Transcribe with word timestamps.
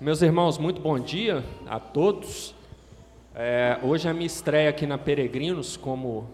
Meus 0.00 0.22
irmãos, 0.22 0.56
muito 0.56 0.80
bom 0.80 0.98
dia 0.98 1.44
a 1.66 1.78
todos. 1.78 2.54
É, 3.34 3.78
hoje 3.82 4.08
é 4.08 4.10
a 4.10 4.14
minha 4.14 4.26
estreia 4.26 4.70
aqui 4.70 4.86
na 4.86 4.96
Peregrinos 4.96 5.76
como 5.76 6.26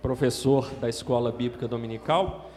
professor 0.00 0.70
da 0.74 0.88
Escola 0.88 1.32
Bíblica 1.32 1.66
Dominical. 1.66 2.48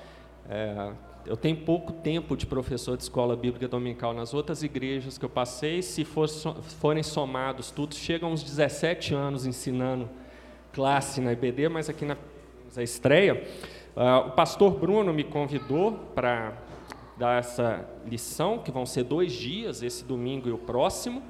É, 0.47 0.91
eu 1.25 1.35
tenho 1.35 1.57
pouco 1.57 1.91
tempo 1.91 2.37
de 2.37 2.45
professor 2.45 2.95
de 2.95 3.01
Escola 3.01 3.35
Bíblica 3.35 3.67
Dominical 3.67 4.13
nas 4.13 4.31
outras 4.31 4.61
igrejas 4.61 5.17
que 5.17 5.25
eu 5.25 5.29
passei. 5.29 5.81
Se 5.81 6.05
for, 6.05 6.29
forem 6.29 7.01
somados 7.01 7.71
tudo, 7.71 7.95
chegam 7.95 8.31
uns 8.31 8.43
17 8.43 9.15
anos 9.15 9.47
ensinando 9.47 10.07
classe 10.71 11.19
na 11.19 11.31
IBD, 11.33 11.67
mas 11.67 11.89
aqui 11.89 12.05
na 12.05 12.15
a 12.77 12.83
estreia. 12.83 13.43
Uh, 13.95 14.27
o 14.27 14.31
pastor 14.31 14.77
Bruno 14.77 15.11
me 15.11 15.23
convidou 15.23 15.93
para 16.13 16.53
dar 17.17 17.39
essa 17.39 17.87
lição, 18.07 18.59
que 18.59 18.71
vão 18.71 18.85
ser 18.85 19.03
dois 19.03 19.33
dias, 19.33 19.81
esse 19.81 20.03
domingo 20.03 20.47
e 20.47 20.51
o 20.51 20.57
próximo. 20.57 21.21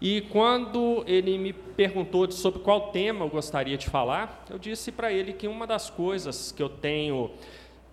E 0.00 0.22
quando 0.22 1.04
ele 1.06 1.36
me 1.36 1.52
perguntou 1.52 2.30
sobre 2.30 2.60
qual 2.60 2.90
tema 2.90 3.24
eu 3.24 3.28
gostaria 3.28 3.76
de 3.76 3.88
falar, 3.88 4.44
eu 4.48 4.58
disse 4.58 4.90
para 4.90 5.12
ele 5.12 5.34
que 5.34 5.46
uma 5.46 5.66
das 5.66 5.90
coisas 5.90 6.50
que 6.50 6.62
eu 6.62 6.70
tenho 6.70 7.30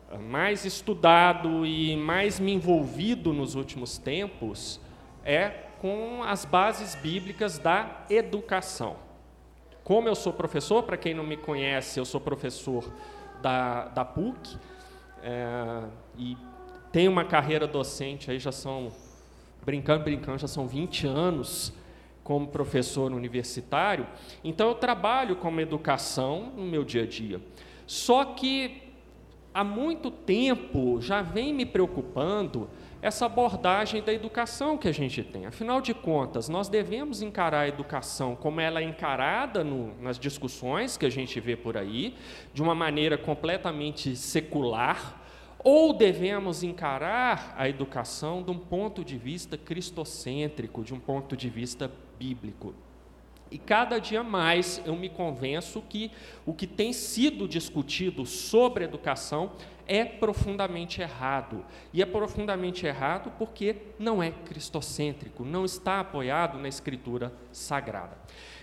ah, 0.10 0.18
mais 0.18 0.64
estudado 0.64 1.66
e 1.66 1.98
mais 1.98 2.40
me 2.40 2.54
envolvido 2.54 3.34
nos 3.34 3.56
últimos 3.56 3.98
tempos 3.98 4.80
é 5.26 5.50
com 5.82 6.24
as 6.24 6.46
bases 6.46 6.96
bíblicas 6.96 7.60
da 7.60 8.06
educação. 8.10 8.96
Como 9.84 10.08
eu 10.08 10.16
sou 10.16 10.32
professor, 10.32 10.84
para 10.84 10.96
quem 10.96 11.14
não 11.14 11.26
me 11.26 11.36
conhece, 11.36 12.00
eu 12.00 12.06
sou 12.06 12.22
professor 12.22 12.90
da, 13.42 13.90
da 13.90 14.06
PUC 14.06 14.58
é, 15.22 15.84
e 16.18 16.38
tenho 16.98 17.12
uma 17.12 17.24
carreira 17.24 17.68
docente 17.68 18.32
aí 18.32 18.40
já 18.40 18.52
são, 18.52 18.92
brincando, 19.64 20.04
brincando, 20.04 20.40
já 20.40 20.48
são 20.48 20.68
20 20.68 21.06
anos 21.06 21.72
como 22.24 22.48
professor 22.48 23.12
universitário, 23.12 24.08
então 24.44 24.70
eu 24.70 24.74
trabalho 24.74 25.36
com 25.36 25.62
educação 25.62 26.52
no 26.58 26.66
meu 26.66 26.84
dia 26.84 27.04
a 27.04 27.06
dia. 27.06 27.40
Só 27.86 28.26
que 28.26 28.82
há 29.54 29.64
muito 29.64 30.10
tempo 30.10 31.00
já 31.00 31.22
vem 31.22 31.54
me 31.54 31.68
preocupando 31.68 32.68
essa 33.00 33.28
abordagem 33.28 34.02
da 34.02 34.12
educação 34.12 34.76
que 34.76 34.88
a 34.88 34.92
gente 34.92 35.22
tem. 35.22 35.46
Afinal 35.46 35.80
de 35.80 35.94
contas, 35.94 36.50
nós 36.50 36.68
devemos 36.68 37.22
encarar 37.22 37.60
a 37.60 37.68
educação 37.68 38.36
como 38.36 38.60
ela 38.60 38.80
é 38.80 38.84
encarada 38.84 39.64
no, 39.64 39.94
nas 40.02 40.18
discussões 40.18 40.98
que 40.98 41.06
a 41.06 41.12
gente 41.12 41.40
vê 41.40 41.56
por 41.56 41.78
aí, 41.78 42.16
de 42.56 42.64
uma 42.64 42.74
maneira 42.74 43.20
completamente 43.20 44.16
secular, 44.16 45.17
ou 45.70 45.92
devemos 45.92 46.64
encarar 46.64 47.54
a 47.58 47.68
educação 47.68 48.42
de 48.42 48.50
um 48.50 48.58
ponto 48.58 49.04
de 49.04 49.18
vista 49.18 49.58
cristocêntrico, 49.58 50.82
de 50.82 50.94
um 50.94 51.00
ponto 51.00 51.36
de 51.36 51.50
vista 51.50 51.92
bíblico. 52.18 52.74
E 53.52 53.58
cada 53.58 54.00
dia 54.00 54.24
mais 54.24 54.82
eu 54.86 54.96
me 54.96 55.10
convenço 55.10 55.84
que 55.90 56.10
o 56.46 56.54
que 56.54 56.66
tem 56.66 56.94
sido 56.94 57.50
discutido 57.50 58.26
sobre 58.26 58.86
educação 58.86 59.52
é 59.86 60.06
profundamente 60.06 61.02
errado. 61.02 61.66
E 61.92 62.02
é 62.02 62.06
profundamente 62.06 62.86
errado 62.86 63.30
porque 63.38 63.76
não 64.00 64.24
é 64.24 64.32
cristocêntrico, 64.32 65.44
não 65.44 65.66
está 65.66 66.00
apoiado 66.00 66.58
na 66.58 66.70
Escritura 66.70 67.34
Sagrada. 67.52 68.18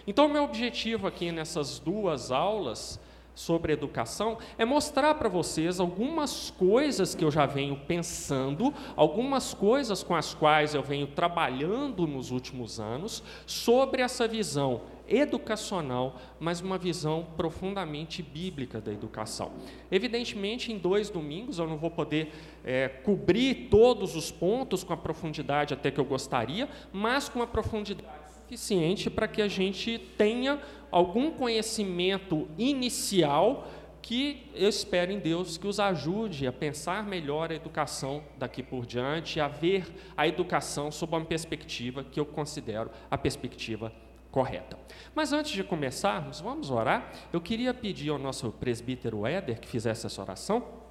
Então, 0.06 0.27
meu 0.27 0.44
objetivo 0.44 1.06
aqui 1.06 1.30
nessas 1.30 1.78
duas 1.78 2.30
aulas 2.30 2.98
sobre 3.34 3.72
educação 3.72 4.38
é 4.56 4.64
mostrar 4.64 5.14
para 5.14 5.28
vocês 5.28 5.80
algumas 5.80 6.50
coisas 6.50 7.14
que 7.14 7.24
eu 7.24 7.30
já 7.30 7.46
venho 7.46 7.76
pensando, 7.76 8.72
algumas 8.96 9.52
coisas 9.52 10.03
com 10.03 10.14
as 10.14 10.34
quais 10.34 10.75
eu 10.75 10.82
venho 10.82 11.06
trabalhando 11.06 12.06
nos 12.06 12.31
últimos 12.31 12.78
anos 12.78 13.22
sobre 13.47 14.03
essa 14.03 14.28
visão 14.28 14.82
educacional, 15.06 16.19
mas 16.41 16.60
uma 16.60 16.78
visão 16.78 17.26
profundamente 17.36 18.22
bíblica 18.22 18.81
da 18.81 18.92
educação. 18.92 19.53
Evidentemente, 19.91 20.72
em 20.72 20.78
dois 20.78 21.10
domingos 21.10 21.59
eu 21.59 21.66
não 21.66 21.76
vou 21.76 21.91
poder 21.91 22.32
é, 22.64 22.88
cobrir 22.88 23.69
todos 23.69 24.16
os 24.16 24.30
pontos 24.30 24.82
com 24.82 24.92
a 24.92 24.97
profundidade 24.97 25.75
até 25.75 25.91
que 25.91 26.00
eu 26.00 26.04
gostaria, 26.04 26.69
mas 26.92 27.28
com 27.28 27.38
uma 27.38 27.47
profundidade 27.47 28.23
suficiente 28.44 29.09
para 29.09 29.27
que 29.27 29.41
a 29.41 29.49
gente 29.49 29.99
tenha 30.19 30.60
algum 30.91 31.31
conhecimento 31.31 32.47
inicial 32.59 33.66
que 34.03 34.50
eu 34.55 34.69
espero 34.69 35.10
em 35.10 35.19
Deus 35.19 35.56
que 35.56 35.66
os 35.66 35.81
ajude 35.81 36.47
a 36.47 36.53
pensar 36.53 37.03
melhor 37.04 37.50
a 37.50 37.54
educação 37.54 38.22
daqui 38.38 38.62
por 38.62 38.84
diante, 38.84 39.41
a 39.41 39.49
ver 39.49 39.87
a 40.15 40.28
educação 40.28 40.91
sob 40.91 41.16
uma 41.16 41.25
perspectiva 41.25 42.04
que 42.04 42.21
eu 42.21 42.27
considero 42.27 42.91
a 43.10 43.16
perspectiva 43.16 43.91
correta. 44.31 44.78
Mas 45.15 45.33
antes 45.33 45.53
de 45.53 45.65
começarmos, 45.65 46.41
vamos 46.41 46.71
orar. 46.71 47.10
Eu 47.33 47.41
queria 47.41 47.72
pedir 47.72 48.10
ao 48.10 48.19
nosso 48.19 48.50
presbítero 48.53 49.27
Éder 49.27 49.59
que 49.59 49.69
fizesse 49.69 50.06
essa 50.06 50.21
oração. 50.21 50.84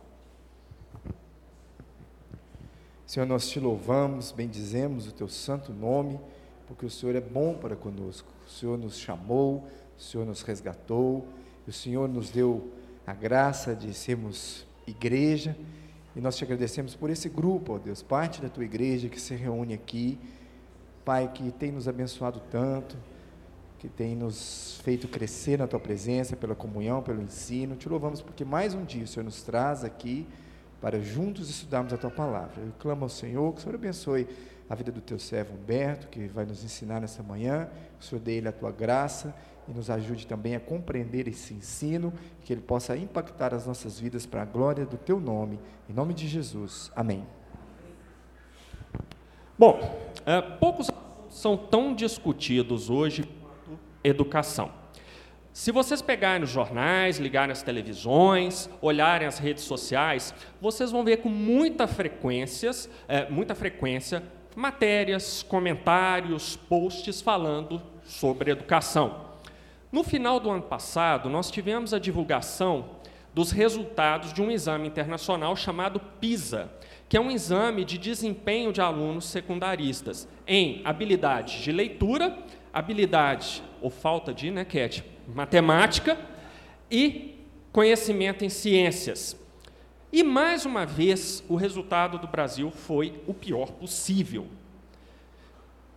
Senhor, 3.06 3.28
nós 3.28 3.48
te 3.48 3.60
louvamos, 3.60 4.32
bendizemos 4.32 5.08
o 5.08 5.12
teu 5.12 5.28
santo 5.28 5.72
nome, 5.72 6.20
porque 6.74 6.88
o 6.88 6.90
Senhor 6.90 7.16
é 7.16 7.22
bom 7.22 7.54
para 7.54 7.76
conosco. 7.76 8.28
O 8.48 8.50
Senhor 8.50 8.80
nos 8.80 8.98
chamou, 8.98 9.64
o 9.96 10.02
Senhor 10.02 10.26
nos 10.26 10.42
resgatou, 10.42 11.24
o 11.68 11.72
Senhor 11.72 12.10
nos 12.10 12.32
deu 12.32 12.72
a 13.06 13.14
graça 13.14 13.76
de 13.76 13.94
sermos 13.94 14.66
igreja, 14.88 15.56
e 16.16 16.20
nós 16.20 16.36
te 16.36 16.44
agradecemos 16.44 16.96
por 16.96 17.12
esse 17.12 17.30
grupo, 17.30 17.76
ó 17.76 17.78
Deus, 17.78 18.02
parte 18.02 18.42
da 18.42 18.50
tua 18.50 18.66
igreja 18.66 19.08
que 19.08 19.22
se 19.22 19.36
reúne 19.36 19.76
aqui, 19.76 20.18
Pai, 21.06 21.32
que 21.32 21.52
tem 21.52 21.72
nos 21.72 21.88
abençoado 21.88 22.42
tanto, 22.50 22.98
que 23.78 23.88
tem 23.88 24.16
nos 24.16 24.80
feito 24.84 25.08
crescer 25.08 25.60
na 25.60 25.68
tua 25.68 25.80
presença, 25.80 26.36
pela 26.36 26.56
comunhão, 26.56 27.04
pelo 27.04 27.22
ensino. 27.22 27.76
Te 27.76 27.88
louvamos 27.88 28.22
porque 28.22 28.44
mais 28.44 28.74
um 28.74 28.84
dia 28.84 29.04
o 29.04 29.08
Senhor 29.08 29.26
nos 29.26 29.44
traz 29.44 29.84
aqui 29.84 30.26
para 30.82 31.00
juntos 31.00 31.50
estudarmos 31.50 31.94
a 31.94 31.98
tua 31.98 32.10
palavra. 32.10 32.64
Eu 32.64 32.72
clamo 32.80 33.04
ao 33.04 33.10
Senhor 33.10 33.52
que 33.54 33.60
o 33.60 33.62
Senhor 33.62 33.76
abençoe 33.76 34.28
a 34.70 34.76
vida 34.76 34.92
do 34.92 35.02
teu 35.02 35.20
servo 35.20 35.54
Humberto, 35.56 36.08
que 36.08 36.28
vai 36.28 36.46
nos 36.46 36.64
ensinar 36.64 37.00
nessa 37.00 37.22
manhã. 37.22 37.70
O 38.00 38.04
Senhor 38.04 38.22
dê 38.22 38.38
ele 38.38 38.48
a 38.48 38.52
tua 38.52 38.72
graça 38.72 39.36
e 39.68 39.72
nos 39.72 39.90
ajude 39.90 40.28
também 40.28 40.56
a 40.56 40.60
compreender 40.60 41.28
esse 41.28 41.54
ensino, 41.54 42.14
que 42.44 42.52
ele 42.54 42.62
possa 42.62 42.98
impactar 42.98 43.54
as 43.54 43.66
nossas 43.66 44.00
vidas 44.00 44.26
para 44.26 44.42
a 44.42 44.46
glória 44.46 44.86
do 44.86 44.98
teu 44.98 45.20
nome. 45.20 45.60
Em 45.90 45.94
nome 45.94 46.14
de 46.14 46.28
Jesus. 46.28 46.92
Amém. 46.96 47.26
Bom, 49.58 49.80
é, 50.26 50.42
poucos 50.42 50.90
são 51.30 51.56
tão 51.56 51.94
discutidos 51.94 52.90
hoje 52.90 53.30
educação. 54.04 54.72
Se 55.54 55.72
vocês 55.72 56.02
pegarem 56.02 56.40
nos 56.40 56.50
jornais, 56.50 57.20
ligarem 57.20 57.52
as 57.52 57.62
televisões, 57.62 58.68
olharem 58.82 59.28
as 59.28 59.38
redes 59.38 59.64
sociais, 59.64 60.34
vocês 60.60 60.92
vão 60.92 61.04
ver 61.04 61.18
com 61.18 61.30
muita 61.30 61.86
frequência, 61.88 62.72
é, 63.08 63.30
muita 63.30 63.54
frequência 63.54 64.24
matérias, 64.56 65.44
comentários, 65.44 66.56
posts 66.56 67.22
falando 67.22 67.82
sobre 68.04 68.52
educação. 68.52 69.34
No 69.92 70.04
final 70.04 70.40
do 70.40 70.50
ano 70.50 70.64
passado, 70.64 71.30
nós 71.30 71.52
tivemos 71.52 71.94
a 71.94 72.00
divulgação 72.00 72.86
dos 73.34 73.52
resultados 73.52 74.34
de 74.34 74.42
um 74.42 74.52
exame 74.52 74.88
internacional 74.88 75.56
chamado 75.56 76.00
PISA, 76.00 76.72
que 77.10 77.18
é 77.18 77.22
um 77.22 77.32
exame 77.32 77.84
de 77.84 77.98
desempenho 77.98 78.72
de 78.72 78.82
alunos 78.82 79.26
secundaristas 79.26 80.28
em 80.48 80.82
habilidade 80.84 81.62
de 81.62 81.72
leitura, 81.72 82.38
habilidade 82.72 83.64
ou 83.82 83.90
falta 83.90 84.34
de, 84.34 84.50
né, 84.50 84.66
Cat, 84.66 85.04
matemática 85.28 86.18
e 86.90 87.46
conhecimento 87.72 88.46
em 88.46 88.50
ciências. 88.50 89.43
E 90.14 90.22
mais 90.22 90.64
uma 90.64 90.86
vez, 90.86 91.44
o 91.50 91.56
resultado 91.56 92.20
do 92.20 92.28
Brasil 92.28 92.70
foi 92.70 93.20
o 93.26 93.34
pior 93.34 93.72
possível. 93.72 94.46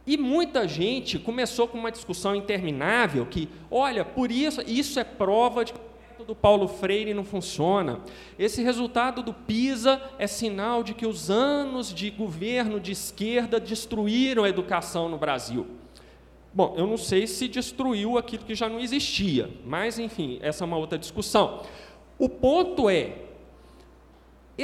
E 0.07 0.17
muita 0.17 0.67
gente 0.67 1.19
começou 1.19 1.69
com 1.69 1.77
uma 1.77 1.93
discussão 1.93 2.35
interminável 2.35 3.27
que, 3.27 3.47
olha, 3.71 4.07
por 4.07 4.33
isso, 4.33 4.63
isso 4.67 4.99
é 4.99 5.05
prova 5.05 5.67
de 5.67 5.75
que 5.75 5.81
o 6.19 6.25
do 6.25 6.35
Paulo 6.35 6.67
Freire 6.67 7.13
não 7.13 7.25
funciona. 7.25 8.01
Esse 8.39 8.63
resultado 8.63 9.23
do 9.23 9.35
PISA 9.35 10.01
é 10.19 10.27
sinal 10.27 10.83
de 10.83 10.95
que 10.95 11.07
os 11.07 11.29
anos 11.29 11.93
de 11.93 12.09
governo 12.09 12.81
de 12.81 12.93
esquerda 12.93 13.61
destruíram 13.61 14.45
a 14.45 14.49
educação 14.49 15.11
no 15.11 15.19
Brasil. 15.19 15.67
Bom, 16.55 16.75
eu 16.79 16.87
não 16.87 16.97
sei 16.97 17.27
se 17.27 17.49
destruiu 17.49 18.17
aquilo 18.17 18.47
que 18.47 18.55
já 18.55 18.67
não 18.67 18.81
existia, 18.81 19.51
mas 19.63 19.99
enfim, 19.99 20.39
essa 20.41 20.65
é 20.65 20.67
uma 20.67 20.79
outra 20.79 20.99
discussão. 20.99 21.63
O 22.19 22.31
ponto 22.31 22.89
é, 22.89 23.26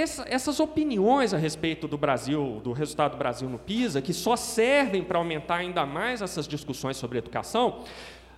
essa, 0.00 0.24
essas 0.26 0.58
opiniões 0.58 1.34
a 1.34 1.36
respeito 1.36 1.86
do 1.86 1.98
Brasil, 1.98 2.60
do 2.64 2.72
resultado 2.72 3.12
do 3.12 3.18
Brasil 3.18 3.48
no 3.48 3.58
PISA, 3.58 4.00
que 4.00 4.14
só 4.14 4.36
servem 4.36 5.02
para 5.04 5.18
aumentar 5.18 5.56
ainda 5.56 5.84
mais 5.84 6.22
essas 6.22 6.48
discussões 6.48 6.96
sobre 6.96 7.18
educação, 7.18 7.84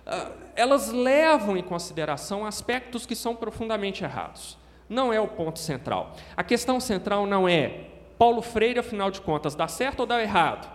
ah, 0.05 0.31
elas 0.55 0.91
levam 0.91 1.55
em 1.55 1.63
consideração 1.63 2.45
aspectos 2.45 3.05
que 3.05 3.15
são 3.15 3.35
profundamente 3.35 4.03
errados. 4.03 4.57
Não 4.89 5.11
é 5.11 5.19
o 5.19 5.27
ponto 5.27 5.59
central. 5.59 6.15
A 6.35 6.43
questão 6.43 6.79
central 6.79 7.25
não 7.25 7.47
é 7.47 7.87
Paulo 8.17 8.41
Freire, 8.41 8.79
afinal 8.79 9.09
de 9.09 9.21
contas, 9.21 9.55
dá 9.55 9.67
certo 9.67 10.01
ou 10.01 10.05
dá 10.05 10.21
errado? 10.21 10.73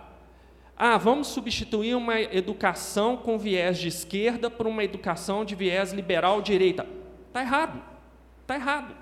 Ah, 0.75 0.97
vamos 0.97 1.27
substituir 1.27 1.95
uma 1.95 2.19
educação 2.19 3.15
com 3.15 3.37
viés 3.37 3.77
de 3.77 3.87
esquerda 3.87 4.49
por 4.49 4.65
uma 4.65 4.83
educação 4.83 5.45
de 5.45 5.53
viés 5.53 5.93
liberal 5.93 6.41
direita. 6.41 6.87
Está 7.27 7.41
errado. 7.41 7.81
Está 8.41 8.55
errado. 8.55 9.00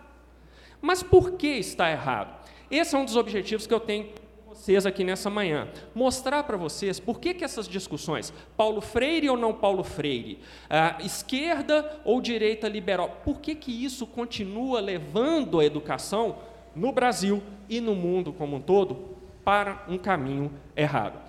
Mas 0.81 1.03
por 1.03 1.31
que 1.31 1.47
está 1.47 1.89
errado? 1.91 2.39
Esse 2.69 2.95
é 2.95 2.97
um 2.97 3.05
dos 3.05 3.15
objetivos 3.15 3.65
que 3.65 3.73
eu 3.73 3.79
tenho 3.79 4.05
com 4.45 4.53
vocês 4.53 4.85
aqui 4.85 5.03
nessa 5.03 5.29
manhã. 5.29 5.67
Mostrar 5.93 6.43
para 6.43 6.55
vocês 6.55 6.99
por 6.99 7.19
que, 7.19 7.33
que 7.33 7.43
essas 7.43 7.67
discussões, 7.67 8.33
Paulo 8.55 8.79
Freire 8.79 9.29
ou 9.29 9.37
não 9.37 9.53
Paulo 9.53 9.83
Freire, 9.83 10.39
ah, 10.69 10.97
esquerda 10.99 11.99
ou 12.05 12.21
direita 12.21 12.67
liberal, 12.67 13.21
por 13.23 13.39
que, 13.39 13.55
que 13.55 13.83
isso 13.83 14.05
continua 14.05 14.79
levando 14.79 15.59
a 15.59 15.65
educação 15.65 16.37
no 16.75 16.91
Brasil 16.91 17.41
e 17.67 17.81
no 17.81 17.95
mundo 17.95 18.31
como 18.31 18.57
um 18.57 18.61
todo 18.61 19.17
para 19.43 19.83
um 19.87 19.97
caminho 19.97 20.51
errado? 20.75 21.19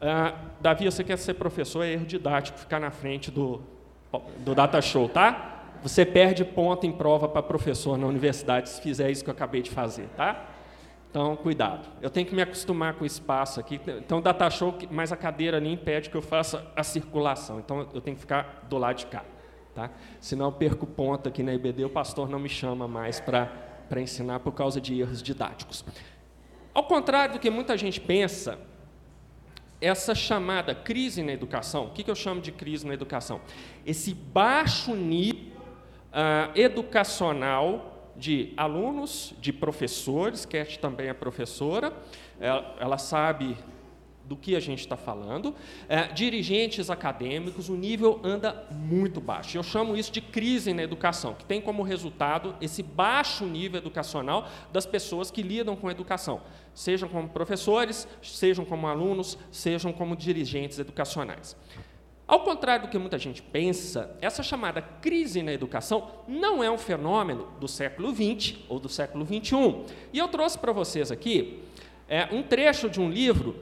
Ah, 0.00 0.34
Davi, 0.60 0.84
você 0.84 1.02
quer 1.02 1.16
ser 1.16 1.34
professor, 1.34 1.82
é 1.82 1.92
erro 1.92 2.04
didático 2.04 2.58
ficar 2.58 2.78
na 2.78 2.90
frente 2.90 3.30
do, 3.30 3.62
do 4.38 4.54
data 4.54 4.82
show, 4.82 5.08
tá? 5.08 5.53
Você 5.84 6.06
perde 6.06 6.46
ponto 6.46 6.86
em 6.86 6.92
prova 6.92 7.28
para 7.28 7.42
professor 7.42 7.98
na 7.98 8.06
universidade 8.06 8.70
se 8.70 8.80
fizer 8.80 9.10
isso 9.10 9.22
que 9.22 9.28
eu 9.28 9.34
acabei 9.34 9.60
de 9.60 9.70
fazer, 9.70 10.08
tá? 10.16 10.48
Então, 11.10 11.36
cuidado. 11.36 11.86
Eu 12.00 12.08
tenho 12.08 12.26
que 12.26 12.34
me 12.34 12.40
acostumar 12.40 12.94
com 12.94 13.04
o 13.04 13.06
espaço 13.06 13.60
aqui. 13.60 13.78
Então, 13.98 14.22
data 14.22 14.48
show, 14.48 14.74
mas 14.90 15.12
a 15.12 15.16
cadeira 15.16 15.58
ali 15.58 15.70
impede 15.70 16.08
que 16.08 16.16
eu 16.16 16.22
faça 16.22 16.66
a 16.74 16.82
circulação. 16.82 17.58
Então, 17.58 17.86
eu 17.92 18.00
tenho 18.00 18.14
que 18.16 18.22
ficar 18.22 18.64
do 18.66 18.78
lado 18.78 18.96
de 18.96 19.04
cá. 19.04 19.26
Tá? 19.74 19.90
Senão, 20.20 20.46
eu 20.46 20.52
perco 20.52 20.86
ponto 20.86 21.28
aqui 21.28 21.42
na 21.42 21.52
IBD, 21.52 21.84
o 21.84 21.90
pastor 21.90 22.30
não 22.30 22.38
me 22.38 22.48
chama 22.48 22.88
mais 22.88 23.20
para 23.20 24.00
ensinar 24.00 24.40
por 24.40 24.52
causa 24.52 24.80
de 24.80 24.98
erros 24.98 25.22
didáticos. 25.22 25.84
Ao 26.72 26.84
contrário 26.84 27.34
do 27.34 27.38
que 27.38 27.50
muita 27.50 27.76
gente 27.76 28.00
pensa, 28.00 28.58
essa 29.82 30.14
chamada 30.14 30.74
crise 30.74 31.22
na 31.22 31.32
educação, 31.32 31.88
o 31.88 31.90
que, 31.90 32.02
que 32.02 32.10
eu 32.10 32.14
chamo 32.14 32.40
de 32.40 32.50
crise 32.50 32.86
na 32.86 32.94
educação? 32.94 33.42
Esse 33.84 34.14
baixo 34.14 34.94
nível 34.94 35.53
uh, 36.14 36.58
educacional 36.58 38.12
de 38.16 38.52
alunos, 38.56 39.34
de 39.40 39.52
professores, 39.52 40.46
Cat 40.46 40.78
também 40.78 41.08
é 41.08 41.12
professora, 41.12 41.92
ela, 42.40 42.76
ela 42.78 42.98
sabe 42.98 43.56
do 44.24 44.36
que 44.36 44.56
a 44.56 44.60
gente 44.60 44.80
está 44.80 44.96
falando, 44.96 45.54
é, 45.86 46.04
dirigentes 46.08 46.88
acadêmicos, 46.88 47.68
o 47.68 47.76
nível 47.76 48.20
anda 48.24 48.66
muito 48.70 49.20
baixo. 49.20 49.58
Eu 49.58 49.62
chamo 49.62 49.96
isso 49.96 50.10
de 50.10 50.20
crise 50.20 50.72
na 50.72 50.82
educação, 50.82 51.34
que 51.34 51.44
tem 51.44 51.60
como 51.60 51.82
resultado 51.82 52.56
esse 52.60 52.82
baixo 52.82 53.44
nível 53.44 53.78
educacional 53.78 54.48
das 54.72 54.86
pessoas 54.86 55.30
que 55.30 55.42
lidam 55.42 55.76
com 55.76 55.88
a 55.88 55.90
educação, 55.90 56.40
sejam 56.72 57.08
como 57.08 57.28
professores, 57.28 58.08
sejam 58.22 58.64
como 58.64 58.86
alunos, 58.86 59.36
sejam 59.50 59.92
como 59.92 60.16
dirigentes 60.16 60.78
educacionais. 60.78 61.54
Ao 62.26 62.40
contrário 62.40 62.86
do 62.86 62.90
que 62.90 62.96
muita 62.96 63.18
gente 63.18 63.42
pensa, 63.42 64.16
essa 64.20 64.42
chamada 64.42 64.80
crise 64.80 65.42
na 65.42 65.52
educação 65.52 66.10
não 66.26 66.64
é 66.64 66.70
um 66.70 66.78
fenômeno 66.78 67.48
do 67.60 67.68
século 67.68 68.14
XX 68.14 68.56
ou 68.66 68.80
do 68.80 68.88
século 68.88 69.26
XXI. 69.26 69.94
E 70.10 70.18
eu 70.18 70.28
trouxe 70.28 70.58
para 70.58 70.72
vocês 70.72 71.12
aqui 71.12 71.62
é, 72.08 72.28
um 72.32 72.42
trecho 72.42 72.88
de 72.88 72.98
um 72.98 73.10
livro 73.10 73.56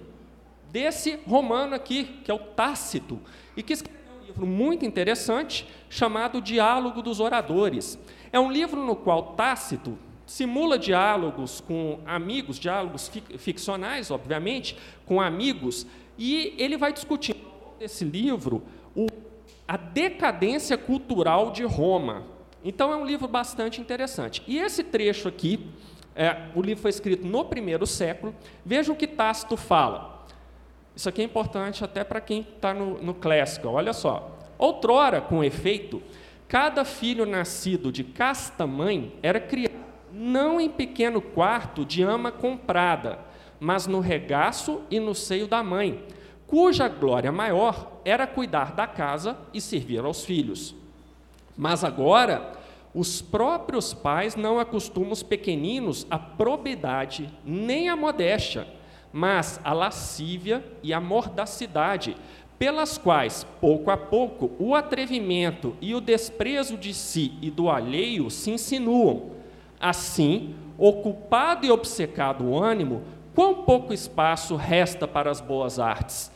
desse 0.70 1.18
romano 1.26 1.74
aqui, 1.74 2.04
que 2.24 2.30
é 2.30 2.34
o 2.34 2.38
Tácito, 2.38 3.18
e 3.56 3.64
que 3.64 3.72
escreveu 3.72 4.00
um 4.22 4.26
livro 4.26 4.46
muito 4.46 4.86
interessante 4.86 5.68
chamado 5.90 6.40
Diálogo 6.40 7.02
dos 7.02 7.18
Oradores. 7.18 7.98
É 8.32 8.38
um 8.38 8.50
livro 8.50 8.80
no 8.80 8.94
qual 8.94 9.34
Tácito 9.34 9.98
simula 10.24 10.78
diálogos 10.78 11.60
com 11.60 12.00
amigos, 12.06 12.60
diálogos 12.60 13.10
ficcionais, 13.38 14.10
obviamente, 14.10 14.78
com 15.04 15.20
amigos, 15.20 15.84
e 16.16 16.54
ele 16.56 16.76
vai 16.76 16.92
discutindo 16.92 17.51
desse 17.82 18.04
livro 18.04 18.62
o, 18.94 19.08
a 19.66 19.76
decadência 19.76 20.78
cultural 20.78 21.50
de 21.50 21.64
Roma. 21.64 22.22
Então 22.64 22.92
é 22.92 22.96
um 22.96 23.04
livro 23.04 23.26
bastante 23.26 23.80
interessante. 23.80 24.40
E 24.46 24.56
esse 24.56 24.84
trecho 24.84 25.26
aqui, 25.26 25.68
é, 26.14 26.42
o 26.54 26.62
livro 26.62 26.80
foi 26.80 26.90
escrito 26.90 27.26
no 27.26 27.44
primeiro 27.44 27.84
século. 27.84 28.32
Veja 28.64 28.92
o 28.92 28.94
que 28.94 29.08
Tácito 29.08 29.56
fala. 29.56 30.24
Isso 30.94 31.08
aqui 31.08 31.22
é 31.22 31.24
importante 31.24 31.82
até 31.82 32.04
para 32.04 32.20
quem 32.20 32.42
está 32.42 32.72
no, 32.72 33.02
no 33.02 33.14
clássico. 33.14 33.66
Olha 33.66 33.92
só. 33.92 34.38
Outrora, 34.56 35.20
com 35.20 35.42
efeito, 35.42 36.00
cada 36.46 36.84
filho 36.84 37.26
nascido 37.26 37.90
de 37.90 38.04
casta 38.04 38.64
mãe 38.64 39.12
era 39.24 39.40
criado 39.40 39.82
não 40.12 40.60
em 40.60 40.70
pequeno 40.70 41.20
quarto 41.20 41.84
de 41.84 42.02
ama 42.02 42.30
comprada, 42.30 43.18
mas 43.58 43.88
no 43.88 43.98
regaço 43.98 44.82
e 44.88 45.00
no 45.00 45.16
seio 45.16 45.48
da 45.48 45.64
mãe, 45.64 46.04
cuja 46.52 46.86
glória 46.86 47.32
maior 47.32 48.02
era 48.04 48.26
cuidar 48.26 48.74
da 48.74 48.86
casa 48.86 49.38
e 49.54 49.60
servir 49.60 50.04
aos 50.04 50.22
filhos. 50.22 50.74
Mas 51.56 51.82
agora, 51.82 52.52
os 52.94 53.22
próprios 53.22 53.94
pais 53.94 54.36
não 54.36 54.58
acostumam 54.58 55.12
os 55.12 55.22
pequeninos 55.22 56.06
à 56.10 56.18
probidade 56.18 57.32
nem 57.42 57.88
à 57.88 57.96
modéstia, 57.96 58.66
mas 59.10 59.58
à 59.64 59.72
lascívia 59.72 60.62
e 60.82 60.92
à 60.92 61.00
mordacidade, 61.00 62.18
pelas 62.58 62.98
quais, 62.98 63.46
pouco 63.58 63.90
a 63.90 63.96
pouco, 63.96 64.50
o 64.58 64.74
atrevimento 64.74 65.74
e 65.80 65.94
o 65.94 66.02
desprezo 66.02 66.76
de 66.76 66.92
si 66.92 67.32
e 67.40 67.50
do 67.50 67.70
alheio 67.70 68.28
se 68.28 68.50
insinuam. 68.50 69.30
Assim, 69.80 70.54
ocupado 70.76 71.64
e 71.64 71.70
obcecado 71.70 72.44
o 72.44 72.62
ânimo, 72.62 73.00
quão 73.34 73.64
pouco 73.64 73.94
espaço 73.94 74.54
resta 74.54 75.08
para 75.08 75.30
as 75.30 75.40
boas 75.40 75.78
artes, 75.78 76.30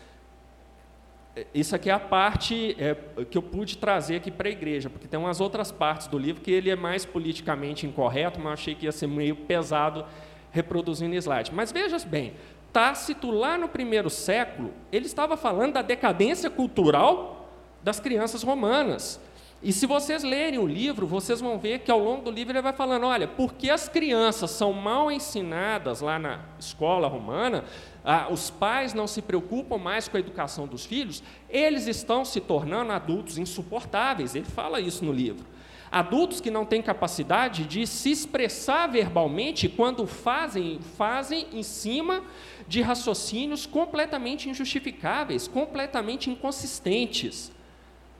isso 1.52 1.74
aqui 1.76 1.90
é 1.90 1.92
a 1.92 2.00
parte 2.00 2.76
é, 2.78 2.96
que 3.24 3.36
eu 3.36 3.42
pude 3.42 3.76
trazer 3.76 4.16
aqui 4.16 4.30
para 4.30 4.48
a 4.48 4.50
igreja, 4.50 4.88
porque 4.88 5.06
tem 5.06 5.18
umas 5.18 5.40
outras 5.40 5.70
partes 5.70 6.06
do 6.06 6.18
livro 6.18 6.40
que 6.42 6.50
ele 6.50 6.70
é 6.70 6.76
mais 6.76 7.04
politicamente 7.04 7.86
incorreto, 7.86 8.40
mas 8.40 8.54
achei 8.54 8.74
que 8.74 8.86
ia 8.86 8.92
ser 8.92 9.06
meio 9.06 9.36
pesado 9.36 10.04
reproduzindo 10.50 11.14
slide. 11.14 11.52
Mas 11.52 11.70
veja 11.70 11.98
bem, 12.06 12.34
Tácito, 12.72 13.30
lá 13.30 13.56
no 13.56 13.68
primeiro 13.68 14.10
século, 14.10 14.72
ele 14.92 15.06
estava 15.06 15.36
falando 15.36 15.74
da 15.74 15.82
decadência 15.82 16.50
cultural 16.50 17.50
das 17.82 18.00
crianças 18.00 18.42
romanas. 18.42 19.20
E 19.62 19.72
se 19.72 19.86
vocês 19.86 20.22
lerem 20.22 20.58
o 20.58 20.66
livro, 20.66 21.06
vocês 21.06 21.40
vão 21.40 21.58
ver 21.58 21.78
que 21.80 21.90
ao 21.90 21.98
longo 21.98 22.24
do 22.24 22.30
livro 22.30 22.52
ele 22.52 22.62
vai 22.62 22.72
falando: 22.72 23.06
olha, 23.06 23.26
porque 23.26 23.70
as 23.70 23.88
crianças 23.88 24.50
são 24.50 24.72
mal 24.72 25.10
ensinadas 25.10 26.00
lá 26.00 26.18
na 26.18 26.40
escola 26.58 27.08
romana, 27.08 27.64
ah, 28.04 28.28
os 28.30 28.50
pais 28.50 28.92
não 28.92 29.06
se 29.06 29.22
preocupam 29.22 29.78
mais 29.78 30.08
com 30.08 30.16
a 30.16 30.20
educação 30.20 30.66
dos 30.66 30.84
filhos, 30.84 31.22
eles 31.48 31.86
estão 31.86 32.24
se 32.24 32.40
tornando 32.40 32.92
adultos 32.92 33.38
insuportáveis. 33.38 34.34
Ele 34.34 34.44
fala 34.44 34.80
isso 34.80 35.04
no 35.04 35.12
livro. 35.12 35.46
Adultos 35.90 36.40
que 36.40 36.50
não 36.50 36.66
têm 36.66 36.82
capacidade 36.82 37.64
de 37.64 37.86
se 37.86 38.10
expressar 38.10 38.88
verbalmente 38.88 39.68
quando 39.68 40.06
fazem, 40.06 40.80
fazem 40.96 41.46
em 41.52 41.62
cima 41.62 42.22
de 42.68 42.82
raciocínios 42.82 43.64
completamente 43.64 44.50
injustificáveis, 44.50 45.48
completamente 45.48 46.28
inconsistentes. 46.28 47.52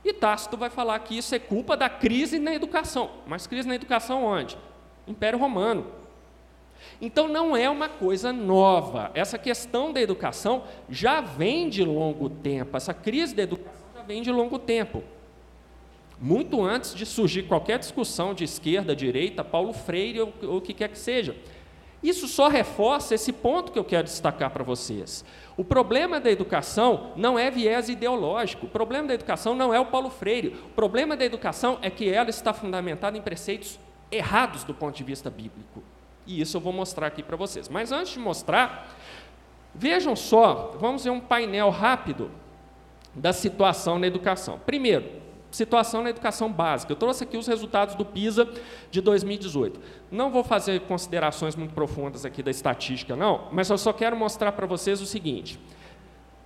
E 0.07 0.13
Tácito 0.13 0.57
vai 0.57 0.71
falar 0.71 0.97
que 1.01 1.19
isso 1.19 1.35
é 1.35 1.39
culpa 1.41 1.77
da 1.77 1.89
crise 1.89 2.39
na 2.39 2.55
educação. 2.55 3.11
Mas 3.27 3.49
crise 3.49 3.67
na 3.67 3.75
educação 3.75 4.25
onde? 4.25 4.57
Império 5.05 5.37
Romano. 5.37 5.85
Então 7.01 7.27
não 7.27 7.57
é 7.57 7.69
uma 7.69 7.89
coisa 7.89 8.33
nova. 8.33 9.11
Essa 9.15 9.37
questão 9.37 9.93
da 9.93 10.01
educação 10.01 10.63
já 10.89 11.21
vem 11.21 11.69
de 11.69 11.85
longo 11.85 12.31
tempo. 12.31 12.77
Essa 12.77 12.95
crise 12.95 13.35
da 13.35 13.43
educação 13.43 13.89
já 13.97 14.03
vem 14.03 14.23
de 14.23 14.31
longo 14.31 14.61
tempo. 14.61 15.03
Muito 16.21 16.63
antes 16.63 16.95
de 16.95 17.05
surgir 17.05 17.43
qualquer 17.43 17.81
discussão 17.81 18.33
de 18.33 18.45
esquerda, 18.45 18.95
direita, 18.95 19.43
Paulo 19.43 19.73
Freire 19.73 20.21
ou, 20.21 20.33
ou 20.45 20.57
o 20.59 20.61
que 20.61 20.73
quer 20.73 20.89
que 20.89 20.99
seja. 20.99 21.35
Isso 22.07 22.29
só 22.29 22.47
reforça 22.47 23.17
esse 23.17 23.33
ponto 23.33 23.73
que 23.73 23.79
eu 23.79 23.83
quero 23.83 24.05
destacar 24.05 24.51
para 24.51 24.63
vocês. 24.63 25.25
O 25.57 25.65
problema 25.65 26.21
da 26.21 26.31
educação 26.31 27.11
não 27.17 27.37
é 27.37 27.51
viés 27.51 27.89
ideológico, 27.89 28.67
o 28.67 28.69
problema 28.69 29.09
da 29.09 29.15
educação 29.15 29.57
não 29.57 29.75
é 29.75 29.81
o 29.81 29.87
Paulo 29.87 30.09
Freire, 30.09 30.57
o 30.67 30.69
problema 30.69 31.17
da 31.17 31.25
educação 31.25 31.79
é 31.83 31.91
que 31.91 32.09
ela 32.09 32.31
está 32.31 32.53
fundamentada 32.53 33.19
em 33.19 33.21
preceitos 33.21 33.81
errados 34.09 34.63
do 34.63 34.73
ponto 34.73 34.97
de 34.97 35.03
vista 35.03 35.29
bíblico. 35.29 35.83
E 36.25 36.41
isso 36.41 36.57
eu 36.57 36.61
vou 36.61 36.73
mostrar 36.73 37.09
aqui 37.09 37.25
para 37.25 37.37
vocês. 37.37 37.69
Mas 37.69 37.91
antes 37.91 38.13
de 38.13 38.21
mostrar, 38.21 38.97
vejam 39.75 40.15
só, 40.15 40.77
vamos 40.79 41.03
ver 41.03 41.11
um 41.11 41.19
painel 41.19 41.71
rápido 41.71 42.31
da 43.13 43.33
situação 43.33 43.99
na 43.99 44.07
educação. 44.07 44.61
Primeiro, 44.65 45.11
situação 45.51 46.03
na 46.03 46.11
educação 46.11 46.53
básica. 46.53 46.93
Eu 46.93 46.97
trouxe 46.97 47.25
aqui 47.25 47.37
os 47.37 47.47
resultados 47.47 47.95
do 47.95 48.05
PISA 48.05 48.49
de 48.91 49.01
2018. 49.01 49.81
Não 50.11 50.31
vou 50.31 50.45
fazer 50.45 50.81
considerações 50.83 51.57
muito 51.57 51.75
profundas 51.75 52.25
aqui 52.25 52.43
da 52.43 52.51
estatística, 52.51 53.17
não, 53.17 53.49
mas 53.53 53.71
eu 53.71 53.79
só 53.79 53.93
quero 53.93 54.17
mostrar 54.17 54.53
para 54.53 54.67
vocês 54.67 55.01
o 55.01 55.07
seguinte. 55.07 55.59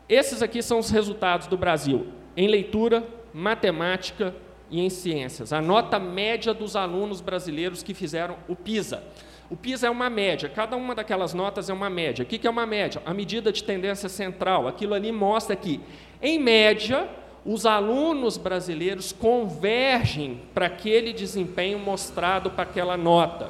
Esses 0.08 0.42
aqui 0.42 0.62
são 0.62 0.78
os 0.78 0.90
resultados 0.90 1.46
do 1.46 1.56
Brasil 1.56 2.08
em 2.36 2.48
leitura, 2.48 3.06
matemática, 3.32 4.34
e 4.70 4.80
em 4.80 4.88
ciências, 4.88 5.52
a 5.52 5.60
nota 5.60 5.98
média 5.98 6.54
dos 6.54 6.76
alunos 6.76 7.20
brasileiros 7.20 7.82
que 7.82 7.92
fizeram 7.92 8.36
o 8.48 8.54
PISA. 8.54 9.02
O 9.50 9.56
PISA 9.56 9.88
é 9.88 9.90
uma 9.90 10.08
média, 10.08 10.48
cada 10.48 10.76
uma 10.76 10.94
daquelas 10.94 11.34
notas 11.34 11.68
é 11.68 11.72
uma 11.72 11.90
média. 11.90 12.22
O 12.22 12.26
que 12.26 12.46
é 12.46 12.50
uma 12.50 12.64
média? 12.64 13.02
A 13.04 13.12
medida 13.12 13.50
de 13.50 13.64
tendência 13.64 14.08
central. 14.08 14.68
Aquilo 14.68 14.94
ali 14.94 15.10
mostra 15.10 15.56
que, 15.56 15.80
em 16.22 16.38
média, 16.38 17.10
os 17.44 17.66
alunos 17.66 18.36
brasileiros 18.36 19.12
convergem 19.12 20.40
para 20.52 20.66
aquele 20.66 21.12
desempenho 21.12 21.78
mostrado 21.78 22.50
para 22.50 22.64
aquela 22.64 22.96
nota. 22.96 23.48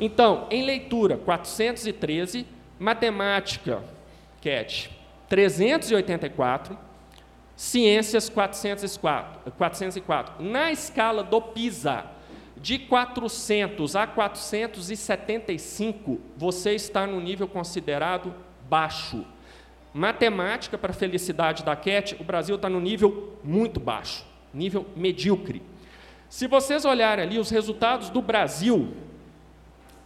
Então, 0.00 0.46
em 0.50 0.64
leitura, 0.64 1.16
413, 1.16 2.46
matemática, 2.78 3.82
CAT, 4.40 4.90
384, 5.28 6.78
ciências, 7.56 8.28
404, 8.28 9.50
404. 9.52 10.44
Na 10.44 10.70
escala 10.70 11.24
do 11.24 11.42
PISA, 11.42 12.04
de 12.56 12.78
400 12.78 13.96
a 13.96 14.06
475, 14.06 16.20
você 16.36 16.74
está 16.74 17.04
no 17.06 17.20
nível 17.20 17.48
considerado 17.48 18.32
baixo. 18.68 19.24
Matemática, 19.98 20.78
para 20.78 20.92
a 20.92 20.94
felicidade 20.94 21.64
da 21.64 21.74
Cat, 21.74 22.16
o 22.20 22.22
Brasil 22.22 22.54
está 22.54 22.68
no 22.68 22.80
nível 22.80 23.36
muito 23.42 23.80
baixo, 23.80 24.24
nível 24.54 24.86
medíocre. 24.94 25.60
Se 26.28 26.46
vocês 26.46 26.84
olharem 26.84 27.24
ali 27.24 27.36
os 27.36 27.50
resultados 27.50 28.08
do 28.08 28.22
Brasil, 28.22 28.94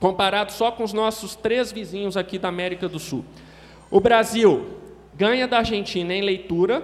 comparado 0.01 0.51
só 0.51 0.73
com 0.73 0.83
os 0.83 0.95
nossos 0.95 1.37
três 1.37 1.71
vizinhos 1.71 2.17
aqui 2.17 2.39
da 2.39 2.49
América 2.49 2.89
do 2.89 2.99
Sul, 2.99 3.23
o 3.91 4.01
Brasil 4.01 4.79
ganha 5.15 5.47
da 5.47 5.59
Argentina 5.59 6.15
em 6.15 6.23
leitura, 6.23 6.83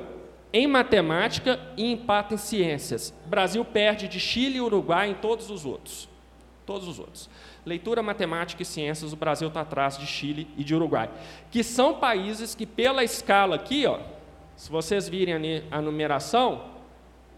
em 0.53 0.67
matemática 0.67 1.59
e 1.79 1.91
empata 1.91 2.35
em 2.35 2.37
ciências. 2.37 3.15
O 3.25 3.29
Brasil 3.31 3.65
perde 3.65 4.07
de 4.07 4.21
Chile 4.21 4.59
e 4.59 4.61
Uruguai 4.61 5.09
em 5.09 5.15
todos 5.15 5.49
os 5.49 5.65
outros. 5.65 6.11
Todos 6.67 6.87
os 6.87 6.99
outros. 6.99 7.31
Leitura, 7.69 8.03
matemática 8.03 8.63
e 8.63 8.65
ciências, 8.65 9.13
o 9.13 9.17
Brasil 9.17 9.49
está 9.49 9.61
atrás 9.61 9.99
de 9.99 10.07
Chile 10.07 10.49
e 10.57 10.65
de 10.65 10.75
Uruguai, 10.75 11.11
que 11.51 11.63
são 11.63 11.95
países 11.95 12.55
que, 12.55 12.67
pela 12.67 13.05
escala 13.05 13.57
aqui, 13.57 13.87
ó, 13.87 14.01
se 14.57 14.71
vocês 14.71 15.09
virem 15.09 15.63
a 15.71 15.81
numeração, 15.81 16.65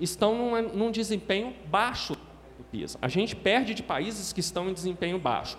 estão 0.00 0.34
num, 0.34 0.62
num 0.68 0.90
desempenho 0.90 1.54
baixo 1.66 2.14
do 2.56 2.64
PISA. 2.70 2.98
A 3.02 3.08
gente 3.08 3.36
perde 3.36 3.74
de 3.74 3.82
países 3.82 4.32
que 4.32 4.40
estão 4.40 4.70
em 4.70 4.72
desempenho 4.72 5.18
baixo. 5.18 5.58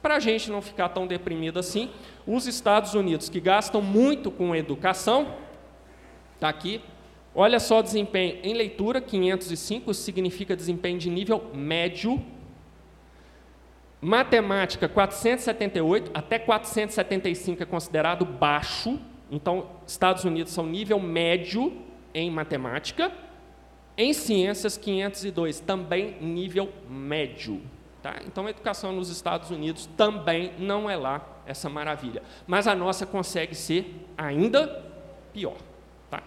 Para 0.00 0.16
a 0.16 0.20
gente 0.20 0.50
não 0.50 0.62
ficar 0.62 0.88
tão 0.90 1.06
deprimido 1.06 1.58
assim, 1.58 1.90
os 2.26 2.46
Estados 2.46 2.94
Unidos, 2.94 3.28
que 3.28 3.40
gastam 3.40 3.82
muito 3.82 4.30
com 4.30 4.54
educação, 4.54 5.34
Está 6.36 6.50
aqui. 6.50 6.82
Olha 7.34 7.58
só 7.58 7.80
desempenho 7.80 8.38
em 8.42 8.52
leitura, 8.52 9.00
505 9.00 9.92
significa 9.94 10.54
desempenho 10.54 10.98
de 10.98 11.08
nível 11.08 11.50
médio. 11.54 12.22
Matemática, 14.00 14.88
478, 14.88 16.10
até 16.12 16.38
475 16.38 17.62
é 17.62 17.66
considerado 17.66 18.24
baixo. 18.24 19.00
Então, 19.30 19.70
Estados 19.86 20.24
Unidos 20.24 20.52
são 20.52 20.66
nível 20.66 21.00
médio 21.00 21.72
em 22.14 22.30
matemática. 22.30 23.10
Em 23.96 24.12
ciências, 24.12 24.76
502, 24.76 25.60
também 25.60 26.16
nível 26.20 26.70
médio. 26.88 27.62
Tá? 28.02 28.16
Então, 28.26 28.46
a 28.46 28.50
educação 28.50 28.92
nos 28.92 29.08
Estados 29.08 29.50
Unidos 29.50 29.86
também 29.96 30.52
não 30.58 30.88
é 30.88 30.96
lá 30.96 31.26
essa 31.46 31.68
maravilha. 31.70 32.22
Mas 32.46 32.66
a 32.66 32.74
nossa 32.74 33.06
consegue 33.06 33.54
ser 33.54 34.06
ainda 34.16 34.84
pior. 35.32 35.56
Tá? 36.10 36.22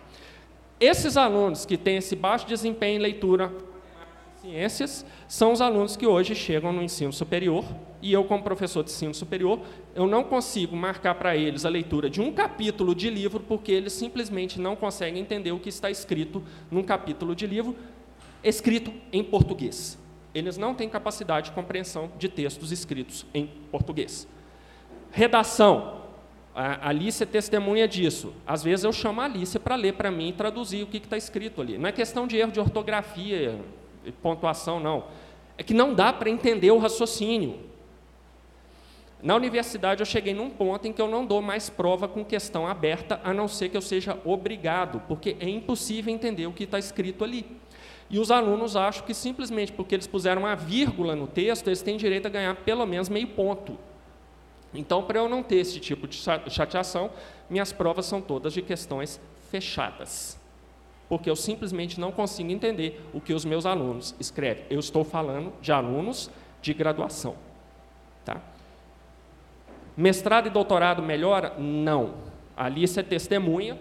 Esses 0.80 1.16
alunos 1.16 1.66
que 1.66 1.78
têm 1.78 1.98
esse 1.98 2.16
baixo 2.16 2.48
desempenho 2.48 2.98
em 2.98 3.02
leitura 3.02 3.54
ciências 4.41 5.05
são 5.27 5.51
os 5.51 5.60
alunos 5.60 5.98
que 5.98 6.08
hoje 6.08 6.34
chegam 6.34 6.72
no 6.72 6.81
ensino 6.81 7.12
superior 7.12 7.65
e 8.01 8.13
eu 8.13 8.24
como 8.24 8.41
professor 8.41 8.84
de 8.84 8.89
ensino 8.89 9.13
superior 9.13 9.60
eu 9.93 10.08
não 10.08 10.24
consigo 10.24 10.77
marcar 10.77 11.15
para 11.15 11.36
eles 11.36 11.65
a 11.65 11.69
leitura 11.69 12.10
de 12.10 12.22
um 12.22 12.31
capítulo 12.31 12.96
de 12.96 13.10
livro 13.10 13.41
porque 13.41 13.72
eles 13.72 13.91
simplesmente 13.91 14.60
não 14.60 14.77
conseguem 14.77 15.22
entender 15.22 15.51
o 15.51 15.60
que 15.60 15.67
está 15.67 15.91
escrito 15.91 16.41
num 16.72 16.84
capítulo 16.84 17.36
de 17.36 17.46
livro 17.46 17.75
escrito 18.41 18.93
em 19.12 19.24
português 19.24 20.00
eles 20.34 20.55
não 20.58 20.74
têm 20.74 20.88
capacidade 20.88 21.50
de 21.50 21.51
compreensão 21.55 22.10
de 22.17 22.29
textos 22.29 22.72
escritos 22.72 23.25
em 23.34 23.48
português 23.69 24.25
redação 25.12 26.00
a 26.55 26.89
Alice 26.89 27.24
é 27.24 27.25
testemunha 27.25 27.88
disso. 27.88 28.34
Às 28.46 28.63
vezes 28.63 28.84
eu 28.84 28.91
chamo 28.91 29.22
a 29.22 29.25
Alice 29.25 29.58
para 29.60 29.75
ler 29.75 29.93
para 29.93 30.12
mim 30.12 30.29
e 30.29 30.34
traduzir 30.34 30.84
o 30.84 30.88
que 30.88 30.98
está 30.98 31.15
escrito 31.15 31.62
ali. 31.62 31.77
Não 31.77 31.88
é 31.88 31.91
questão 31.91 32.27
de 32.27 32.36
erro 32.36 32.51
de 32.51 32.60
ortografia 32.60 33.62
pontuação, 34.22 34.79
não. 34.79 35.06
É 35.58 35.63
que 35.63 35.74
não 35.74 35.94
dá 35.94 36.13
para 36.13 36.29
entender 36.29 36.72
o 36.72 36.77
raciocínio. 36.77 37.60
Na 39.22 39.36
universidade 39.36 40.01
eu 40.01 40.06
cheguei 40.06 40.34
num 40.34 40.50
ponto 40.50 40.88
em 40.88 40.94
que 40.94 41.01
eu 41.01 41.08
não 41.08 41.25
dou 41.25 41.41
mais 41.41 41.70
prova 41.70 42.08
com 42.08 42.24
questão 42.24 42.65
aberta, 42.65 43.20
a 43.24 43.34
não 43.34 43.50
ser 43.50 43.68
que 43.68 43.75
eu 43.75 43.82
seja 43.82 44.18
obrigado, 44.24 45.01
porque 45.10 45.36
é 45.39 45.50
impossível 45.50 46.13
entender 46.13 46.48
o 46.48 46.53
que 46.53 46.63
está 46.63 46.79
escrito 46.79 47.25
ali. 47.25 47.46
E 48.10 48.18
os 48.18 48.32
alunos 48.32 48.77
acham 48.77 49.06
que 49.06 49.13
simplesmente 49.13 49.74
porque 49.74 49.94
eles 49.94 50.08
puseram 50.08 50.44
uma 50.44 50.56
vírgula 50.56 51.15
no 51.15 51.27
texto, 51.27 51.68
eles 51.68 51.82
têm 51.82 51.98
direito 51.98 52.27
a 52.27 52.29
ganhar 52.29 52.56
pelo 52.56 52.86
menos 52.86 53.10
meio 53.10 53.27
ponto. 53.27 53.77
Então, 54.74 55.03
para 55.03 55.20
eu 55.20 55.27
não 55.27 55.44
ter 55.44 55.58
esse 55.58 55.79
tipo 55.79 56.08
de 56.08 56.18
chateação, 56.18 57.12
minhas 57.50 57.74
provas 57.74 58.06
são 58.06 58.22
todas 58.22 58.53
de 58.53 58.62
questões 58.62 59.20
fechadas. 59.51 60.38
Porque 61.10 61.30
eu 61.30 61.36
simplesmente 61.36 62.00
não 62.00 62.12
consigo 62.12 62.51
entender 62.51 63.01
o 63.13 63.20
que 63.20 63.34
os 63.34 63.44
meus 63.44 63.66
alunos 63.66 64.16
escrevem. 64.20 64.63
Eu 64.70 64.80
estou 64.80 65.04
falando 65.04 65.51
de 65.60 65.72
alunos 65.72 66.30
de 66.62 66.74
graduação. 66.74 67.36
Tá? 68.24 68.39
Mestrado 69.98 70.48
e 70.48 70.50
doutorado 70.50 71.01
melhora? 71.01 71.56
Não. 71.58 72.13
Alice 72.56 72.98
é 72.98 73.04
testemunha. 73.04 73.78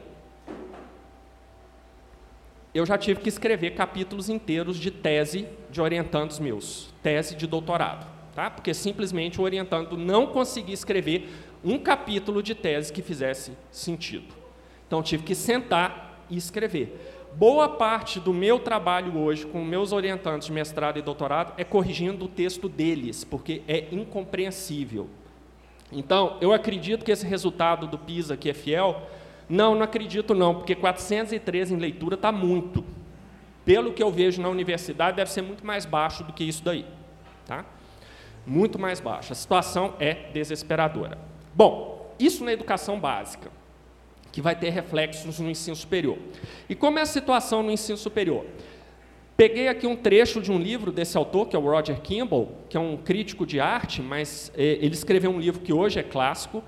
Eu 2.74 2.86
já 2.86 2.96
tive 2.96 3.20
que 3.20 3.28
escrever 3.28 3.74
capítulos 3.74 4.28
inteiros 4.28 4.76
de 4.78 4.90
tese 4.90 5.46
de 5.70 5.80
orientandos 5.80 6.38
meus, 6.38 6.92
tese 7.02 7.36
de 7.36 7.46
doutorado 7.46 8.18
tá? 8.38 8.48
porque 8.48 8.72
simplesmente 8.72 9.40
o 9.40 9.42
orientando 9.42 9.96
não 9.96 10.28
conseguia 10.28 10.72
escrever 10.72 11.28
um 11.64 11.76
capítulo 11.76 12.40
de 12.40 12.54
tese 12.54 12.92
que 12.92 13.02
fizesse 13.02 13.50
sentido. 13.68 14.32
Então, 14.86 15.02
tive 15.02 15.24
que 15.24 15.34
sentar 15.34 16.24
e 16.30 16.36
escrever. 16.36 17.17
Boa 17.38 17.68
parte 17.68 18.18
do 18.18 18.34
meu 18.34 18.58
trabalho 18.58 19.16
hoje 19.16 19.46
com 19.46 19.64
meus 19.64 19.92
orientantes 19.92 20.46
de 20.48 20.52
mestrado 20.52 20.98
e 20.98 21.02
doutorado 21.02 21.52
é 21.56 21.62
corrigindo 21.62 22.24
o 22.24 22.28
texto 22.28 22.68
deles, 22.68 23.22
porque 23.22 23.62
é 23.68 23.86
incompreensível. 23.92 25.08
Então, 25.92 26.36
eu 26.40 26.52
acredito 26.52 27.04
que 27.04 27.12
esse 27.12 27.24
resultado 27.24 27.86
do 27.86 27.96
PISA 27.96 28.34
aqui 28.34 28.50
é 28.50 28.54
fiel? 28.54 29.02
Não, 29.48 29.76
não 29.76 29.82
acredito 29.82 30.34
não, 30.34 30.56
porque 30.56 30.74
413 30.74 31.74
em 31.74 31.76
leitura 31.78 32.16
está 32.16 32.32
muito. 32.32 32.84
Pelo 33.64 33.92
que 33.92 34.02
eu 34.02 34.10
vejo 34.10 34.42
na 34.42 34.48
universidade, 34.48 35.18
deve 35.18 35.30
ser 35.30 35.42
muito 35.42 35.64
mais 35.64 35.86
baixo 35.86 36.24
do 36.24 36.32
que 36.32 36.42
isso 36.42 36.64
daí. 36.64 36.84
Tá? 37.46 37.64
muito 38.48 38.78
mais 38.78 38.98
baixa. 38.98 39.32
A 39.32 39.36
situação 39.36 39.94
é 40.00 40.14
desesperadora. 40.32 41.18
Bom, 41.54 42.14
isso 42.18 42.44
na 42.44 42.52
educação 42.52 42.98
básica, 42.98 43.50
que 44.38 44.42
vai 44.42 44.54
ter 44.54 44.70
reflexos 44.70 45.40
no 45.40 45.50
ensino 45.50 45.74
superior. 45.74 46.16
E 46.68 46.74
como 46.76 47.00
é 47.00 47.02
a 47.02 47.06
situação 47.06 47.60
no 47.60 47.72
ensino 47.72 47.98
superior? 47.98 48.46
Peguei 49.36 49.66
aqui 49.66 49.84
um 49.84 49.96
trecho 49.96 50.40
de 50.40 50.52
um 50.52 50.60
livro 50.60 50.92
desse 50.92 51.18
autor, 51.18 51.48
que 51.48 51.56
é 51.56 51.58
o 51.58 51.62
Roger 51.62 52.00
Kimball, 52.00 52.54
que 52.68 52.76
é 52.76 52.80
um 52.80 52.96
crítico 52.96 53.44
de 53.44 53.58
arte, 53.58 54.00
mas 54.00 54.52
eh, 54.56 54.78
ele 54.80 54.94
escreveu 54.94 55.32
um 55.32 55.40
livro 55.40 55.60
que 55.60 55.72
hoje 55.72 55.98
é 55.98 56.04
clássico, 56.04 56.62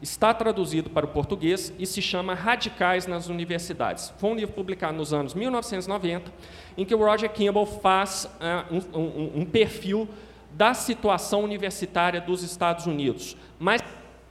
está 0.00 0.32
traduzido 0.32 0.88
para 0.88 1.04
o 1.04 1.10
português 1.10 1.70
e 1.78 1.84
se 1.84 2.00
chama 2.00 2.32
Radicais 2.32 3.06
nas 3.06 3.28
Universidades. 3.28 4.14
Foi 4.16 4.30
um 4.30 4.34
livro 4.34 4.54
publicado 4.54 4.96
nos 4.96 5.12
anos 5.12 5.34
1990, 5.34 6.32
em 6.74 6.86
que 6.86 6.94
o 6.94 7.04
Roger 7.04 7.30
Kimball 7.30 7.66
faz 7.66 8.24
uh, 8.24 8.74
um, 8.74 8.98
um, 8.98 9.40
um 9.42 9.44
perfil 9.44 10.08
da 10.52 10.72
situação 10.72 11.44
universitária 11.44 12.18
dos 12.18 12.42
Estados 12.42 12.86
Unidos, 12.86 13.36
mas 13.58 13.82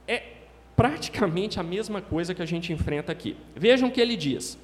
é 0.08 0.39
praticamente 0.80 1.60
a 1.60 1.62
mesma 1.62 2.00
coisa 2.00 2.34
que 2.34 2.40
a 2.40 2.46
gente 2.46 2.72
enfrenta 2.72 3.12
aqui. 3.12 3.36
Vejam 3.54 3.90
o 3.90 3.92
que 3.92 4.00
ele 4.00 4.16
diz. 4.16 4.58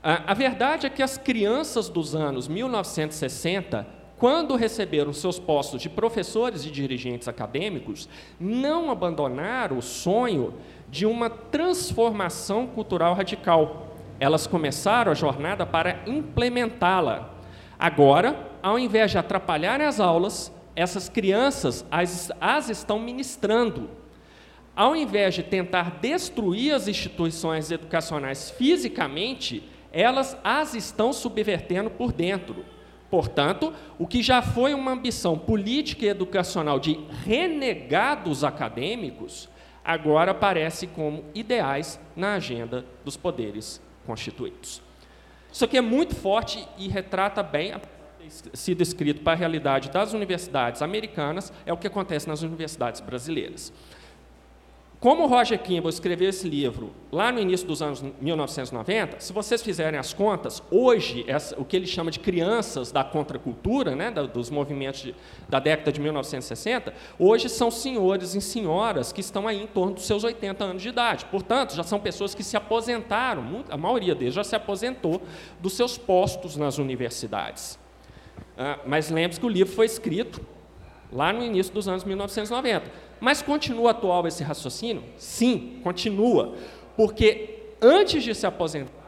A 0.00 0.32
verdade 0.32 0.86
é 0.86 0.90
que 0.90 1.02
as 1.02 1.18
crianças 1.18 1.88
dos 1.88 2.14
anos 2.14 2.46
1960, 2.46 3.84
quando 4.16 4.54
receberam 4.54 5.12
seus 5.12 5.40
postos 5.40 5.82
de 5.82 5.88
professores 5.88 6.64
e 6.64 6.70
dirigentes 6.70 7.26
acadêmicos, 7.26 8.08
não 8.38 8.92
abandonaram 8.92 9.76
o 9.76 9.82
sonho 9.82 10.54
de 10.88 11.04
uma 11.04 11.28
transformação 11.28 12.68
cultural 12.68 13.12
radical. 13.14 13.88
Elas 14.20 14.46
começaram 14.46 15.10
a 15.10 15.16
jornada 15.16 15.66
para 15.66 16.00
implementá-la. 16.06 17.34
Agora, 17.76 18.52
ao 18.62 18.78
invés 18.78 19.10
de 19.10 19.18
atrapalhar 19.18 19.80
as 19.80 19.98
aulas, 19.98 20.52
essas 20.76 21.08
crianças 21.08 21.84
as, 21.90 22.30
as 22.40 22.70
estão 22.70 23.00
ministrando. 23.00 23.98
Ao 24.74 24.94
invés 24.94 25.34
de 25.34 25.42
tentar 25.42 25.98
destruir 26.00 26.72
as 26.72 26.88
instituições 26.88 27.70
educacionais 27.70 28.50
fisicamente, 28.50 29.62
elas 29.92 30.36
as 30.42 30.74
estão 30.74 31.12
subvertendo 31.12 31.90
por 31.90 32.12
dentro. 32.12 32.64
Portanto, 33.10 33.74
o 33.98 34.06
que 34.06 34.22
já 34.22 34.40
foi 34.40 34.72
uma 34.72 34.92
ambição 34.92 35.36
política 35.36 36.04
e 36.04 36.08
educacional 36.08 36.78
de 36.78 37.00
renegados 37.24 38.44
acadêmicos, 38.44 39.48
agora 39.84 40.30
aparece 40.30 40.86
como 40.86 41.24
ideais 41.34 42.00
na 42.14 42.34
agenda 42.34 42.84
dos 43.04 43.16
poderes 43.16 43.82
constituídos. 44.06 44.80
Isso 45.52 45.64
aqui 45.64 45.76
é 45.76 45.80
muito 45.80 46.14
forte 46.14 46.64
e 46.78 46.88
retrata 46.88 47.42
bem 47.42 47.72
a 47.72 47.80
sido 48.52 48.82
escrito 48.82 49.22
para 49.22 49.32
a 49.32 49.36
realidade 49.36 49.90
das 49.90 50.12
universidades 50.12 50.82
americanas, 50.82 51.52
é 51.66 51.72
o 51.72 51.76
que 51.76 51.86
acontece 51.86 52.28
nas 52.28 52.42
universidades 52.42 53.00
brasileiras. 53.00 53.72
Como 55.00 55.26
Roger 55.26 55.58
Kimball 55.58 55.88
escreveu 55.88 56.28
esse 56.28 56.46
livro 56.46 56.90
lá 57.10 57.32
no 57.32 57.40
início 57.40 57.66
dos 57.66 57.80
anos 57.80 58.04
1990, 58.20 59.18
se 59.18 59.32
vocês 59.32 59.62
fizerem 59.62 59.98
as 59.98 60.12
contas, 60.12 60.62
hoje, 60.70 61.24
essa, 61.26 61.58
o 61.58 61.64
que 61.64 61.74
ele 61.74 61.86
chama 61.86 62.10
de 62.10 62.20
crianças 62.20 62.92
da 62.92 63.02
contracultura, 63.02 63.96
né, 63.96 64.10
da, 64.10 64.24
dos 64.24 64.50
movimentos 64.50 65.00
de, 65.00 65.14
da 65.48 65.58
década 65.58 65.90
de 65.90 65.98
1960, 66.02 66.92
hoje 67.18 67.48
são 67.48 67.70
senhores 67.70 68.34
e 68.34 68.42
senhoras 68.42 69.10
que 69.10 69.22
estão 69.22 69.48
aí 69.48 69.62
em 69.62 69.66
torno 69.66 69.94
dos 69.94 70.04
seus 70.04 70.22
80 70.22 70.62
anos 70.62 70.82
de 70.82 70.90
idade. 70.90 71.24
Portanto, 71.30 71.74
já 71.74 71.82
são 71.82 71.98
pessoas 71.98 72.34
que 72.34 72.44
se 72.44 72.58
aposentaram, 72.58 73.64
a 73.70 73.78
maioria 73.78 74.14
deles 74.14 74.34
já 74.34 74.44
se 74.44 74.54
aposentou 74.54 75.22
dos 75.60 75.72
seus 75.72 75.96
postos 75.96 76.58
nas 76.58 76.76
universidades. 76.76 77.78
Ah, 78.58 78.78
mas 78.84 79.08
lembre-se 79.08 79.40
que 79.40 79.46
o 79.46 79.48
livro 79.48 79.72
foi 79.72 79.86
escrito 79.86 80.42
lá 81.10 81.32
no 81.32 81.42
início 81.42 81.72
dos 81.72 81.88
anos 81.88 82.04
1990. 82.04 83.09
Mas 83.20 83.42
continua 83.42 83.90
atual 83.90 84.26
esse 84.26 84.42
raciocínio? 84.42 85.04
Sim, 85.16 85.80
continua. 85.82 86.54
Porque 86.96 87.60
antes 87.80 88.24
de 88.24 88.34
se 88.34 88.46
aposentar, 88.46 89.00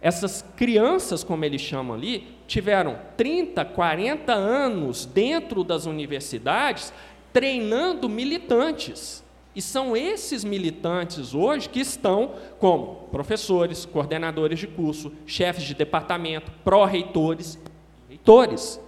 essas 0.00 0.42
crianças, 0.56 1.22
como 1.22 1.44
eles 1.44 1.60
chamam 1.60 1.94
ali, 1.94 2.26
tiveram 2.46 2.98
30, 3.16 3.64
40 3.64 4.32
anos 4.32 5.04
dentro 5.04 5.62
das 5.62 5.84
universidades 5.84 6.92
treinando 7.32 8.08
militantes. 8.08 9.22
E 9.54 9.60
são 9.60 9.96
esses 9.96 10.44
militantes 10.44 11.34
hoje 11.34 11.68
que 11.68 11.80
estão 11.80 12.34
como 12.58 13.08
professores, 13.10 13.84
coordenadores 13.84 14.58
de 14.58 14.66
curso, 14.66 15.12
chefes 15.26 15.64
de 15.64 15.74
departamento, 15.74 16.50
pró-reitores, 16.64 17.58
reitores. 18.08 18.80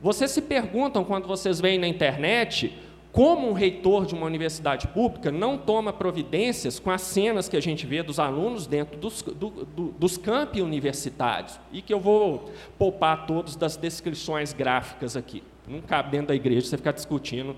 Vocês 0.00 0.30
se 0.30 0.42
perguntam 0.42 1.04
quando 1.04 1.26
vocês 1.26 1.60
veem 1.60 1.78
na 1.78 1.88
internet 1.88 2.72
como 3.14 3.48
um 3.48 3.52
reitor 3.52 4.06
de 4.06 4.12
uma 4.12 4.26
universidade 4.26 4.88
pública 4.88 5.30
não 5.30 5.56
toma 5.56 5.92
providências 5.92 6.80
com 6.80 6.90
as 6.90 7.00
cenas 7.02 7.48
que 7.48 7.56
a 7.56 7.62
gente 7.62 7.86
vê 7.86 8.02
dos 8.02 8.18
alunos 8.18 8.66
dentro 8.66 8.98
dos, 8.98 9.22
do, 9.22 9.50
do, 9.50 9.84
dos 9.92 10.16
campi 10.16 10.60
universitários, 10.60 11.60
e 11.72 11.80
que 11.80 11.94
eu 11.94 12.00
vou 12.00 12.50
poupar 12.76 13.24
todos 13.24 13.54
das 13.54 13.76
descrições 13.76 14.52
gráficas 14.52 15.16
aqui. 15.16 15.44
Não 15.68 15.80
cabe 15.80 16.10
dentro 16.10 16.26
da 16.26 16.34
igreja 16.34 16.66
você 16.66 16.76
ficar 16.76 16.90
discutindo 16.90 17.54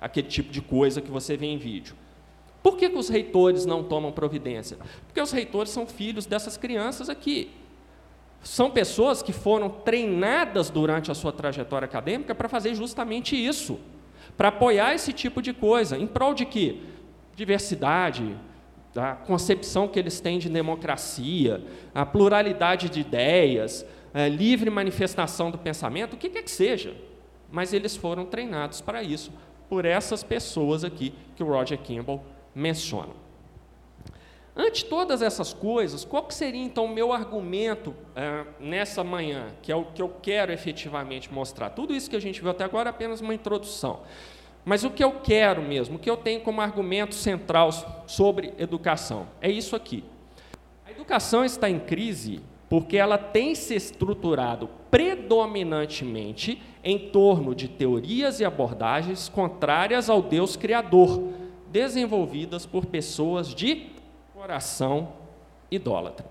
aquele 0.00 0.28
tipo 0.28 0.52
de 0.52 0.62
coisa 0.62 1.00
que 1.00 1.10
você 1.10 1.36
vê 1.36 1.46
em 1.46 1.58
vídeo. 1.58 1.96
Por 2.62 2.76
que, 2.76 2.88
que 2.88 2.96
os 2.96 3.08
reitores 3.08 3.66
não 3.66 3.82
tomam 3.82 4.12
providência? 4.12 4.78
Porque 5.08 5.20
os 5.20 5.32
reitores 5.32 5.72
são 5.72 5.88
filhos 5.88 6.24
dessas 6.24 6.56
crianças 6.56 7.08
aqui. 7.08 7.50
São 8.44 8.70
pessoas 8.70 9.24
que 9.24 9.32
foram 9.32 9.70
treinadas 9.70 10.70
durante 10.70 11.10
a 11.10 11.14
sua 11.16 11.32
trajetória 11.32 11.86
acadêmica 11.86 12.32
para 12.32 12.48
fazer 12.48 12.76
justamente 12.76 13.34
isso 13.34 13.76
para 14.40 14.48
apoiar 14.48 14.94
esse 14.94 15.12
tipo 15.12 15.42
de 15.42 15.52
coisa. 15.52 15.98
Em 15.98 16.06
prol 16.06 16.32
de 16.32 16.46
quê? 16.46 16.78
Diversidade, 17.36 18.34
a 18.96 19.12
concepção 19.12 19.86
que 19.86 19.98
eles 19.98 20.18
têm 20.18 20.38
de 20.38 20.48
democracia, 20.48 21.62
a 21.94 22.06
pluralidade 22.06 22.88
de 22.88 23.00
ideias, 23.00 23.84
a 24.14 24.28
livre 24.28 24.70
manifestação 24.70 25.50
do 25.50 25.58
pensamento, 25.58 26.14
o 26.14 26.16
que 26.16 26.30
quer 26.30 26.42
que 26.42 26.50
seja. 26.50 26.94
Mas 27.52 27.74
eles 27.74 27.94
foram 27.94 28.24
treinados 28.24 28.80
para 28.80 29.02
isso, 29.02 29.30
por 29.68 29.84
essas 29.84 30.22
pessoas 30.22 30.84
aqui 30.84 31.12
que 31.36 31.42
o 31.42 31.46
Roger 31.46 31.76
Kimball 31.76 32.24
menciona. 32.54 33.12
Ante 34.62 34.84
todas 34.84 35.22
essas 35.22 35.54
coisas, 35.54 36.04
qual 36.04 36.30
seria 36.30 36.62
então 36.62 36.84
o 36.84 36.88
meu 36.94 37.14
argumento 37.14 37.94
é, 38.14 38.44
nessa 38.60 39.02
manhã, 39.02 39.46
que 39.62 39.72
é 39.72 39.74
o 39.74 39.86
que 39.86 40.02
eu 40.02 40.14
quero 40.20 40.52
efetivamente 40.52 41.32
mostrar? 41.32 41.70
Tudo 41.70 41.94
isso 41.94 42.10
que 42.10 42.16
a 42.16 42.20
gente 42.20 42.42
viu 42.42 42.50
até 42.50 42.62
agora 42.62 42.90
é 42.90 42.92
apenas 42.92 43.22
uma 43.22 43.32
introdução. 43.32 44.00
Mas 44.62 44.84
o 44.84 44.90
que 44.90 45.02
eu 45.02 45.12
quero 45.12 45.62
mesmo, 45.62 45.96
o 45.96 45.98
que 45.98 46.10
eu 46.10 46.16
tenho 46.18 46.42
como 46.42 46.60
argumento 46.60 47.14
central 47.14 47.70
sobre 48.06 48.52
educação, 48.58 49.28
é 49.40 49.50
isso 49.50 49.74
aqui. 49.74 50.04
A 50.86 50.90
educação 50.90 51.42
está 51.42 51.70
em 51.70 51.78
crise 51.78 52.42
porque 52.68 52.98
ela 52.98 53.16
tem 53.16 53.54
se 53.54 53.74
estruturado 53.74 54.68
predominantemente 54.90 56.60
em 56.84 56.98
torno 56.98 57.54
de 57.54 57.66
teorias 57.66 58.40
e 58.40 58.44
abordagens 58.44 59.26
contrárias 59.26 60.10
ao 60.10 60.20
Deus 60.20 60.54
Criador, 60.54 61.32
desenvolvidas 61.72 62.66
por 62.66 62.84
pessoas 62.84 63.54
de 63.54 63.98
coração 64.40 65.12
idólatra. 65.70 66.24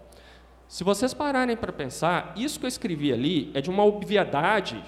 Se 0.68 0.84
vocês 0.84 1.14
pararem 1.14 1.56
para 1.56 1.72
pensar, 1.72 2.34
isso 2.36 2.60
que 2.60 2.66
eu 2.66 2.68
escrevi 2.68 3.14
ali 3.14 3.52
é 3.54 3.62
de 3.62 3.70
uma 3.70 3.86
obviedade 3.86 4.84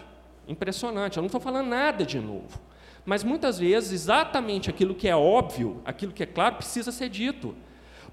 impressionante. 0.47 1.17
Eu 1.17 1.21
não 1.21 1.27
estou 1.27 1.39
falando 1.39 1.67
nada 1.67 2.03
de 2.03 2.19
novo. 2.19 2.59
Mas 3.05 3.23
muitas 3.23 3.59
vezes, 3.59 3.91
exatamente 3.91 4.71
aquilo 4.71 4.95
que 4.95 5.07
é 5.07 5.15
óbvio, 5.15 5.83
aquilo 5.85 6.11
que 6.11 6.23
é 6.23 6.25
claro, 6.25 6.55
precisa 6.55 6.91
ser 6.91 7.09
dito. 7.09 7.55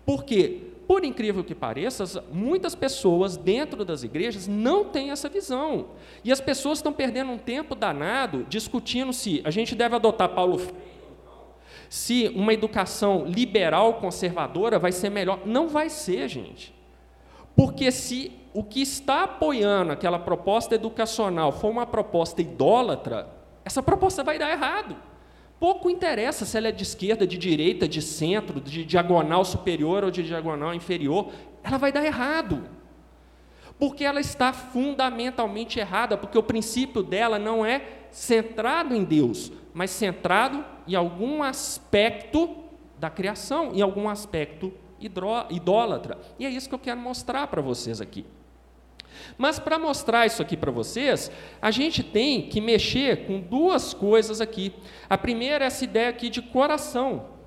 Porque, 0.05 0.75
por 0.87 1.03
incrível 1.03 1.43
que 1.43 1.55
pareça, 1.55 2.23
muitas 2.31 2.75
pessoas 2.75 3.39
dentro 3.39 3.87
das 3.87 4.03
igrejas 4.03 4.47
não 4.47 4.85
têm 4.85 5.11
essa 5.11 5.31
visão. 5.31 5.93
E 6.23 6.31
as 6.31 6.41
pessoas 6.41 6.81
estão 6.81 6.93
perdendo 6.93 7.33
um 7.33 7.39
tempo 7.39 7.75
danado 7.75 8.45
discutindo 8.47 9.15
se 9.15 9.41
a 9.43 9.51
gente 9.51 9.75
deve 9.75 9.97
adotar 9.97 10.29
Paulo 10.29 10.59
Freire, 10.59 10.98
se 11.89 12.31
uma 12.35 12.53
educação 12.53 13.25
liberal 13.25 13.95
conservadora 13.95 14.79
vai 14.79 14.93
ser 14.93 15.11
melhor. 15.11 15.41
Não 15.47 15.69
vai 15.69 15.89
ser, 15.89 16.29
gente. 16.29 16.75
Porque 17.57 17.91
se 17.91 18.33
o 18.53 18.63
que 18.63 18.81
está 18.81 19.25
apoiando 19.25 19.93
aquela 19.93 20.19
proposta 20.19 20.75
educacional 20.75 21.53
for 21.53 21.71
uma 21.71 21.87
proposta 21.87 22.41
idólatra, 22.41 23.29
essa 23.65 23.83
proposta 23.83 24.23
vai 24.23 24.39
dar 24.39 24.51
errado. 24.51 24.97
Pouco 25.59 25.91
interessa 25.91 26.45
se 26.45 26.57
ela 26.57 26.69
é 26.69 26.73
de 26.73 26.85
esquerda, 26.85 27.27
de 27.27 27.37
direita, 27.37 27.89
de 27.89 28.01
centro, 28.01 28.61
de 28.61 28.85
diagonal 28.85 29.45
superior 29.45 30.05
ou 30.05 30.11
de 30.11 30.23
diagonal 30.23 30.73
inferior, 30.73 31.31
ela 31.65 31.79
vai 31.79 31.91
dar 31.91 32.05
errado. 32.05 32.63
Porque 33.79 34.05
ela 34.05 34.21
está 34.21 34.53
fundamentalmente 34.53 35.79
errada, 35.79 36.17
porque 36.17 36.37
o 36.37 36.43
princípio 36.43 37.03
dela 37.03 37.39
não 37.39 37.65
é 37.65 37.83
centrado 38.11 38.95
em 38.95 39.05
Deus, 39.05 39.53
mas 39.73 39.91
centrado 39.91 40.65
em 40.87 40.95
algum 40.95 41.43
aspecto 41.43 42.57
da 42.99 43.09
criação, 43.09 43.73
em 43.75 43.81
algum 43.81 44.09
aspecto 44.09 44.73
idólatra. 45.51 46.19
E 46.39 46.45
é 46.45 46.51
isso 46.51 46.69
que 46.69 46.75
eu 46.75 46.79
quero 46.79 47.01
mostrar 47.01 47.47
para 47.47 47.63
vocês 47.63 48.01
aqui. 48.01 48.27
Mas 49.37 49.59
para 49.59 49.79
mostrar 49.79 50.27
isso 50.27 50.43
aqui 50.43 50.57
para 50.57 50.71
vocês, 50.71 51.31
a 51.61 51.71
gente 51.71 52.03
tem 52.03 52.43
que 52.49 52.61
mexer 52.61 53.27
com 53.27 53.41
duas 53.41 53.95
coisas 53.95 54.41
aqui. 54.41 54.73
A 55.09 55.17
primeira 55.17 55.65
é 55.65 55.67
essa 55.67 55.85
ideia 55.85 56.09
aqui 56.09 56.29
de 56.29 56.43
coração. 56.43 57.38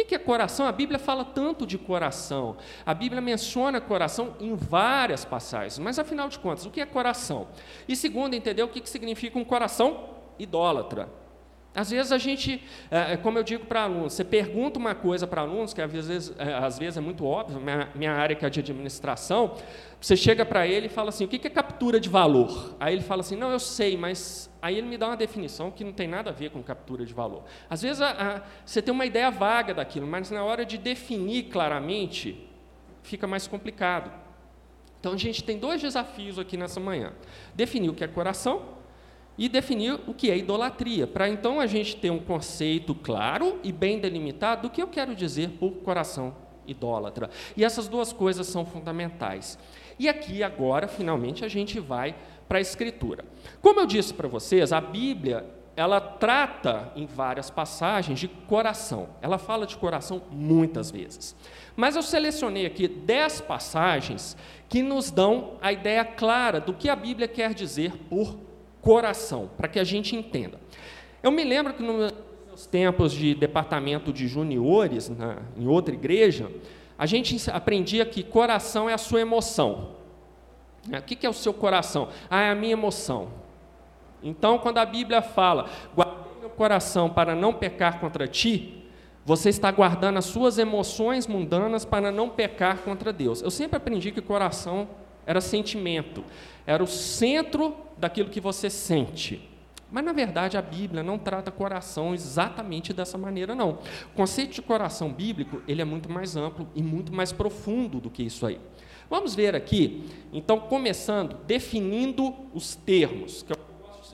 O 0.00 0.04
que 0.06 0.14
é 0.14 0.18
coração? 0.18 0.66
A 0.66 0.72
Bíblia 0.72 0.98
fala 0.98 1.24
tanto 1.24 1.66
de 1.66 1.76
coração. 1.76 2.56
A 2.86 2.94
Bíblia 2.94 3.20
menciona 3.20 3.80
coração 3.80 4.36
em 4.38 4.54
várias 4.54 5.24
passagens. 5.24 5.78
Mas 5.78 5.98
afinal 5.98 6.28
de 6.28 6.38
contas, 6.38 6.64
o 6.64 6.70
que 6.70 6.80
é 6.80 6.86
coração? 6.86 7.48
E 7.88 7.96
segundo, 7.96 8.34
entender 8.34 8.62
o 8.62 8.68
que 8.68 8.88
significa 8.88 9.36
um 9.38 9.44
coração 9.44 10.10
idólatra. 10.38 11.08
Às 11.74 11.90
vezes 11.90 12.10
a 12.10 12.18
gente, 12.18 12.62
é, 12.90 13.12
é, 13.12 13.16
como 13.16 13.38
eu 13.38 13.44
digo 13.44 13.66
para 13.66 13.82
alunos, 13.82 14.14
você 14.14 14.24
pergunta 14.24 14.78
uma 14.78 14.94
coisa 14.94 15.26
para 15.26 15.42
alunos, 15.42 15.72
que 15.72 15.80
às 15.80 15.92
vezes, 15.92 16.34
é, 16.38 16.54
às 16.54 16.78
vezes 16.78 16.96
é 16.96 17.00
muito 17.00 17.24
óbvio, 17.24 17.60
minha, 17.60 17.88
minha 17.94 18.12
área 18.12 18.34
que 18.34 18.44
é 18.44 18.50
de 18.50 18.60
administração, 18.60 19.54
você 20.00 20.16
chega 20.16 20.44
para 20.44 20.66
ele 20.66 20.86
e 20.86 20.88
fala 20.88 21.10
assim, 21.10 21.24
o 21.24 21.28
que 21.28 21.46
é 21.46 21.50
captura 21.50 22.00
de 22.00 22.08
valor? 22.08 22.74
Aí 22.80 22.94
ele 22.94 23.02
fala 23.02 23.20
assim, 23.20 23.36
não, 23.36 23.50
eu 23.50 23.60
sei, 23.60 23.96
mas 23.96 24.50
aí 24.62 24.78
ele 24.78 24.86
me 24.88 24.96
dá 24.96 25.08
uma 25.08 25.16
definição 25.16 25.70
que 25.70 25.84
não 25.84 25.92
tem 25.92 26.08
nada 26.08 26.30
a 26.30 26.32
ver 26.32 26.50
com 26.50 26.62
captura 26.62 27.04
de 27.04 27.12
valor. 27.12 27.44
Às 27.68 27.82
vezes 27.82 28.00
a, 28.00 28.10
a, 28.10 28.42
você 28.64 28.80
tem 28.80 28.92
uma 28.92 29.06
ideia 29.06 29.30
vaga 29.30 29.74
daquilo, 29.74 30.06
mas 30.06 30.30
na 30.30 30.42
hora 30.44 30.64
de 30.64 30.78
definir 30.78 31.44
claramente, 31.44 32.48
fica 33.02 33.26
mais 33.26 33.46
complicado. 33.46 34.10
Então 34.98 35.12
a 35.12 35.16
gente 35.16 35.44
tem 35.44 35.58
dois 35.58 35.80
desafios 35.80 36.38
aqui 36.38 36.56
nessa 36.56 36.80
manhã. 36.80 37.12
Definir 37.54 37.90
o 37.90 37.94
que 37.94 38.02
é 38.02 38.08
coração 38.08 38.77
e 39.38 39.48
definir 39.48 40.00
o 40.06 40.12
que 40.12 40.30
é 40.30 40.36
idolatria, 40.36 41.06
para 41.06 41.28
então 41.28 41.60
a 41.60 41.66
gente 41.66 41.96
ter 41.96 42.10
um 42.10 42.18
conceito 42.18 42.94
claro 42.94 43.60
e 43.62 43.70
bem 43.70 44.00
delimitado 44.00 44.62
do 44.62 44.70
que 44.70 44.82
eu 44.82 44.88
quero 44.88 45.14
dizer 45.14 45.50
por 45.50 45.70
coração 45.76 46.34
idólatra. 46.66 47.30
E 47.56 47.64
essas 47.64 47.88
duas 47.88 48.12
coisas 48.12 48.46
são 48.48 48.66
fundamentais. 48.66 49.58
E 49.98 50.08
aqui 50.08 50.42
agora, 50.42 50.86
finalmente, 50.86 51.44
a 51.44 51.48
gente 51.48 51.80
vai 51.80 52.14
para 52.48 52.58
a 52.58 52.60
escritura. 52.60 53.24
Como 53.62 53.80
eu 53.80 53.86
disse 53.86 54.12
para 54.12 54.28
vocês, 54.28 54.72
a 54.72 54.80
Bíblia 54.80 55.46
ela 55.76 56.00
trata 56.00 56.92
em 56.96 57.06
várias 57.06 57.50
passagens 57.50 58.18
de 58.18 58.26
coração. 58.26 59.10
Ela 59.22 59.38
fala 59.38 59.64
de 59.64 59.76
coração 59.76 60.20
muitas 60.28 60.90
vezes. 60.90 61.36
Mas 61.76 61.94
eu 61.94 62.02
selecionei 62.02 62.66
aqui 62.66 62.88
dez 62.88 63.40
passagens 63.40 64.36
que 64.68 64.82
nos 64.82 65.12
dão 65.12 65.56
a 65.62 65.72
ideia 65.72 66.04
clara 66.04 66.60
do 66.60 66.74
que 66.74 66.88
a 66.88 66.96
Bíblia 66.96 67.28
quer 67.28 67.54
dizer 67.54 67.92
por 68.10 68.34
coração, 68.34 68.47
para 69.56 69.68
que 69.68 69.78
a 69.78 69.84
gente 69.84 70.16
entenda. 70.16 70.58
Eu 71.22 71.30
me 71.30 71.44
lembro 71.44 71.74
que 71.74 71.82
nos 71.82 72.12
meus 72.46 72.66
tempos 72.66 73.12
de 73.12 73.34
departamento 73.34 74.12
de 74.12 74.26
juniores, 74.26 75.08
na, 75.08 75.38
em 75.56 75.66
outra 75.66 75.94
igreja, 75.94 76.50
a 76.96 77.06
gente 77.06 77.50
aprendia 77.50 78.06
que 78.06 78.22
coração 78.22 78.88
é 78.88 78.94
a 78.94 78.98
sua 78.98 79.20
emoção. 79.20 79.96
O 80.86 81.02
que 81.02 81.26
é 81.26 81.28
o 81.28 81.34
seu 81.34 81.52
coração? 81.52 82.08
Ah, 82.30 82.42
é 82.42 82.50
a 82.50 82.54
minha 82.54 82.72
emoção. 82.72 83.28
Então, 84.22 84.58
quando 84.58 84.78
a 84.78 84.86
Bíblia 84.86 85.20
fala, 85.22 85.68
guardei 85.94 86.40
meu 86.40 86.50
coração 86.50 87.10
para 87.10 87.34
não 87.34 87.52
pecar 87.52 88.00
contra 88.00 88.26
ti, 88.26 88.84
você 89.24 89.50
está 89.50 89.70
guardando 89.70 90.16
as 90.16 90.24
suas 90.24 90.56
emoções 90.56 91.26
mundanas 91.26 91.84
para 91.84 92.10
não 92.10 92.30
pecar 92.30 92.78
contra 92.78 93.12
Deus. 93.12 93.42
Eu 93.42 93.50
sempre 93.50 93.76
aprendi 93.76 94.10
que 94.10 94.22
coração 94.22 94.88
era 95.28 95.42
sentimento, 95.42 96.24
era 96.66 96.82
o 96.82 96.86
centro 96.86 97.76
daquilo 97.98 98.30
que 98.30 98.40
você 98.40 98.70
sente. 98.70 99.46
Mas 99.92 100.02
na 100.02 100.12
verdade 100.14 100.56
a 100.56 100.62
Bíblia 100.62 101.02
não 101.02 101.18
trata 101.18 101.50
coração 101.50 102.14
exatamente 102.14 102.94
dessa 102.94 103.18
maneira 103.18 103.54
não. 103.54 103.78
O 104.06 104.16
conceito 104.16 104.54
de 104.54 104.62
coração 104.62 105.12
bíblico, 105.12 105.60
ele 105.68 105.82
é 105.82 105.84
muito 105.84 106.10
mais 106.10 106.34
amplo 106.34 106.66
e 106.74 106.82
muito 106.82 107.12
mais 107.12 107.30
profundo 107.30 108.00
do 108.00 108.08
que 108.08 108.22
isso 108.22 108.46
aí. 108.46 108.58
Vamos 109.10 109.34
ver 109.34 109.54
aqui, 109.54 110.06
então 110.32 110.60
começando 110.60 111.36
definindo 111.46 112.34
os 112.54 112.74
termos, 112.74 113.42
que 113.42 113.52
eu 113.52 113.56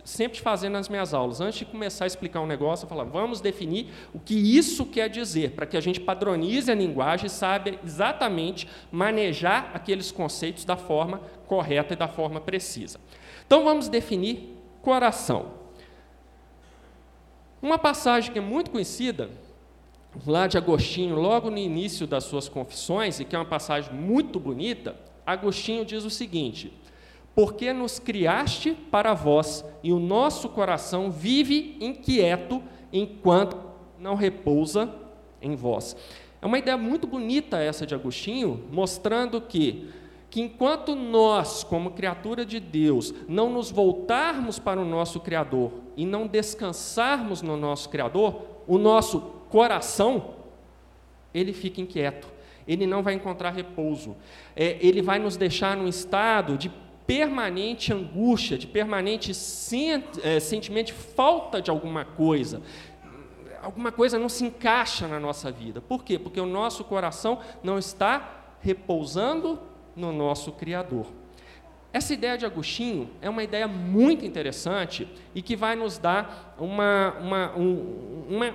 sempre 0.04 0.38
fazendo 0.40 0.74
nas 0.74 0.88
minhas 0.88 1.14
aulas. 1.14 1.40
Antes 1.40 1.60
de 1.60 1.64
começar 1.64 2.04
a 2.04 2.06
explicar 2.06 2.40
um 2.40 2.46
negócio, 2.46 2.84
eu 2.84 2.88
falo, 2.88 3.04
vamos 3.06 3.40
definir 3.40 3.88
o 4.12 4.20
que 4.20 4.34
isso 4.34 4.84
quer 4.84 5.08
dizer, 5.08 5.52
para 5.52 5.66
que 5.66 5.76
a 5.76 5.80
gente 5.80 5.98
padronize 5.98 6.70
a 6.70 6.74
linguagem 6.74 7.26
e 7.26 7.30
saiba 7.30 7.70
exatamente 7.82 8.68
manejar 8.92 9.70
aqueles 9.72 10.12
conceitos 10.12 10.64
da 10.64 10.76
forma 10.76 11.22
correta 11.46 11.94
e 11.94 11.96
da 11.96 12.06
forma 12.06 12.40
precisa. 12.40 13.00
Então 13.46 13.64
vamos 13.64 13.88
definir 13.88 14.54
coração. 14.82 15.64
Uma 17.62 17.78
passagem 17.78 18.30
que 18.30 18.38
é 18.38 18.42
muito 18.42 18.70
conhecida, 18.70 19.30
lá 20.26 20.46
de 20.46 20.58
Agostinho, 20.58 21.16
logo 21.16 21.50
no 21.50 21.56
início 21.56 22.06
das 22.06 22.24
suas 22.24 22.46
confissões, 22.46 23.18
e 23.20 23.24
que 23.24 23.34
é 23.34 23.38
uma 23.38 23.44
passagem 23.46 23.92
muito 23.94 24.38
bonita, 24.38 24.94
Agostinho 25.24 25.84
diz 25.84 26.04
o 26.04 26.10
seguinte: 26.10 26.70
Porque 27.34 27.72
nos 27.72 27.98
criaste 27.98 28.72
para 28.90 29.12
vós, 29.12 29.64
e 29.82 29.92
o 29.92 29.98
nosso 29.98 30.48
coração 30.48 31.10
vive 31.10 31.76
inquieto 31.80 32.62
enquanto 32.92 33.56
não 33.98 34.14
repousa 34.14 34.94
em 35.42 35.56
vós. 35.56 35.96
É 36.40 36.46
uma 36.46 36.58
ideia 36.58 36.76
muito 36.76 37.06
bonita 37.06 37.58
essa 37.58 37.86
de 37.86 37.94
Agostinho, 37.94 38.64
mostrando 38.70 39.40
que 39.40 39.88
que 40.34 40.40
enquanto 40.40 40.96
nós, 40.96 41.62
como 41.62 41.92
criatura 41.92 42.44
de 42.44 42.58
Deus, 42.58 43.14
não 43.28 43.48
nos 43.48 43.70
voltarmos 43.70 44.58
para 44.58 44.80
o 44.80 44.84
nosso 44.84 45.20
Criador 45.20 45.70
e 45.96 46.04
não 46.04 46.26
descansarmos 46.26 47.40
no 47.40 47.56
nosso 47.56 47.88
Criador, 47.88 48.42
o 48.66 48.76
nosso 48.76 49.20
coração, 49.48 50.34
ele 51.32 51.52
fica 51.52 51.80
inquieto, 51.80 52.26
ele 52.66 52.84
não 52.84 53.00
vai 53.00 53.14
encontrar 53.14 53.50
repouso, 53.50 54.16
é, 54.56 54.76
ele 54.80 55.00
vai 55.00 55.20
nos 55.20 55.36
deixar 55.36 55.76
num 55.76 55.86
estado 55.86 56.58
de 56.58 56.68
permanente 57.06 57.92
angústia, 57.92 58.56
de 58.56 58.66
permanente 58.66 59.34
sent, 59.34 60.04
é, 60.22 60.40
sentimento 60.40 60.86
de 60.88 60.92
falta 60.92 61.60
de 61.60 61.70
alguma 61.70 62.04
coisa, 62.04 62.62
alguma 63.62 63.90
coisa 63.90 64.18
não 64.18 64.28
se 64.28 64.44
encaixa 64.44 65.08
na 65.08 65.18
nossa 65.18 65.50
vida. 65.50 65.80
Por 65.80 66.04
quê? 66.04 66.18
Porque 66.18 66.40
o 66.40 66.46
nosso 66.46 66.84
coração 66.84 67.38
não 67.62 67.78
está 67.78 68.56
repousando 68.60 69.58
no 69.96 70.12
nosso 70.12 70.52
Criador. 70.52 71.06
Essa 71.92 72.12
ideia 72.12 72.36
de 72.36 72.44
Agostinho 72.44 73.08
é 73.22 73.30
uma 73.30 73.44
ideia 73.44 73.68
muito 73.68 74.24
interessante 74.24 75.08
e 75.34 75.40
que 75.40 75.54
vai 75.54 75.76
nos 75.76 75.96
dar 75.96 76.56
uma, 76.58 77.14
uma, 77.20 77.56
um, 77.56 78.26
uma, 78.28 78.54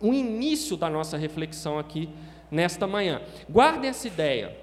um 0.00 0.14
início 0.14 0.76
da 0.76 0.88
nossa 0.88 1.16
reflexão 1.16 1.78
aqui 1.78 2.08
nesta 2.50 2.86
manhã. 2.86 3.20
Guardem 3.50 3.90
essa 3.90 4.06
ideia. 4.06 4.61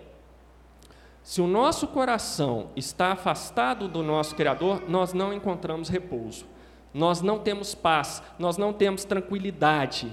Se 1.30 1.42
o 1.42 1.46
nosso 1.46 1.88
coração 1.88 2.72
está 2.76 3.12
afastado 3.12 3.88
do 3.88 4.02
nosso 4.02 4.34
Criador, 4.34 4.90
nós 4.90 5.14
não 5.14 5.32
encontramos 5.32 5.88
repouso, 5.88 6.48
nós 6.92 7.22
não 7.22 7.38
temos 7.38 7.76
paz, 7.76 8.24
nós 8.40 8.58
não 8.58 8.74
temos 8.74 9.06
tranquilidade, 9.06 10.12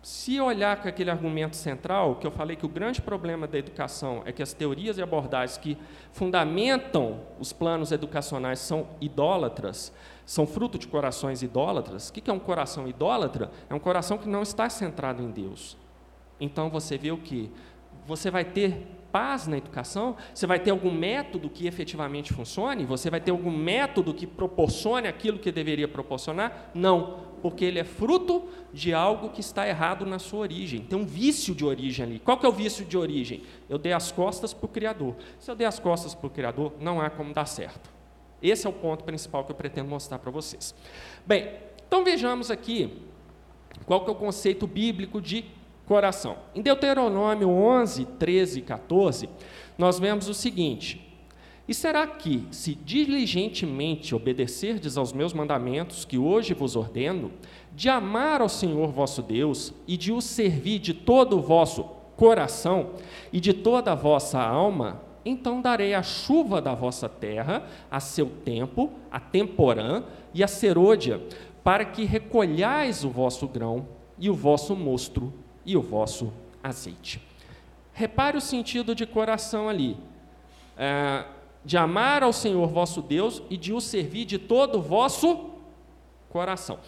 se 0.00 0.40
olhar 0.40 0.80
com 0.80 0.88
aquele 0.88 1.10
argumento 1.10 1.54
central, 1.54 2.16
que 2.16 2.26
eu 2.26 2.30
falei 2.30 2.56
que 2.56 2.64
o 2.64 2.68
grande 2.70 3.02
problema 3.02 3.46
da 3.46 3.58
educação 3.58 4.22
é 4.24 4.32
que 4.32 4.42
as 4.42 4.54
teorias 4.54 4.96
e 4.96 5.02
abordagens 5.02 5.58
que 5.58 5.76
fundamentam 6.12 7.20
os 7.38 7.52
planos 7.52 7.92
educacionais 7.92 8.60
são 8.60 8.86
idólatras, 9.02 9.92
são 10.24 10.46
fruto 10.46 10.78
de 10.78 10.88
corações 10.88 11.42
idólatras. 11.42 12.08
O 12.08 12.12
que 12.14 12.30
é 12.30 12.32
um 12.32 12.38
coração 12.38 12.88
idólatra? 12.88 13.50
É 13.68 13.74
um 13.74 13.78
coração 13.78 14.16
que 14.16 14.30
não 14.30 14.40
está 14.40 14.70
centrado 14.70 15.22
em 15.22 15.30
Deus. 15.30 15.76
Então 16.40 16.70
você 16.70 16.96
vê 16.96 17.10
o 17.10 17.18
que? 17.18 17.52
Você 18.06 18.30
vai 18.30 18.46
ter 18.46 18.95
na 19.48 19.56
educação? 19.56 20.16
Você 20.34 20.46
vai 20.46 20.58
ter 20.58 20.70
algum 20.70 20.92
método 20.92 21.48
que 21.48 21.66
efetivamente 21.66 22.32
funcione? 22.32 22.84
Você 22.84 23.10
vai 23.10 23.20
ter 23.20 23.30
algum 23.30 23.50
método 23.50 24.12
que 24.12 24.26
proporcione 24.26 25.08
aquilo 25.08 25.38
que 25.38 25.50
deveria 25.50 25.88
proporcionar? 25.88 26.70
Não, 26.74 27.20
porque 27.42 27.64
ele 27.64 27.78
é 27.78 27.84
fruto 27.84 28.48
de 28.72 28.92
algo 28.92 29.30
que 29.30 29.40
está 29.40 29.66
errado 29.66 30.04
na 30.04 30.18
sua 30.18 30.40
origem. 30.40 30.80
Tem 30.80 30.98
um 30.98 31.06
vício 31.06 31.54
de 31.54 31.64
origem 31.64 32.04
ali. 32.04 32.18
Qual 32.18 32.36
que 32.38 32.44
é 32.44 32.48
o 32.48 32.52
vício 32.52 32.84
de 32.84 32.96
origem? 32.96 33.42
Eu 33.68 33.78
dei 33.78 33.92
as 33.92 34.12
costas 34.12 34.52
para 34.52 34.66
o 34.66 34.68
Criador. 34.68 35.14
Se 35.38 35.50
eu 35.50 35.54
dei 35.54 35.66
as 35.66 35.78
costas 35.78 36.14
para 36.14 36.26
o 36.26 36.30
Criador, 36.30 36.72
não 36.80 37.00
há 37.00 37.08
como 37.08 37.32
dar 37.32 37.46
certo. 37.46 37.90
Esse 38.42 38.66
é 38.66 38.70
o 38.70 38.72
ponto 38.72 39.04
principal 39.04 39.44
que 39.44 39.52
eu 39.52 39.56
pretendo 39.56 39.88
mostrar 39.88 40.18
para 40.18 40.30
vocês. 40.30 40.74
Bem, 41.24 41.50
então 41.86 42.04
vejamos 42.04 42.50
aqui 42.50 43.02
qual 43.84 44.04
que 44.04 44.10
é 44.10 44.12
o 44.12 44.16
conceito 44.16 44.66
bíblico 44.66 45.20
de 45.20 45.44
coração. 45.86 46.36
Em 46.54 46.60
Deuteronômio 46.60 47.48
11, 47.48 48.04
13 48.04 48.58
e 48.58 48.62
14, 48.62 49.28
nós 49.78 49.98
vemos 49.98 50.28
o 50.28 50.34
seguinte: 50.34 51.00
E 51.66 51.72
será 51.72 52.06
que, 52.06 52.46
se 52.50 52.74
diligentemente 52.74 54.14
obedecerdes 54.14 54.98
aos 54.98 55.12
meus 55.12 55.32
mandamentos 55.32 56.04
que 56.04 56.18
hoje 56.18 56.52
vos 56.52 56.76
ordeno, 56.76 57.30
de 57.74 57.88
amar 57.88 58.40
ao 58.40 58.48
Senhor 58.48 58.88
vosso 58.88 59.22
Deus 59.22 59.72
e 59.86 59.96
de 59.96 60.12
o 60.12 60.20
servir 60.20 60.80
de 60.80 60.92
todo 60.92 61.38
o 61.38 61.42
vosso 61.42 61.84
coração 62.16 62.90
e 63.32 63.38
de 63.38 63.52
toda 63.52 63.92
a 63.92 63.94
vossa 63.94 64.40
alma, 64.40 65.02
então 65.24 65.60
darei 65.60 65.92
a 65.92 66.02
chuva 66.02 66.62
da 66.62 66.74
vossa 66.74 67.08
terra 67.08 67.66
a 67.90 68.00
seu 68.00 68.26
tempo, 68.26 68.90
a 69.10 69.20
temporã 69.20 70.02
e 70.32 70.42
a 70.42 70.48
serôdia, 70.48 71.20
para 71.62 71.84
que 71.84 72.04
recolhais 72.04 73.04
o 73.04 73.10
vosso 73.10 73.46
grão 73.46 73.86
e 74.18 74.30
o 74.30 74.34
vosso 74.34 74.74
mostro 74.74 75.32
e 75.66 75.76
o 75.76 75.82
vosso 75.82 76.32
azeite. 76.62 77.20
Repare 77.92 78.38
o 78.38 78.40
sentido 78.40 78.94
de 78.94 79.04
coração 79.04 79.68
ali. 79.68 79.96
É, 80.78 81.24
de 81.64 81.76
amar 81.76 82.22
ao 82.22 82.32
Senhor 82.32 82.68
vosso 82.68 83.02
Deus 83.02 83.42
e 83.50 83.56
de 83.56 83.72
o 83.72 83.80
servir 83.80 84.24
de 84.24 84.38
todo 84.38 84.78
o 84.78 84.80
vosso 84.80 85.50
coração. 86.30 86.78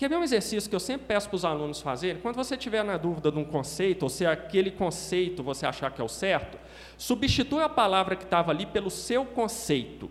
Quer 0.00 0.08
ver 0.08 0.16
um 0.16 0.22
exercício 0.22 0.70
que 0.70 0.74
eu 0.74 0.80
sempre 0.80 1.06
peço 1.06 1.28
para 1.28 1.36
os 1.36 1.44
alunos 1.44 1.82
fazerem? 1.82 2.22
Quando 2.22 2.36
você 2.36 2.56
tiver 2.56 2.82
na 2.82 2.96
dúvida 2.96 3.30
de 3.30 3.38
um 3.38 3.44
conceito, 3.44 4.04
ou 4.04 4.08
se 4.08 4.24
aquele 4.24 4.70
conceito 4.70 5.42
você 5.42 5.66
achar 5.66 5.90
que 5.90 6.00
é 6.00 6.04
o 6.04 6.08
certo, 6.08 6.56
substitua 6.96 7.66
a 7.66 7.68
palavra 7.68 8.16
que 8.16 8.24
estava 8.24 8.50
ali 8.50 8.64
pelo 8.64 8.88
seu 8.88 9.26
conceito. 9.26 10.10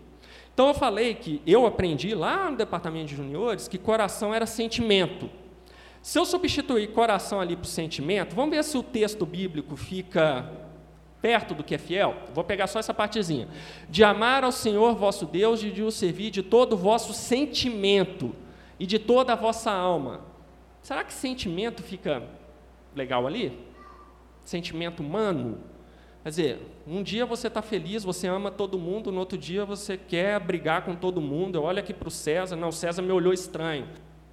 Então 0.54 0.68
eu 0.68 0.74
falei 0.74 1.14
que 1.14 1.42
eu 1.44 1.66
aprendi 1.66 2.14
lá 2.14 2.48
no 2.48 2.56
departamento 2.56 3.06
de 3.06 3.16
juniores 3.16 3.66
que 3.66 3.78
coração 3.78 4.32
era 4.32 4.46
sentimento. 4.46 5.28
Se 6.02 6.18
eu 6.18 6.24
substituir 6.24 6.92
coração 6.92 7.40
ali 7.40 7.56
por 7.56 7.66
sentimento, 7.66 8.34
vamos 8.34 8.56
ver 8.56 8.64
se 8.64 8.76
o 8.78 8.82
texto 8.82 9.26
bíblico 9.26 9.76
fica 9.76 10.50
perto 11.20 11.54
do 11.54 11.62
que 11.62 11.74
é 11.74 11.78
fiel. 11.78 12.16
Vou 12.32 12.42
pegar 12.42 12.66
só 12.66 12.78
essa 12.78 12.94
partezinha. 12.94 13.48
De 13.88 14.02
amar 14.02 14.42
ao 14.42 14.52
Senhor 14.52 14.94
vosso 14.94 15.26
Deus 15.26 15.62
e 15.62 15.70
de 15.70 15.82
o 15.82 15.90
servir 15.90 16.30
de 16.30 16.42
todo 16.42 16.72
o 16.72 16.76
vosso 16.76 17.12
sentimento 17.12 18.34
e 18.78 18.86
de 18.86 18.98
toda 18.98 19.34
a 19.34 19.36
vossa 19.36 19.70
alma. 19.70 20.22
Será 20.80 21.04
que 21.04 21.12
sentimento 21.12 21.82
fica 21.82 22.22
legal 22.96 23.26
ali? 23.26 23.58
Sentimento 24.42 25.00
humano? 25.00 25.58
Quer 26.22 26.28
dizer, 26.30 26.62
um 26.86 27.02
dia 27.02 27.26
você 27.26 27.48
está 27.48 27.60
feliz, 27.60 28.02
você 28.04 28.26
ama 28.26 28.50
todo 28.50 28.78
mundo, 28.78 29.12
no 29.12 29.20
outro 29.20 29.36
dia 29.36 29.64
você 29.64 29.96
quer 29.96 30.40
brigar 30.40 30.84
com 30.84 30.94
todo 30.94 31.20
mundo. 31.20 31.62
Olha 31.62 31.80
aqui 31.80 31.92
para 31.92 32.08
o 32.08 32.10
César, 32.10 32.56
não, 32.56 32.68
o 32.68 32.72
César 32.72 33.02
me 33.02 33.12
olhou 33.12 33.32
estranho. 33.32 33.86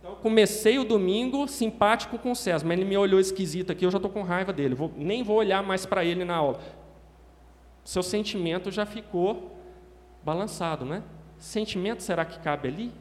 Então, 0.07 0.15
comecei 0.21 0.79
o 0.79 0.85
domingo 0.85 1.47
simpático 1.47 2.17
com 2.17 2.31
o 2.31 2.35
César, 2.35 2.65
mas 2.65 2.77
ele 2.77 2.87
me 2.87 2.97
olhou 2.97 3.19
esquisito 3.19 3.71
aqui, 3.71 3.85
eu 3.85 3.91
já 3.91 3.97
estou 3.97 4.09
com 4.09 4.23
raiva 4.23 4.53
dele, 4.53 4.73
vou, 4.73 4.91
nem 4.95 5.21
vou 5.21 5.35
olhar 5.35 5.61
mais 5.61 5.85
para 5.85 6.05
ele 6.05 6.23
na 6.23 6.35
aula. 6.35 6.59
Seu 7.83 8.01
sentimento 8.01 8.71
já 8.71 8.85
ficou 8.85 9.57
balançado, 10.23 10.85
né? 10.85 11.03
Sentimento 11.37 12.01
será 12.01 12.25
que 12.25 12.39
cabe 12.39 12.67
ali? 12.69 12.91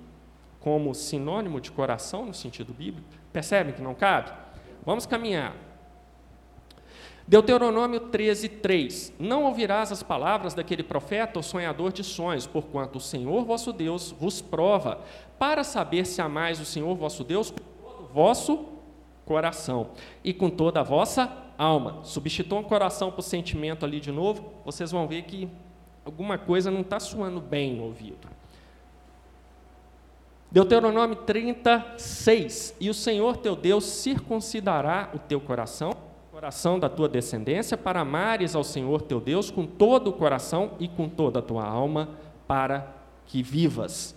como 0.66 0.92
sinônimo 0.96 1.60
de 1.60 1.70
coração 1.70 2.26
no 2.26 2.34
sentido 2.34 2.74
bíblico? 2.74 3.06
Percebem 3.32 3.72
que 3.72 3.80
não 3.80 3.94
cabe? 3.94 4.32
Vamos 4.84 5.06
caminhar. 5.06 5.54
Deuteronômio 7.28 7.98
13, 7.98 8.48
3. 8.48 9.12
Não 9.18 9.44
ouvirás 9.44 9.90
as 9.90 10.02
palavras 10.02 10.54
daquele 10.54 10.84
profeta 10.84 11.38
ou 11.38 11.42
sonhador 11.42 11.92
de 11.92 12.04
sonhos, 12.04 12.46
porquanto 12.46 12.96
o 12.96 13.00
Senhor 13.00 13.44
vosso 13.44 13.72
Deus 13.72 14.12
vos 14.12 14.40
prova, 14.40 15.00
para 15.36 15.64
saber 15.64 16.06
se 16.06 16.22
amais 16.22 16.60
o 16.60 16.64
Senhor 16.64 16.94
vosso 16.94 17.24
Deus 17.24 17.50
com 17.50 17.58
todo 17.58 18.04
o 18.04 18.06
vosso 18.06 18.66
coração 19.24 19.90
e 20.22 20.32
com 20.32 20.48
toda 20.48 20.80
a 20.80 20.84
vossa 20.84 21.30
alma. 21.58 22.04
Substitua 22.04 22.60
um 22.60 22.62
coração 22.62 23.10
por 23.10 23.22
sentimento 23.22 23.84
ali 23.84 23.98
de 23.98 24.12
novo, 24.12 24.52
vocês 24.64 24.92
vão 24.92 25.08
ver 25.08 25.22
que 25.22 25.48
alguma 26.04 26.38
coisa 26.38 26.70
não 26.70 26.82
está 26.82 27.00
soando 27.00 27.40
bem 27.40 27.74
no 27.74 27.84
ouvido. 27.84 28.28
Deuteronômio 30.48 31.16
36. 31.16 32.76
E 32.78 32.88
o 32.88 32.94
Senhor 32.94 33.36
teu 33.38 33.56
Deus 33.56 33.84
circuncidará 33.84 35.10
o 35.12 35.18
teu 35.18 35.40
coração, 35.40 35.90
o 35.90 36.05
coração 36.36 36.78
da 36.78 36.86
tua 36.86 37.08
descendência, 37.08 37.78
para 37.78 38.00
amares 38.00 38.54
ao 38.54 38.62
Senhor 38.62 39.00
teu 39.00 39.18
Deus 39.18 39.50
com 39.50 39.64
todo 39.64 40.08
o 40.08 40.12
coração 40.12 40.72
e 40.78 40.86
com 40.86 41.08
toda 41.08 41.38
a 41.38 41.42
tua 41.42 41.64
alma, 41.64 42.10
para 42.46 42.94
que 43.24 43.42
vivas. 43.42 44.14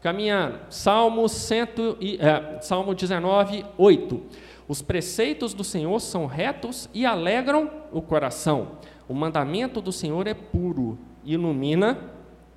Caminhando, 0.00 0.60
Salmo, 0.70 1.28
cento 1.28 1.96
e, 2.00 2.18
é, 2.20 2.60
Salmo 2.60 2.94
19, 2.94 3.66
8. 3.76 4.22
Os 4.68 4.80
preceitos 4.80 5.52
do 5.52 5.64
Senhor 5.64 5.98
são 5.98 6.24
retos 6.26 6.88
e 6.94 7.04
alegram 7.04 7.68
o 7.90 8.00
coração. 8.00 8.78
O 9.08 9.12
mandamento 9.12 9.80
do 9.80 9.90
Senhor 9.90 10.24
é 10.28 10.34
puro, 10.34 10.96
ilumina 11.24 11.98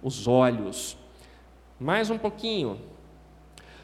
os 0.04 0.28
olhos. 0.28 0.96
Mais 1.80 2.12
um 2.12 2.18
pouquinho. 2.20 2.78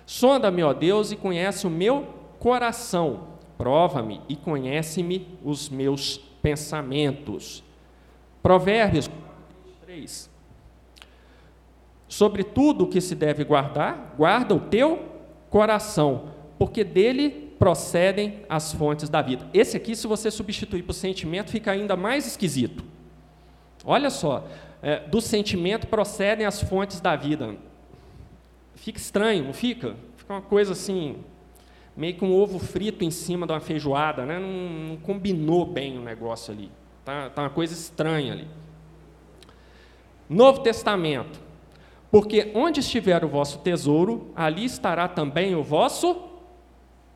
Sonda-me, 0.05 0.61
ó 0.61 0.71
Deus, 0.71 1.11
e 1.11 1.15
conhece 1.15 1.65
o 1.65 1.71
meu 1.71 2.13
coração. 2.37 3.37
Prova-me 3.57 4.21
e 4.29 4.35
conhece-me 4.35 5.27
os 5.43 5.69
meus 5.69 6.17
pensamentos. 6.41 7.63
Provérbios 8.43 9.09
3. 9.81 10.29
Sobre 12.07 12.43
tudo 12.43 12.85
o 12.85 12.87
que 12.87 13.01
se 13.01 13.15
deve 13.15 13.43
guardar, 13.43 14.13
guarda 14.15 14.55
o 14.55 14.59
teu 14.59 15.03
coração, 15.49 16.31
porque 16.57 16.83
dele 16.83 17.47
procedem 17.57 18.41
as 18.47 18.71
fontes 18.71 19.09
da 19.09 19.21
vida. 19.21 19.47
Esse 19.53 19.75
aqui, 19.75 19.95
se 19.95 20.07
você 20.07 20.29
substituir 20.29 20.83
por 20.83 20.93
sentimento, 20.93 21.51
fica 21.51 21.71
ainda 21.71 21.95
mais 21.95 22.27
esquisito. 22.27 22.83
Olha 23.83 24.09
só, 24.09 24.47
é, 24.81 24.99
do 24.99 25.19
sentimento 25.19 25.87
procedem 25.87 26.45
as 26.45 26.61
fontes 26.61 26.99
da 26.99 27.15
vida. 27.15 27.55
Fica 28.75 28.99
estranho, 28.99 29.45
não 29.45 29.53
fica? 29.53 29.95
Fica 30.15 30.33
uma 30.33 30.41
coisa 30.41 30.73
assim, 30.73 31.17
meio 31.97 32.13
que 32.13 32.23
um 32.23 32.31
ovo 32.31 32.60
frito 32.60 33.03
em 33.03 33.10
cima 33.10 33.47
de 33.47 33.51
uma 33.51 33.60
feijoada, 33.60 34.23
né? 34.23 34.38
não, 34.38 34.89
não 34.89 34.97
combinou 34.97 35.65
bem 35.65 35.97
o 35.97 36.01
negócio 36.01 36.53
ali. 36.53 36.71
Tá, 37.03 37.29
tá 37.31 37.41
uma 37.41 37.49
coisa 37.49 37.73
estranha 37.73 38.33
ali. 38.33 38.47
Novo 40.29 40.62
Testamento. 40.62 41.39
Porque 42.12 42.51
onde 42.53 42.81
estiver 42.81 43.25
o 43.25 43.27
vosso 43.27 43.60
tesouro, 43.60 44.31
ali 44.36 44.63
estará 44.63 45.07
também 45.07 45.55
o 45.55 45.63
vosso 45.63 46.23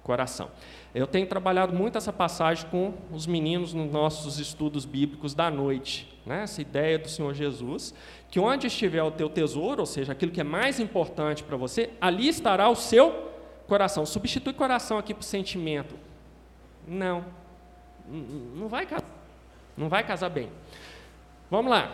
coração. 0.03 0.49
Eu 0.93 1.07
tenho 1.07 1.27
trabalhado 1.27 1.73
muito 1.73 1.97
essa 1.97 2.11
passagem 2.11 2.67
com 2.69 2.93
os 3.13 3.27
meninos 3.27 3.73
nos 3.73 3.89
nossos 3.89 4.39
estudos 4.39 4.83
bíblicos 4.83 5.33
da 5.33 5.49
noite, 5.49 6.11
né? 6.25 6.43
essa 6.43 6.61
ideia 6.61 6.97
do 6.99 7.07
Senhor 7.07 7.33
Jesus, 7.33 7.93
que 8.29 8.39
onde 8.39 8.67
estiver 8.67 9.03
o 9.03 9.11
teu 9.11 9.29
tesouro, 9.29 9.81
ou 9.81 9.85
seja, 9.85 10.11
aquilo 10.11 10.31
que 10.31 10.41
é 10.41 10.43
mais 10.43 10.79
importante 10.79 11.43
para 11.43 11.55
você, 11.55 11.91
ali 12.01 12.27
estará 12.27 12.67
o 12.67 12.75
seu 12.75 13.30
coração. 13.71 14.05
Substitui 14.05 14.51
coração 14.51 14.97
aqui 14.97 15.13
por 15.13 15.23
sentimento. 15.23 15.95
Não. 16.85 17.23
Não 18.05 18.67
vai 18.67 18.85
casar. 18.85 19.09
Não 19.77 19.87
vai 19.87 20.03
casar 20.05 20.29
bem. 20.29 20.49
Vamos 21.49 21.71
lá. 21.71 21.89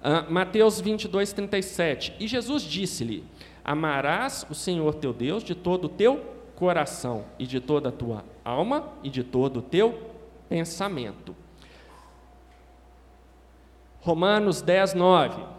Uh, 0.00 0.32
Mateus 0.32 0.80
22, 0.80 1.32
37. 1.32 2.16
E 2.18 2.26
Jesus 2.26 2.64
disse-lhe: 2.64 3.24
Amarás 3.64 4.44
o 4.50 4.56
Senhor 4.56 4.92
teu 4.96 5.12
Deus 5.12 5.44
de 5.44 5.54
todo 5.54 5.84
o 5.84 5.88
teu 5.88 6.34
coração, 6.56 7.24
e 7.38 7.46
de 7.46 7.60
toda 7.60 7.90
a 7.90 7.92
tua 7.92 8.24
alma, 8.44 8.92
e 9.04 9.08
de 9.08 9.22
todo 9.22 9.58
o 9.60 9.62
teu 9.62 10.10
pensamento. 10.48 11.36
Romanos 14.00 14.60
10, 14.62 14.94
9 14.94 15.57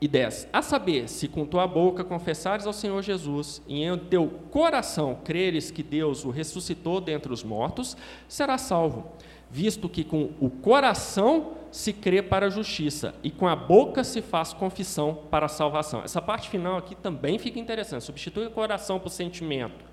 e 0.00 0.06
10. 0.06 0.48
A 0.52 0.60
saber, 0.60 1.08
se 1.08 1.26
com 1.28 1.46
tua 1.46 1.66
boca 1.66 2.04
confessares 2.04 2.66
ao 2.66 2.72
Senhor 2.72 3.02
Jesus 3.02 3.62
e 3.66 3.82
em 3.82 3.98
teu 3.98 4.28
coração 4.50 5.18
creres 5.24 5.70
que 5.70 5.82
Deus 5.82 6.24
o 6.24 6.30
ressuscitou 6.30 7.00
dentre 7.00 7.32
os 7.32 7.42
mortos, 7.42 7.96
serás 8.28 8.62
salvo, 8.62 9.10
visto 9.50 9.88
que 9.88 10.04
com 10.04 10.30
o 10.40 10.50
coração 10.50 11.52
se 11.70 11.92
crê 11.92 12.22
para 12.22 12.46
a 12.46 12.50
justiça 12.50 13.14
e 13.22 13.30
com 13.30 13.46
a 13.46 13.56
boca 13.56 14.04
se 14.04 14.20
faz 14.22 14.52
confissão 14.52 15.14
para 15.30 15.46
a 15.46 15.48
salvação. 15.48 16.02
Essa 16.02 16.20
parte 16.20 16.48
final 16.48 16.76
aqui 16.76 16.94
também 16.94 17.38
fica 17.38 17.58
interessante. 17.58 18.04
Substitui 18.04 18.46
o 18.46 18.50
coração 18.50 18.98
por 18.98 19.10
sentimento. 19.10 19.84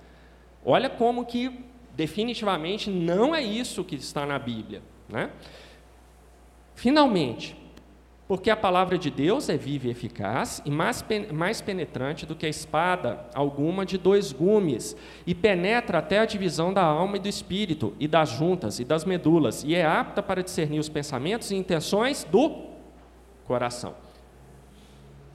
Olha 0.66 0.90
como 0.90 1.26
que 1.26 1.66
definitivamente 1.96 2.90
não 2.90 3.36
é 3.36 3.42
isso 3.42 3.84
que 3.84 3.96
está 3.96 4.26
na 4.26 4.40
Bíblia, 4.40 4.82
né? 5.08 5.30
Finalmente, 6.74 7.56
porque 8.28 8.50
a 8.50 8.56
palavra 8.56 8.98
de 8.98 9.10
Deus 9.10 9.50
é 9.50 9.58
viva 9.58 9.88
e 9.88 9.92
eficaz 9.92 10.62
e 10.66 10.72
mais, 10.72 11.04
mais 11.32 11.62
penetrante 11.62 12.26
do 12.26 12.36
que 12.36 12.46
a 12.46 12.50
espada 12.50 13.26
alguma 13.34 13.86
de 13.86 13.98
dois 13.98 14.32
gumes, 14.32 14.96
e 15.28 15.36
penetra 15.36 16.00
até 16.00 16.20
a 16.20 16.26
divisão 16.26 16.74
da 16.74 16.84
alma 16.84 17.18
e 17.18 17.20
do 17.20 17.28
espírito, 17.28 17.94
e 18.00 18.08
das 18.08 18.30
juntas 18.30 18.80
e 18.80 18.86
das 18.86 19.04
medulas, 19.04 19.64
e 19.64 19.76
é 19.76 19.86
apta 19.86 20.24
para 20.24 20.42
discernir 20.42 20.80
os 20.80 20.90
pensamentos 20.90 21.52
e 21.52 21.56
intenções 21.56 22.24
do 22.24 22.70
coração. 23.46 23.94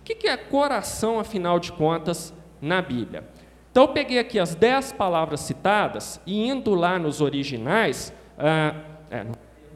O 0.01 0.05
que 0.05 0.27
é 0.27 0.37
coração, 0.37 1.20
afinal 1.20 1.61
de 1.61 1.70
contas, 1.72 2.33
na 2.62 2.81
Bíblia? 2.81 3.24
Então, 3.70 3.83
eu 3.85 3.88
peguei 3.88 4.18
aqui 4.18 4.38
as 4.38 4.55
dez 4.55 4.90
palavras 4.90 5.40
citadas 5.40 6.18
e 6.27 6.48
indo 6.48 6.74
lá 6.74 6.98
nos 6.98 7.20
originais. 7.20 8.12
Ah, 8.38 8.74
é, 9.11 9.27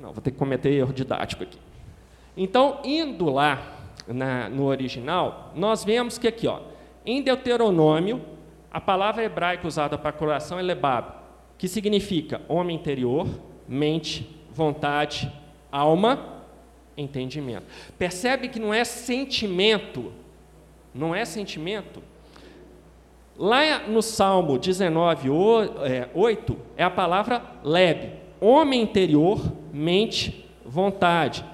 não, 0.01 0.13
vou 0.13 0.23
ter 0.23 0.31
que 0.31 0.39
cometer 0.39 0.71
erro 0.71 0.93
didático 0.93 1.43
aqui. 1.43 1.59
Então, 2.37 2.81
indo 2.85 3.31
lá 3.31 3.77
na, 4.07 4.49
no 4.49 4.65
original, 4.65 5.53
nós 5.55 5.85
vemos 5.85 6.19
que 6.19 6.29
aqui, 6.29 6.47
ó, 6.47 6.61
em 7.05 7.23
Deuteronômio, 7.23 8.23
a 8.71 8.81
palavra 8.81 9.23
hebraica 9.23 9.67
usada 9.67 9.99
para 9.99 10.13
coração 10.13 10.59
é 10.59 10.63
lebab, 10.63 11.13
que 11.59 11.69
significa 11.69 12.41
homem 12.49 12.77
interior, 12.77 13.27
mente, 13.69 14.29
vontade, 14.51 15.31
alma, 15.71 16.43
entendimento. 16.97 17.67
Percebe 17.99 18.49
que 18.49 18.59
não 18.59 18.73
é 18.73 18.85
sentimento, 18.85 20.13
não 20.95 21.15
é 21.15 21.25
sentimento. 21.25 22.03
Lá 23.37 23.81
no 23.89 24.03
Salmo 24.03 24.59
19, 24.59 25.29
8, 26.15 26.59
é 26.77 26.85
a 26.85 26.91
palavra 26.91 27.43
leb, 27.63 28.13
homem 28.41 28.83
interior, 28.83 29.41
mente, 29.73 30.49
vontade. 30.65 31.45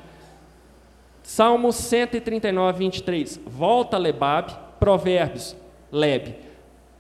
Salmo 1.29 1.71
139, 1.75 2.79
23. 2.79 3.39
Volta 3.45 3.99
Lebab, 3.99 4.51
Provérbios, 4.81 5.55
Leb. 5.93 6.35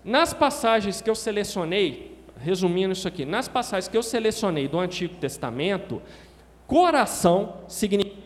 Nas 0.04 0.34
passagens 0.34 1.00
que 1.00 1.08
eu 1.08 1.14
selecionei, 1.14 2.14
resumindo 2.38 2.92
isso 2.92 3.08
aqui, 3.08 3.24
nas 3.24 3.48
passagens 3.48 3.88
que 3.88 3.96
eu 3.96 4.02
selecionei 4.02 4.68
do 4.68 4.78
Antigo 4.78 5.14
Testamento, 5.14 6.02
coração 6.66 7.54
significa 7.66 8.18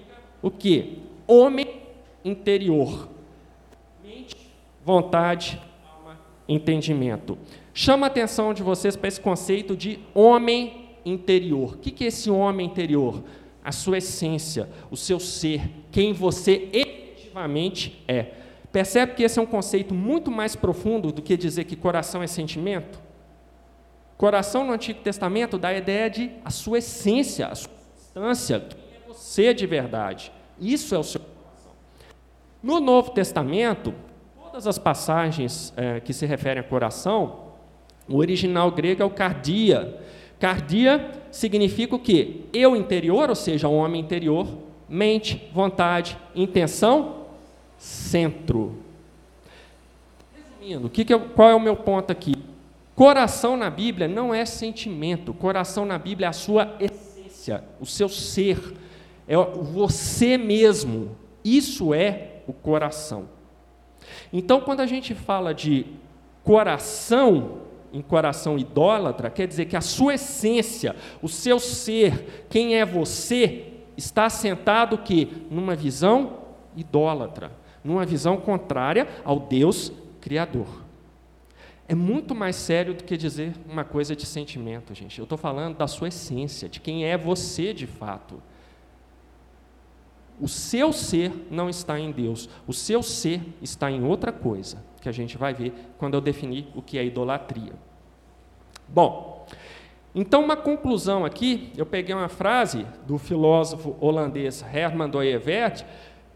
o 0.42 0.50
quê? 0.50 0.94
Homem 1.24 1.82
interior. 2.24 3.08
Mente, 4.02 4.36
vontade, 4.84 5.62
alma, 5.88 6.18
entendimento. 6.48 7.38
Chama 7.72 8.06
a 8.06 8.08
atenção 8.08 8.52
de 8.52 8.64
vocês 8.64 8.96
para 8.96 9.06
esse 9.06 9.20
conceito 9.20 9.76
de 9.76 10.00
homem 10.12 10.96
interior. 11.04 11.74
O 11.74 11.78
que 11.78 12.02
é 12.02 12.08
esse 12.08 12.28
homem 12.28 12.66
interior? 12.66 13.22
A 13.64 13.72
sua 13.72 13.98
essência, 13.98 14.68
o 14.90 14.96
seu 14.96 15.20
ser, 15.20 15.62
quem 15.90 16.12
você 16.12 16.68
efetivamente 16.72 18.03
é. 18.09 18.33
Percebe 18.72 19.14
que 19.14 19.22
esse 19.22 19.38
é 19.38 19.42
um 19.42 19.46
conceito 19.46 19.94
muito 19.94 20.31
mais 20.31 20.57
profundo 20.57 21.12
do 21.12 21.20
que 21.22 21.37
dizer 21.37 21.64
que 21.64 21.77
coração 21.77 22.22
é 22.22 22.27
sentimento? 22.27 23.01
Coração 24.16 24.64
no 24.64 24.72
Antigo 24.72 25.01
Testamento 25.01 25.59
dá 25.59 25.68
a 25.68 25.77
ideia 25.77 26.09
de 26.09 26.31
a 26.44 26.51
sua 26.51 26.79
essência, 26.79 27.48
a 27.48 27.55
sua 27.55 27.70
substância, 27.92 28.61
quem 28.61 28.96
é 28.96 29.09
você 29.09 29.53
de 29.53 29.66
verdade. 29.66 30.33
Isso 30.61 30.94
é 30.94 30.98
o 30.98 31.03
seu 31.03 31.20
coração. 31.20 31.72
No 32.62 32.81
Novo 32.81 33.11
Testamento, 33.11 33.92
todas 34.40 34.66
as 34.66 34.79
passagens 34.79 35.72
é, 35.77 36.01
que 36.01 36.12
se 36.12 36.25
referem 36.25 36.61
a 36.61 36.64
coração, 36.64 37.53
o 38.09 38.16
original 38.16 38.70
grego 38.70 39.03
é 39.03 39.05
o 39.05 39.11
cardia, 39.11 40.01
Cardia 40.42 41.09
significa 41.31 41.94
o 41.94 42.00
quê? 42.00 42.40
Eu 42.52 42.74
interior, 42.74 43.28
ou 43.28 43.37
seja, 43.37 43.68
o 43.68 43.76
homem 43.76 44.00
interior, 44.00 44.48
mente, 44.88 45.48
vontade, 45.55 46.18
intenção, 46.35 47.26
centro. 47.78 48.76
resumindo, 50.35 50.90
que 50.90 51.05
que 51.05 51.14
eu, 51.14 51.20
qual 51.28 51.48
é 51.48 51.55
o 51.55 51.61
meu 51.61 51.76
ponto 51.76 52.11
aqui? 52.11 52.35
Coração 52.96 53.57
na 53.57 53.70
Bíblia 53.70 54.09
não 54.09 54.35
é 54.35 54.44
sentimento, 54.44 55.33
coração 55.33 55.87
na 55.87 55.96
Bíblia 55.96 56.26
é 56.26 56.31
a 56.31 56.33
sua 56.33 56.74
essência, 56.81 57.62
o 57.81 57.87
seu 57.87 58.09
ser, 58.09 58.59
é 59.28 59.37
você 59.37 60.37
mesmo. 60.37 61.16
Isso 61.44 61.94
é 61.94 62.42
o 62.48 62.52
coração. 62.52 63.28
Então, 64.33 64.61
quando 64.61 64.81
a 64.81 64.87
gente 64.87 65.14
fala 65.14 65.55
de 65.55 65.87
coração, 66.42 67.62
em 67.92 68.00
coração 68.00 68.59
idólatra, 68.59 69.31
quer 69.31 69.46
dizer 69.46 69.66
que 69.66 69.76
a 69.76 69.81
sua 69.81 70.14
essência, 70.14 70.96
o 71.20 71.28
seu 71.28 71.59
ser, 71.59 72.46
quem 72.48 72.76
é 72.76 72.85
você, 72.85 73.72
está 73.96 74.26
assentado 74.26 74.98
que 74.98 75.46
numa 75.50 75.74
visão 75.74 76.38
idólatra, 76.76 77.52
numa 77.85 78.05
visão 78.05 78.37
contrária 78.37 79.09
ao 79.24 79.38
Deus 79.38 79.92
criador. 80.20 80.83
É 81.88 81.94
muito 81.94 82.35
mais 82.35 82.57
sério 82.57 82.94
do 82.94 83.05
que 83.05 83.16
dizer 83.16 83.55
uma 83.68 83.85
coisa 83.85 84.16
de 84.16 84.24
sentimento, 84.24 84.94
gente. 84.94 85.18
Eu 85.18 85.24
estou 85.24 85.37
falando 85.37 85.76
da 85.76 85.87
sua 85.87 86.09
essência, 86.09 86.68
de 86.68 86.81
quem 86.81 87.05
é 87.05 87.18
você 87.18 87.74
de 87.74 87.87
fato. 87.87 88.40
O 90.40 90.48
seu 90.48 90.92
ser 90.92 91.33
não 91.50 91.68
está 91.68 91.98
em 91.98 92.11
Deus, 92.11 92.48
o 92.66 92.72
seu 92.72 93.02
ser 93.02 93.42
está 93.61 93.90
em 93.90 94.02
outra 94.02 94.33
coisa, 94.33 94.83
que 95.02 95.08
a 95.08 95.12
gente 95.12 95.36
vai 95.36 95.52
ver 95.52 95.74
quando 95.98 96.14
eu 96.14 96.20
definir 96.20 96.68
o 96.74 96.80
que 96.80 96.96
é 96.96 97.04
idolatria. 97.04 97.74
Bom, 98.88 99.46
então 100.14 100.42
uma 100.42 100.56
conclusão 100.56 101.24
aqui, 101.24 101.72
eu 101.76 101.84
peguei 101.84 102.14
uma 102.14 102.28
frase 102.28 102.86
do 103.06 103.18
filósofo 103.18 103.96
holandês 104.00 104.64
Herman 104.72 105.10
Doyevert, 105.10 105.84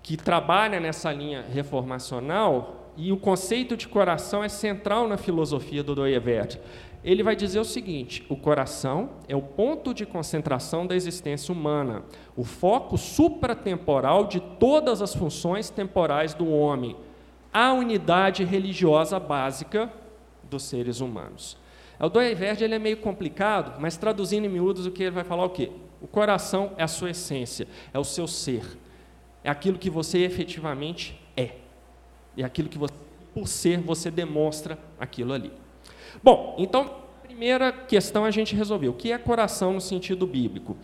que 0.03 0.17
trabalha 0.17 0.79
nessa 0.79 1.13
linha 1.13 1.45
reformacional, 1.53 2.93
e 2.97 3.13
o 3.13 3.17
conceito 3.17 3.77
de 3.77 3.87
coração 3.87 4.43
é 4.43 4.49
central 4.49 5.07
na 5.07 5.17
filosofia 5.17 5.83
do 5.83 5.95
Doyevert 5.95 6.59
ele 7.07 7.23
vai 7.23 7.37
dizer 7.37 7.61
o 7.61 7.65
seguinte: 7.65 8.27
o 8.29 8.37
coração 8.37 9.11
é 9.29 9.37
o 9.37 9.41
ponto 9.41 9.95
de 9.95 10.05
concentração 10.05 10.85
da 10.85 10.97
existência 10.97 11.53
humana, 11.53 12.03
o 12.37 12.43
foco 12.43 12.99
supratemporal 12.99 14.27
de 14.27 14.41
todas 14.41 15.01
as 15.01 15.15
funções 15.15 15.71
temporais 15.71 16.35
do 16.35 16.51
homem, 16.51 16.97
a 17.57 17.73
unidade 17.73 18.45
religiosa 18.45 19.19
básica 19.19 19.91
dos 20.43 20.65
seres 20.65 21.01
humanos. 21.01 21.57
O 21.99 22.07
Doiverde 22.11 22.63
ele 22.63 22.75
é 22.75 22.79
meio 22.79 22.99
complicado, 22.99 23.81
mas 23.81 23.97
traduzindo 23.97 24.45
em 24.45 24.49
miúdos 24.51 24.85
o 24.85 24.91
que 24.91 25.05
ele 25.05 25.13
vai 25.13 25.25
falar 25.25 25.47
o 25.47 25.49
quê? 25.49 25.71
O 25.99 26.07
coração 26.07 26.73
é 26.77 26.83
a 26.83 26.87
sua 26.87 27.13
essência, 27.13 27.67
é 27.95 27.99
o 27.99 28.05
seu 28.05 28.27
ser, 28.27 28.63
é 29.43 29.49
aquilo 29.49 29.79
que 29.79 29.89
você 29.89 30.19
efetivamente 30.19 31.19
é, 31.35 31.53
é 32.37 32.45
aquilo 32.45 32.69
que 32.69 32.77
você, 32.77 32.93
por 33.33 33.49
ser 33.49 33.81
você 33.81 34.11
demonstra 34.11 34.79
aquilo 35.01 35.33
ali. 35.33 35.51
Bom, 36.23 36.57
então, 36.59 37.06
primeira 37.37 37.71
questão 37.71 38.25
a 38.25 38.31
gente 38.31 38.57
resolveu. 38.57 38.93
O 38.93 38.95
que 38.95 39.13
é 39.13 39.19
coração 39.19 39.75
no 39.75 39.81
sentido 39.81 40.27
bíblico? 40.27 40.75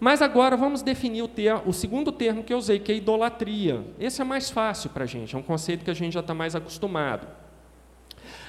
Mas 0.00 0.20
agora 0.20 0.56
vamos 0.56 0.82
definir 0.82 1.22
o, 1.22 1.28
ter, 1.28 1.54
o 1.64 1.72
segundo 1.72 2.10
termo 2.10 2.42
que 2.42 2.52
eu 2.52 2.58
usei, 2.58 2.80
que 2.80 2.90
é 2.90 2.96
idolatria. 2.96 3.84
Esse 3.96 4.20
é 4.20 4.24
mais 4.24 4.50
fácil 4.50 4.90
para 4.90 5.04
a 5.04 5.06
gente, 5.06 5.36
é 5.36 5.38
um 5.38 5.42
conceito 5.42 5.84
que 5.84 5.90
a 5.90 5.94
gente 5.94 6.14
já 6.14 6.18
está 6.18 6.34
mais 6.34 6.56
acostumado. 6.56 7.28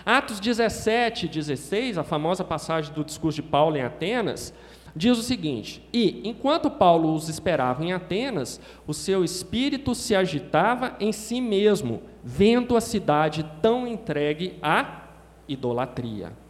Atos 0.03 0.39
17 0.39 1.27
16, 1.27 1.99
a 1.99 2.03
famosa 2.03 2.43
passagem 2.43 2.91
do 2.95 3.05
discurso 3.05 3.43
de 3.43 3.47
Paulo 3.47 3.77
em 3.77 3.83
Atenas, 3.83 4.51
diz 4.95 5.19
o 5.19 5.21
seguinte: 5.21 5.87
E, 5.93 6.27
enquanto 6.27 6.71
Paulo 6.71 7.13
os 7.13 7.29
esperava 7.29 7.85
em 7.85 7.93
Atenas, 7.93 8.59
o 8.87 8.93
seu 8.93 9.23
espírito 9.23 9.93
se 9.93 10.15
agitava 10.15 10.95
em 10.99 11.11
si 11.11 11.39
mesmo, 11.39 12.01
vendo 12.23 12.75
a 12.75 12.81
cidade 12.81 13.45
tão 13.61 13.85
entregue 13.85 14.57
a 14.63 15.09
idolatria. 15.47 16.40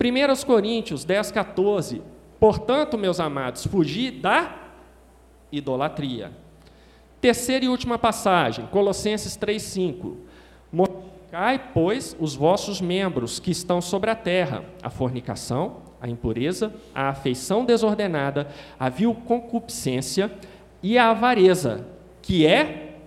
1 0.00 0.44
Coríntios 0.44 1.04
10, 1.04 1.30
14. 1.30 2.02
Portanto, 2.38 2.98
meus 2.98 3.20
amados, 3.20 3.66
fugi 3.66 4.10
da 4.10 4.56
idolatria. 5.50 6.32
Terceira 7.20 7.64
e 7.64 7.68
última 7.68 7.98
passagem, 7.98 8.66
Colossenses 8.66 9.36
3, 9.36 9.62
5. 9.62 10.16
Mortificai, 10.70 11.70
pois, 11.72 12.14
os 12.20 12.34
vossos 12.34 12.80
membros 12.80 13.38
que 13.38 13.50
estão 13.50 13.80
sobre 13.80 14.10
a 14.10 14.14
terra, 14.14 14.64
a 14.82 14.90
fornicação, 14.90 15.78
a 16.00 16.08
impureza, 16.08 16.74
a 16.94 17.08
afeição 17.08 17.64
desordenada, 17.64 18.48
a 18.78 18.90
vil 18.90 19.14
concupiscência 19.14 20.30
e 20.82 20.98
a 20.98 21.10
avareza, 21.10 21.86
que 22.20 22.46
é 22.46 22.98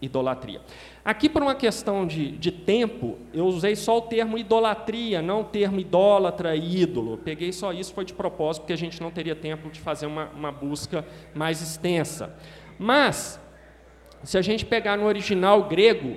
idolatria. 0.00 0.62
Aqui, 1.08 1.26
por 1.26 1.40
uma 1.40 1.54
questão 1.54 2.06
de, 2.06 2.32
de 2.32 2.52
tempo, 2.52 3.16
eu 3.32 3.46
usei 3.46 3.74
só 3.74 3.96
o 3.96 4.02
termo 4.02 4.36
idolatria, 4.36 5.22
não 5.22 5.40
o 5.40 5.44
termo 5.44 5.80
idólatra 5.80 6.54
e 6.54 6.82
ídolo. 6.82 7.16
Peguei 7.16 7.50
só 7.50 7.72
isso, 7.72 7.94
foi 7.94 8.04
de 8.04 8.12
propósito, 8.12 8.64
porque 8.64 8.74
a 8.74 8.76
gente 8.76 9.00
não 9.00 9.10
teria 9.10 9.34
tempo 9.34 9.70
de 9.70 9.80
fazer 9.80 10.04
uma, 10.04 10.26
uma 10.36 10.52
busca 10.52 11.06
mais 11.34 11.62
extensa. 11.62 12.36
Mas, 12.78 13.40
se 14.22 14.36
a 14.36 14.42
gente 14.42 14.66
pegar 14.66 14.98
no 14.98 15.06
original 15.06 15.62
grego, 15.62 16.14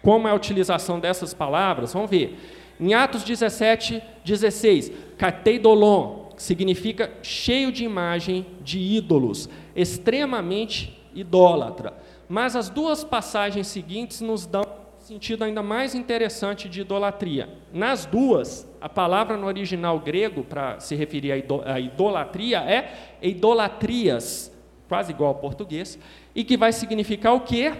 como 0.00 0.26
é 0.26 0.30
a 0.30 0.34
utilização 0.34 0.98
dessas 0.98 1.34
palavras, 1.34 1.92
vamos 1.92 2.10
ver. 2.10 2.34
Em 2.80 2.94
Atos 2.94 3.24
17, 3.24 4.02
16, 4.24 4.90
kateidolon, 5.18 6.30
significa 6.38 7.12
cheio 7.22 7.70
de 7.70 7.84
imagem 7.84 8.46
de 8.62 8.78
ídolos, 8.78 9.50
extremamente 9.74 10.98
idólatra. 11.14 11.92
Mas 12.28 12.56
as 12.56 12.68
duas 12.68 13.04
passagens 13.04 13.68
seguintes 13.68 14.20
nos 14.20 14.46
dão 14.46 14.62
um 14.62 15.00
sentido 15.00 15.44
ainda 15.44 15.62
mais 15.62 15.94
interessante 15.94 16.68
de 16.68 16.80
idolatria. 16.80 17.48
Nas 17.72 18.04
duas, 18.04 18.68
a 18.80 18.88
palavra 18.88 19.36
no 19.36 19.46
original 19.46 20.00
grego 20.00 20.42
para 20.42 20.80
se 20.80 20.96
referir 20.96 21.30
à 21.64 21.78
idolatria 21.78 22.58
é 22.60 23.16
idolatrias, 23.22 24.52
quase 24.88 25.12
igual 25.12 25.28
ao 25.28 25.40
português, 25.40 25.98
e 26.34 26.42
que 26.42 26.56
vai 26.56 26.72
significar 26.72 27.34
o 27.34 27.40
quê? 27.40 27.72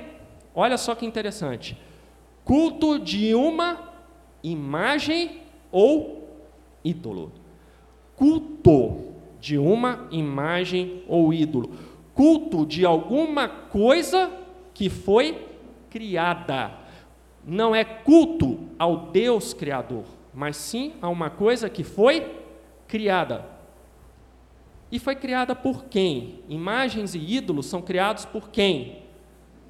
Olha 0.54 0.78
só 0.78 0.94
que 0.94 1.04
interessante. 1.04 1.76
Culto 2.44 3.00
de 3.00 3.35
uma 3.35 3.92
imagem 4.42 5.42
ou 5.72 6.28
ídolo. 6.85 7.32
Culto 8.14 9.16
de 9.40 9.59
uma 9.59 10.06
imagem 10.12 11.02
ou 11.09 11.35
ídolo 11.35 11.72
culto 12.16 12.64
de 12.64 12.85
alguma 12.87 13.46
coisa 13.46 14.33
que 14.72 14.88
foi 14.88 15.46
criada. 15.90 16.72
Não 17.44 17.74
é 17.74 17.85
culto 17.85 18.59
ao 18.79 19.11
Deus 19.11 19.52
Criador, 19.52 20.05
mas 20.35 20.57
sim 20.57 20.94
a 21.02 21.09
uma 21.11 21.29
coisa 21.29 21.68
que 21.68 21.85
foi 21.85 22.35
criada. 22.88 23.44
E 24.90 24.98
foi 24.98 25.14
criada 25.14 25.55
por 25.55 25.85
quem? 25.85 26.40
Imagens 26.48 27.14
e 27.14 27.18
ídolos 27.18 27.66
são 27.66 27.83
criados 27.83 28.24
por 28.24 28.48
quem? 28.48 29.02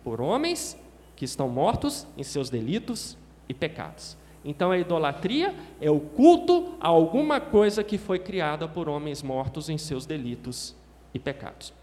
Por 0.05 0.21
homens 0.21 0.81
que 1.17 1.25
estão 1.25 1.49
mortos 1.49 2.07
em 2.17 2.23
seus 2.23 2.49
delitos 2.49 3.19
e 3.49 3.55
pecados. 3.55 4.17
Então 4.45 4.71
a 4.71 4.79
idolatria 4.79 5.53
é 5.81 5.91
o 5.91 5.99
culto 5.99 6.77
a 6.81 6.87
alguma 6.87 7.41
coisa 7.41 7.83
que 7.83 7.99
foi 7.99 8.21
criada 8.21 8.69
por 8.69 8.89
homens 8.89 9.21
mortos 9.21 9.69
em 9.69 9.77
seus 9.77 10.07
delitos 10.07 10.77
e 11.13 11.19
pecados. 11.19 11.75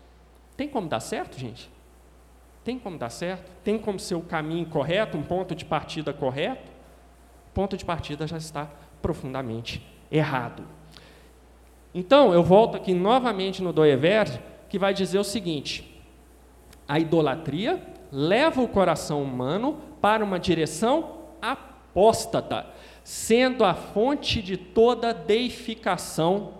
Tem 0.55 0.67
como 0.67 0.87
dar 0.87 0.99
certo, 0.99 1.37
gente? 1.39 1.69
Tem 2.63 2.79
como 2.79 2.97
dar 2.97 3.09
certo? 3.09 3.51
Tem 3.63 3.77
como 3.77 3.99
ser 3.99 4.15
o 4.15 4.21
caminho 4.21 4.65
correto, 4.65 5.17
um 5.17 5.23
ponto 5.23 5.53
de 5.53 5.65
partida 5.65 6.13
correto? 6.13 6.71
O 7.49 7.53
ponto 7.53 7.75
de 7.75 7.83
partida 7.83 8.25
já 8.25 8.37
está 8.37 8.69
profundamente 9.01 9.85
errado. 10.11 10.63
Então, 11.93 12.33
eu 12.33 12.41
volto 12.41 12.75
aqui 12.75 12.93
novamente 12.93 13.61
no 13.61 13.73
Doever, 13.73 14.41
que 14.69 14.79
vai 14.79 14.93
dizer 14.93 15.19
o 15.19 15.23
seguinte: 15.23 16.01
a 16.87 16.99
idolatria 16.99 17.81
leva 18.11 18.61
o 18.61 18.67
coração 18.67 19.21
humano 19.21 19.77
para 20.01 20.23
uma 20.23 20.39
direção 20.39 21.19
apóstata, 21.41 22.67
sendo 23.03 23.63
a 23.63 23.73
fonte 23.73 24.41
de 24.41 24.55
toda 24.55 25.13
deificação 25.13 26.53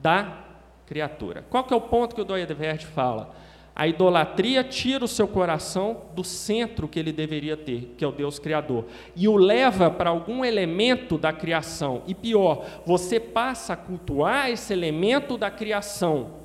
da 0.00 0.38
criatura. 0.86 1.44
Qual 1.50 1.62
que 1.62 1.72
é 1.72 1.76
o 1.76 1.80
ponto 1.80 2.14
que 2.14 2.20
o 2.20 2.24
Doever 2.24 2.80
fala? 2.84 3.34
A 3.74 3.86
idolatria 3.86 4.64
tira 4.64 5.04
o 5.04 5.08
seu 5.08 5.28
coração 5.28 6.02
do 6.14 6.24
centro 6.24 6.88
que 6.88 6.98
ele 6.98 7.12
deveria 7.12 7.56
ter, 7.56 7.94
que 7.96 8.04
é 8.04 8.08
o 8.08 8.12
Deus 8.12 8.38
Criador, 8.38 8.84
e 9.14 9.28
o 9.28 9.36
leva 9.36 9.90
para 9.90 10.10
algum 10.10 10.44
elemento 10.44 11.16
da 11.16 11.32
criação. 11.32 12.02
E 12.06 12.14
pior, 12.14 12.64
você 12.84 13.18
passa 13.18 13.72
a 13.72 13.76
cultuar 13.76 14.50
esse 14.50 14.72
elemento 14.72 15.38
da 15.38 15.50
criação. 15.50 16.40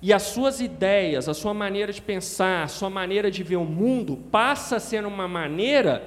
E 0.00 0.12
as 0.12 0.22
suas 0.22 0.60
ideias, 0.60 1.28
a 1.28 1.34
sua 1.34 1.54
maneira 1.54 1.92
de 1.92 2.02
pensar, 2.02 2.64
a 2.64 2.68
sua 2.68 2.90
maneira 2.90 3.30
de 3.30 3.42
ver 3.42 3.56
o 3.56 3.64
mundo, 3.64 4.16
passa 4.30 4.76
a 4.76 4.80
ser 4.80 5.06
uma 5.06 5.28
maneira 5.28 6.06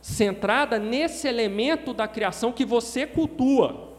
centrada 0.00 0.78
nesse 0.78 1.28
elemento 1.28 1.94
da 1.94 2.06
criação 2.08 2.52
que 2.52 2.64
você 2.64 3.06
cultua. 3.06 3.91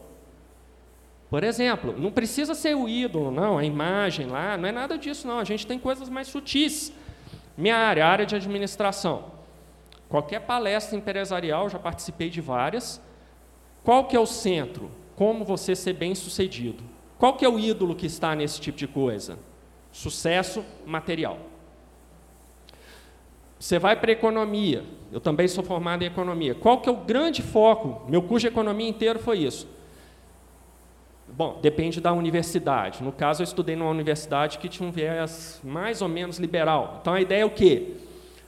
Por 1.34 1.42
exemplo, 1.42 1.92
não 1.98 2.12
precisa 2.12 2.54
ser 2.54 2.76
o 2.76 2.88
ídolo, 2.88 3.28
não, 3.28 3.58
a 3.58 3.64
imagem 3.64 4.28
lá, 4.28 4.56
não 4.56 4.68
é 4.68 4.70
nada 4.70 4.96
disso, 4.96 5.26
não. 5.26 5.40
A 5.40 5.42
gente 5.42 5.66
tem 5.66 5.80
coisas 5.80 6.08
mais 6.08 6.28
sutis. 6.28 6.92
Minha 7.58 7.76
área, 7.76 8.06
área 8.06 8.24
de 8.24 8.36
administração. 8.36 9.32
Qualquer 10.08 10.42
palestra 10.42 10.96
empresarial, 10.96 11.68
já 11.68 11.76
participei 11.76 12.30
de 12.30 12.40
várias. 12.40 13.00
Qual 13.82 14.04
que 14.04 14.14
é 14.14 14.20
o 14.20 14.26
centro? 14.26 14.92
Como 15.16 15.44
você 15.44 15.74
ser 15.74 15.94
bem-sucedido? 15.94 16.84
Qual 17.18 17.32
que 17.34 17.44
é 17.44 17.48
o 17.48 17.58
ídolo 17.58 17.96
que 17.96 18.06
está 18.06 18.36
nesse 18.36 18.60
tipo 18.60 18.78
de 18.78 18.86
coisa? 18.86 19.36
Sucesso 19.90 20.64
material. 20.86 21.40
Você 23.58 23.76
vai 23.76 23.96
para 23.96 24.12
a 24.12 24.12
economia. 24.12 24.84
Eu 25.10 25.18
também 25.18 25.48
sou 25.48 25.64
formado 25.64 26.04
em 26.04 26.06
economia. 26.06 26.54
Qual 26.54 26.80
que 26.80 26.88
é 26.88 26.92
o 26.92 26.96
grande 26.98 27.42
foco? 27.42 28.08
Meu 28.08 28.22
curso 28.22 28.46
de 28.46 28.52
economia 28.52 28.88
inteiro 28.88 29.18
foi 29.18 29.38
isso. 29.38 29.74
Bom, 31.28 31.58
depende 31.60 32.00
da 32.00 32.12
universidade. 32.12 33.02
No 33.02 33.10
caso, 33.10 33.42
eu 33.42 33.44
estudei 33.44 33.74
numa 33.74 33.90
universidade 33.90 34.58
que 34.58 34.68
tinha 34.68 34.88
um 34.88 34.92
viés 34.92 35.60
mais 35.64 36.02
ou 36.02 36.08
menos 36.08 36.38
liberal. 36.38 36.98
Então, 37.00 37.14
a 37.14 37.20
ideia 37.20 37.42
é 37.42 37.44
o 37.44 37.50
quê? 37.50 37.94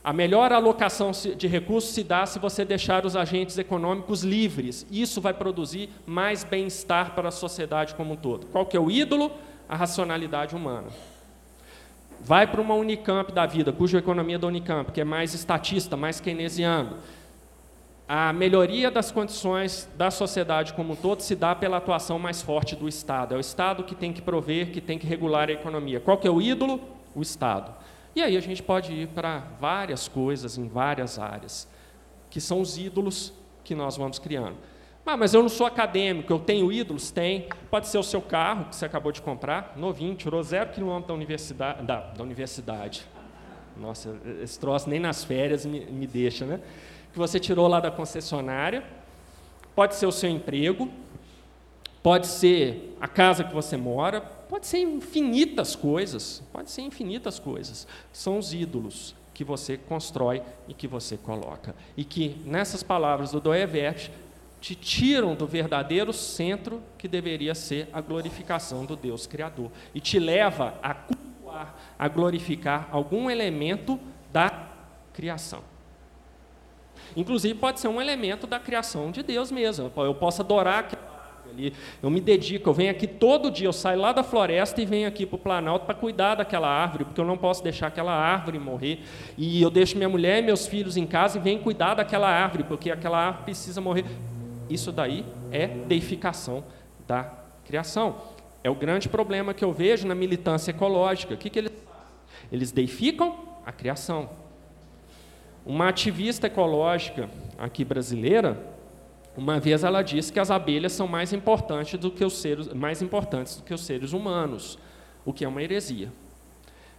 A 0.04 0.12
melhor 0.12 0.52
alocação 0.52 1.10
de 1.10 1.48
recursos 1.48 1.92
se 1.92 2.04
dá 2.04 2.24
se 2.26 2.38
você 2.38 2.64
deixar 2.64 3.04
os 3.04 3.16
agentes 3.16 3.58
econômicos 3.58 4.22
livres. 4.22 4.86
Isso 4.88 5.20
vai 5.20 5.34
produzir 5.34 5.90
mais 6.06 6.44
bem-estar 6.44 7.12
para 7.12 7.28
a 7.28 7.32
sociedade 7.32 7.92
como 7.96 8.12
um 8.12 8.16
todo. 8.16 8.46
Qual 8.46 8.64
que 8.64 8.76
é 8.76 8.80
o 8.80 8.88
ídolo? 8.88 9.32
A 9.68 9.74
racionalidade 9.74 10.54
humana. 10.54 10.86
Vai 12.20 12.46
para 12.46 12.60
uma 12.60 12.74
Unicamp 12.74 13.32
da 13.32 13.46
vida, 13.46 13.72
cuja 13.72 13.98
economia 13.98 14.38
da 14.38 14.46
Unicamp, 14.46 14.92
que 14.92 15.00
é 15.00 15.04
mais 15.04 15.34
estatista, 15.34 15.96
mais 15.96 16.20
keynesiano. 16.20 16.98
A 18.08 18.32
melhoria 18.32 18.88
das 18.88 19.10
condições 19.10 19.88
da 19.96 20.12
sociedade 20.12 20.72
como 20.74 20.92
um 20.92 20.96
todo 20.96 21.22
se 21.22 21.34
dá 21.34 21.56
pela 21.56 21.78
atuação 21.78 22.20
mais 22.20 22.40
forte 22.40 22.76
do 22.76 22.88
Estado. 22.88 23.34
É 23.34 23.36
o 23.36 23.40
Estado 23.40 23.82
que 23.82 23.96
tem 23.96 24.12
que 24.12 24.22
prover, 24.22 24.70
que 24.70 24.80
tem 24.80 24.96
que 24.96 25.06
regular 25.06 25.48
a 25.48 25.52
economia. 25.52 25.98
Qual 25.98 26.16
que 26.16 26.28
é 26.28 26.30
o 26.30 26.40
ídolo? 26.40 26.80
O 27.16 27.22
Estado. 27.22 27.74
E 28.14 28.22
aí 28.22 28.36
a 28.36 28.40
gente 28.40 28.62
pode 28.62 28.92
ir 28.92 29.08
para 29.08 29.42
várias 29.60 30.06
coisas 30.06 30.56
em 30.56 30.68
várias 30.68 31.18
áreas, 31.18 31.68
que 32.30 32.40
são 32.40 32.60
os 32.60 32.78
ídolos 32.78 33.32
que 33.64 33.74
nós 33.74 33.96
vamos 33.96 34.20
criando. 34.20 34.56
Ah, 35.04 35.16
mas 35.16 35.34
eu 35.34 35.42
não 35.42 35.48
sou 35.48 35.66
acadêmico, 35.66 36.32
eu 36.32 36.38
tenho 36.38 36.72
ídolos? 36.72 37.10
Tem. 37.10 37.48
Pode 37.70 37.88
ser 37.88 37.98
o 37.98 38.02
seu 38.02 38.22
carro, 38.22 38.66
que 38.66 38.76
você 38.76 38.86
acabou 38.86 39.12
de 39.12 39.20
comprar, 39.20 39.74
novinho, 39.76 40.14
tirou 40.14 40.42
zero 40.42 40.70
quilômetro 40.70 41.08
da 41.08 41.14
universidade. 41.14 41.82
Da, 41.82 42.00
da 42.00 42.22
universidade. 42.22 43.06
Nossa, 43.76 44.16
esse 44.42 44.58
troço 44.58 44.88
nem 44.88 44.98
nas 44.98 45.22
férias 45.22 45.66
me, 45.66 45.80
me 45.86 46.06
deixa, 46.06 46.46
né? 46.46 46.60
Que 47.16 47.18
você 47.18 47.40
tirou 47.40 47.66
lá 47.66 47.80
da 47.80 47.90
concessionária. 47.90 48.84
Pode 49.74 49.94
ser 49.94 50.04
o 50.04 50.12
seu 50.12 50.28
emprego, 50.28 50.90
pode 52.02 52.26
ser 52.26 52.94
a 53.00 53.08
casa 53.08 53.42
que 53.42 53.54
você 53.54 53.74
mora, 53.74 54.20
Pode 54.48 54.66
ser 54.66 54.78
infinitas 54.78 55.74
coisas, 55.74 56.42
pode 56.52 56.70
ser 56.70 56.82
infinitas 56.82 57.38
coisas. 57.38 57.86
São 58.12 58.38
os 58.38 58.54
ídolos 58.54 59.14
que 59.34 59.42
você 59.42 59.76
constrói 59.76 60.40
e 60.68 60.74
que 60.74 60.86
você 60.86 61.16
coloca. 61.16 61.74
E 61.96 62.04
que, 62.04 62.40
nessas 62.44 62.82
palavras 62.82 63.32
do 63.32 63.40
Doevert, 63.40 64.08
te 64.60 64.74
tiram 64.74 65.34
do 65.34 65.46
verdadeiro 65.46 66.12
centro 66.12 66.80
que 66.96 67.08
deveria 67.08 67.54
ser 67.54 67.88
a 67.92 68.00
glorificação 68.00 68.84
do 68.84 68.94
Deus 68.94 69.26
Criador. 69.26 69.70
E 69.92 70.00
te 70.00 70.18
leva 70.18 70.78
a 70.80 70.94
cultuar, 70.94 71.74
a 71.98 72.06
glorificar 72.06 72.88
algum 72.92 73.28
elemento 73.28 73.98
da 74.32 74.68
criação. 75.12 75.60
Inclusive, 77.14 77.54
pode 77.54 77.80
ser 77.80 77.88
um 77.88 78.00
elemento 78.00 78.46
da 78.46 78.58
criação 78.58 79.10
de 79.10 79.22
Deus 79.22 79.50
mesmo. 79.50 79.92
Eu 79.96 80.14
posso 80.14 80.42
adorar 80.42 80.88
ali. 81.56 81.72
Eu 82.02 82.10
me 82.10 82.20
dedico, 82.20 82.68
eu 82.68 82.74
venho 82.74 82.90
aqui 82.90 83.06
todo 83.06 83.50
dia, 83.50 83.66
eu 83.66 83.72
saio 83.72 84.00
lá 84.00 84.12
da 84.12 84.22
floresta 84.22 84.80
e 84.80 84.86
venho 84.86 85.08
aqui 85.08 85.24
para 85.24 85.36
o 85.36 85.38
Planalto 85.38 85.86
para 85.86 85.94
cuidar 85.94 86.36
daquela 86.36 86.68
árvore, 86.68 87.04
porque 87.04 87.20
eu 87.20 87.24
não 87.24 87.38
posso 87.38 87.62
deixar 87.62 87.86
aquela 87.86 88.12
árvore 88.12 88.58
morrer. 88.58 89.00
E 89.36 89.62
eu 89.62 89.70
deixo 89.70 89.96
minha 89.96 90.08
mulher 90.08 90.42
e 90.42 90.46
meus 90.46 90.66
filhos 90.66 90.96
em 90.96 91.06
casa 91.06 91.38
e 91.38 91.40
venho 91.40 91.60
cuidar 91.60 91.94
daquela 91.94 92.28
árvore, 92.28 92.64
porque 92.64 92.90
aquela 92.90 93.18
árvore 93.18 93.44
precisa 93.44 93.80
morrer. 93.80 94.04
Isso 94.68 94.92
daí 94.92 95.24
é 95.50 95.66
deificação 95.66 96.64
da 97.06 97.32
criação. 97.64 98.16
É 98.62 98.70
o 98.70 98.74
grande 98.74 99.08
problema 99.08 99.54
que 99.54 99.64
eu 99.64 99.72
vejo 99.72 100.06
na 100.06 100.14
militância 100.14 100.70
ecológica. 100.70 101.34
O 101.34 101.36
que, 101.36 101.48
que 101.48 101.58
eles? 101.58 101.72
Eles 102.50 102.72
deificam 102.72 103.36
a 103.64 103.72
criação. 103.72 104.28
Uma 105.66 105.88
ativista 105.88 106.46
ecológica 106.46 107.28
aqui 107.58 107.84
brasileira, 107.84 108.56
uma 109.36 109.58
vez 109.58 109.82
ela 109.82 110.00
disse 110.00 110.32
que 110.32 110.38
as 110.38 110.48
abelhas 110.48 110.92
são 110.92 111.08
mais 111.08 111.32
importantes 111.32 111.98
do 111.98 112.08
que 112.08 112.24
os 112.24 112.38
seres, 112.38 112.72
mais 112.72 113.02
importantes 113.02 113.56
do 113.56 113.64
que 113.64 113.74
os 113.74 113.84
seres 113.84 114.12
humanos, 114.12 114.78
o 115.24 115.32
que 115.32 115.44
é 115.44 115.48
uma 115.48 115.60
heresia. 115.60 116.12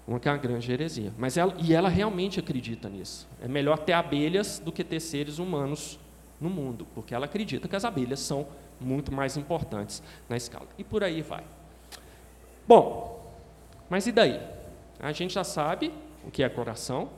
Uma 0.05 0.20
que 0.20 0.28
é 0.28 0.32
uma 0.32 0.38
grande 0.38 0.70
heresia. 0.70 1.13
Mas 1.18 1.38
ela, 1.38 1.53
e 1.57 1.74
ela 1.74 1.88
realmente 1.88 2.41
acredita 2.41 2.89
nisso. 2.89 3.26
É 3.41 3.47
melhor 3.47 3.78
ter 3.80 3.93
abelhas 3.93 4.59
do 4.59 4.72
que 4.72 4.84
ter 4.84 4.99
seres 4.99 5.39
humanos 5.39 5.97
no 6.39 6.49
mundo, 6.49 6.86
porque 6.93 7.15
ela 7.15 7.26
acredita 7.26 7.70
que 7.70 7.76
as 7.76 7.86
abelhas 7.86 8.20
são 8.20 8.47
muito 8.80 9.13
mais 9.13 9.38
importantes 9.38 10.03
na 10.28 10.36
escala. 10.36 10.68
E 10.78 10.84
por 10.84 11.03
aí 11.03 11.22
vai. 11.22 11.43
Bom, 12.68 13.34
mas 13.89 14.07
e 14.07 14.11
daí? 14.11 14.39
A 14.99 15.13
gente 15.13 15.34
já 15.34 15.43
sabe 15.43 15.91
o 16.26 16.30
que 16.30 16.43
é 16.43 16.49
coração, 16.49 17.09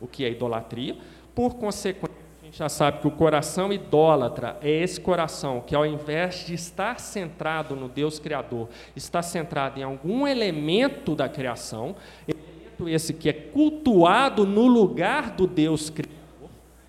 o 0.00 0.06
que 0.06 0.24
é 0.24 0.30
idolatria, 0.30 0.96
por 1.34 1.54
consequência 1.54 2.26
gente 2.56 2.58
já 2.58 2.68
sabe 2.68 3.00
que 3.00 3.06
o 3.06 3.10
coração 3.10 3.72
idólatra 3.72 4.56
é 4.62 4.70
esse 4.70 4.98
coração 4.98 5.60
que, 5.60 5.74
ao 5.74 5.84
invés 5.84 6.46
de 6.46 6.54
estar 6.54 6.98
centrado 6.98 7.76
no 7.76 7.88
Deus 7.88 8.18
Criador, 8.18 8.68
está 8.94 9.20
centrado 9.20 9.78
em 9.78 9.82
algum 9.82 10.26
elemento 10.26 11.14
da 11.14 11.28
criação, 11.28 11.94
elemento 12.26 12.88
esse 12.88 13.12
que 13.12 13.28
é 13.28 13.32
cultuado 13.32 14.46
no 14.46 14.66
lugar 14.66 15.32
do 15.32 15.46
Deus 15.46 15.90
Criador. 15.90 16.16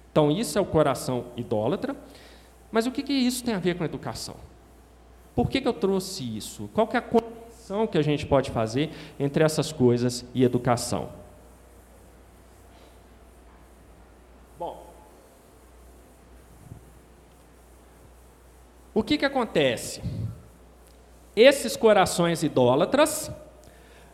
Então, 0.09 0.31
isso 0.31 0.57
é 0.57 0.61
o 0.61 0.65
coração 0.65 1.25
idólatra. 1.35 1.95
Mas 2.71 2.85
o 2.85 2.91
que, 2.91 3.03
que 3.03 3.13
isso 3.13 3.43
tem 3.43 3.53
a 3.53 3.59
ver 3.59 3.75
com 3.75 3.83
a 3.83 3.87
educação? 3.87 4.35
Por 5.35 5.49
que, 5.49 5.59
que 5.59 5.67
eu 5.67 5.73
trouxe 5.73 6.37
isso? 6.37 6.69
Qual 6.73 6.87
que 6.87 6.95
é 6.95 6.99
a 6.99 7.01
conexão 7.01 7.85
que 7.87 7.97
a 7.97 8.01
gente 8.01 8.25
pode 8.25 8.51
fazer 8.51 8.89
entre 9.19 9.43
essas 9.43 9.71
coisas 9.71 10.25
e 10.33 10.43
educação? 10.43 11.09
O 18.97 19.03
que, 19.03 19.15
que 19.15 19.25
acontece? 19.25 20.01
Esses 21.35 21.77
corações 21.77 22.41
idólatras 22.41 23.29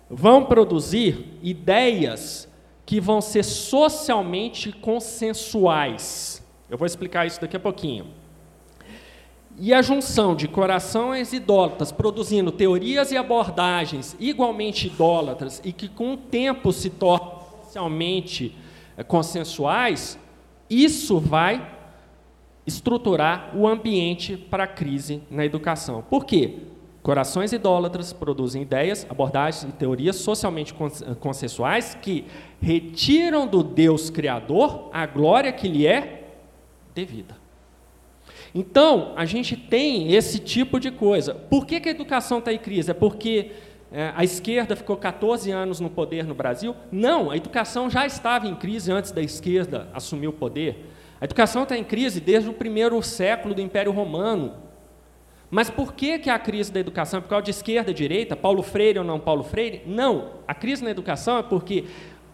vão 0.10 0.44
produzir 0.44 1.40
ideias 1.42 2.50
que 2.86 3.00
vão 3.00 3.22
ser 3.22 3.44
socialmente 3.44 4.74
consensuais. 4.74 6.46
Eu 6.70 6.78
vou 6.78 6.86
explicar 6.86 7.26
isso 7.26 7.40
daqui 7.40 7.56
a 7.56 7.62
pouquinho. 7.62 8.08
E 9.58 9.74
a 9.74 9.82
junção 9.82 10.36
de 10.36 10.50
corações 10.50 11.32
idólatras 11.32 11.90
produzindo 11.90 12.52
teorias 12.52 13.10
e 13.10 13.16
abordagens 13.16 14.18
igualmente 14.20 14.88
idólatras 14.88 15.62
e 15.64 15.72
que 15.72 15.88
com 15.88 16.12
o 16.12 16.18
tempo 16.18 16.74
se 16.74 16.90
tornam 16.90 17.40
socialmente 17.64 18.54
eh, 18.98 19.04
consensuais, 19.06 20.20
isso 20.70 21.22
vai 21.22 21.83
estruturar 22.66 23.52
o 23.56 23.68
ambiente 23.68 24.38
para 24.38 24.64
a 24.64 24.68
crise 24.68 25.22
na 25.30 25.46
educação. 25.46 26.04
Por 26.10 26.26
quê? 26.26 26.60
Corações 27.02 27.52
idólatras 27.52 28.14
produzem 28.14 28.62
ideias, 28.62 29.06
abordagens 29.10 29.64
e 29.64 29.76
teorias 29.76 30.16
socialmente 30.16 30.74
consensuais 31.20 31.98
que 32.02 32.26
retiram 32.62 33.46
do 33.46 33.62
Deus 33.62 34.10
Criador 34.10 34.90
a 34.94 35.06
glória 35.06 35.52
que 35.52 35.68
lhe 35.68 35.86
é 35.86 36.30
devida. 36.96 37.36
Então, 38.56 39.14
a 39.18 39.26
gente 39.26 39.58
tem 39.58 40.14
esse 40.14 40.40
tipo 40.40 40.80
de 40.80 40.92
coisa. 40.92 41.34
Por 41.34 41.66
que, 41.66 41.82
que 41.82 41.90
a 41.90 41.92
educação 41.92 42.40
está 42.40 42.54
em 42.54 42.60
crise? 42.60 42.92
É 42.92 42.94
porque 42.94 43.52
é, 43.92 44.14
a 44.16 44.24
esquerda 44.24 44.76
ficou 44.76 44.96
14 44.96 45.52
anos 45.52 45.80
no 45.82 45.90
poder 45.90 46.26
no 46.26 46.34
Brasil? 46.34 46.76
Não, 46.92 47.32
a 47.32 47.36
educação 47.36 47.90
já 47.90 48.06
estava 48.06 48.48
em 48.48 48.56
crise 48.56 48.92
antes 48.92 49.12
da 49.12 49.22
esquerda 49.22 49.90
assumir 49.94 50.28
o 50.28 50.34
poder. 50.34 50.93
A 51.24 51.26
educação 51.26 51.64
está 51.64 51.78
em 51.78 51.86
crise 51.86 52.20
desde 52.20 52.50
o 52.50 52.54
primeiro 52.54 53.02
século 53.02 53.56
do 53.56 53.62
Império 53.62 53.94
Romano. 53.94 54.56
Mas 55.50 55.70
por 55.70 55.94
que, 55.94 56.20
que 56.20 56.30
a 56.30 56.38
crise 56.38 56.70
da 56.70 56.82
educação 56.82 57.20
é 57.20 57.22
por 57.22 57.30
causa 57.30 57.46
de 57.46 57.52
esquerda 57.52 57.92
e 57.92 57.94
direita, 57.94 58.36
Paulo 58.36 58.62
Freire 58.62 59.00
ou 59.00 59.06
não 59.06 59.22
Paulo 59.22 59.42
Freire? 59.42 59.84
Não. 59.88 60.32
A 60.46 60.54
crise 60.54 60.84
na 60.84 60.92
educação 60.92 61.38
é 61.38 61.42
porque 61.42 61.86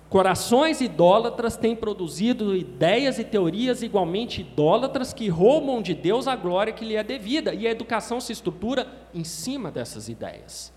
corações 0.10 0.82
idólatras 0.82 1.56
têm 1.56 1.76
produzido 1.76 2.56
ideias 2.56 3.20
e 3.20 3.24
teorias 3.24 3.84
igualmente 3.84 4.42
idólatras 4.42 5.14
que 5.14 5.30
roubam 5.30 5.84
de 5.84 5.94
Deus 5.94 6.28
a 6.28 6.36
glória 6.36 6.74
que 6.74 6.84
lhe 6.84 6.96
é 6.96 7.04
devida. 7.04 7.54
E 7.54 7.68
a 7.68 7.72
educação 7.72 8.20
se 8.20 8.34
estrutura 8.34 8.88
em 9.14 9.24
cima 9.24 9.70
dessas 9.70 10.10
ideias. 10.10 10.74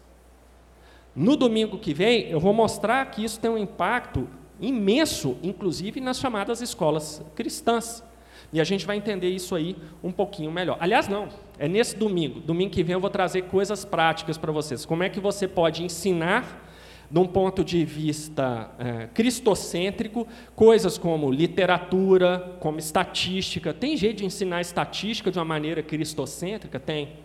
No 1.17 1.35
domingo 1.35 1.79
que 1.79 1.95
vem, 1.95 2.29
eu 2.29 2.39
vou 2.39 2.53
mostrar 2.53 3.07
que 3.07 3.25
isso 3.25 3.41
tem 3.41 3.51
um 3.51 3.57
impacto 3.57 4.29
imenso, 4.61 5.37
inclusive 5.43 6.01
nas 6.01 6.19
chamadas 6.19 6.61
escolas 6.61 7.23
cristãs. 7.35 8.03
E 8.53 8.61
a 8.61 8.65
gente 8.65 8.85
vai 8.85 8.97
entender 8.97 9.31
isso 9.31 9.55
aí 9.55 9.77
um 10.03 10.13
pouquinho 10.13 10.51
melhor. 10.51 10.77
Aliás, 10.79 11.09
não, 11.09 11.29
é 11.59 11.67
nesse 11.67 11.97
domingo. 11.97 12.41
Domingo 12.41 12.71
que 12.71 12.83
vem 12.83 12.95
eu 12.95 13.01
vou 13.01 13.09
trazer 13.09 13.43
coisas 13.43 13.85
práticas 13.85 14.37
para 14.37 14.53
vocês. 14.53 14.85
Como 14.85 15.03
é 15.03 15.09
que 15.09 15.21
você 15.21 15.49
pode 15.49 15.83
ensinar 15.83 16.69
de 17.13 17.19
um 17.19 17.27
ponto 17.27 17.63
de 17.63 17.85
vista 17.85 18.71
é, 18.79 19.07
cristocêntrico, 19.13 20.27
coisas 20.57 20.97
como 20.97 21.31
literatura, 21.31 22.57
como 22.59 22.79
estatística. 22.79 23.75
Tem 23.75 23.99
jeito 23.99 24.19
de 24.19 24.25
ensinar 24.25 24.63
estatística 24.63 25.31
de 25.31 25.39
uma 25.39 25.45
maneira 25.45 25.83
cristocêntrica? 25.83 26.81
Tem. 26.81 27.19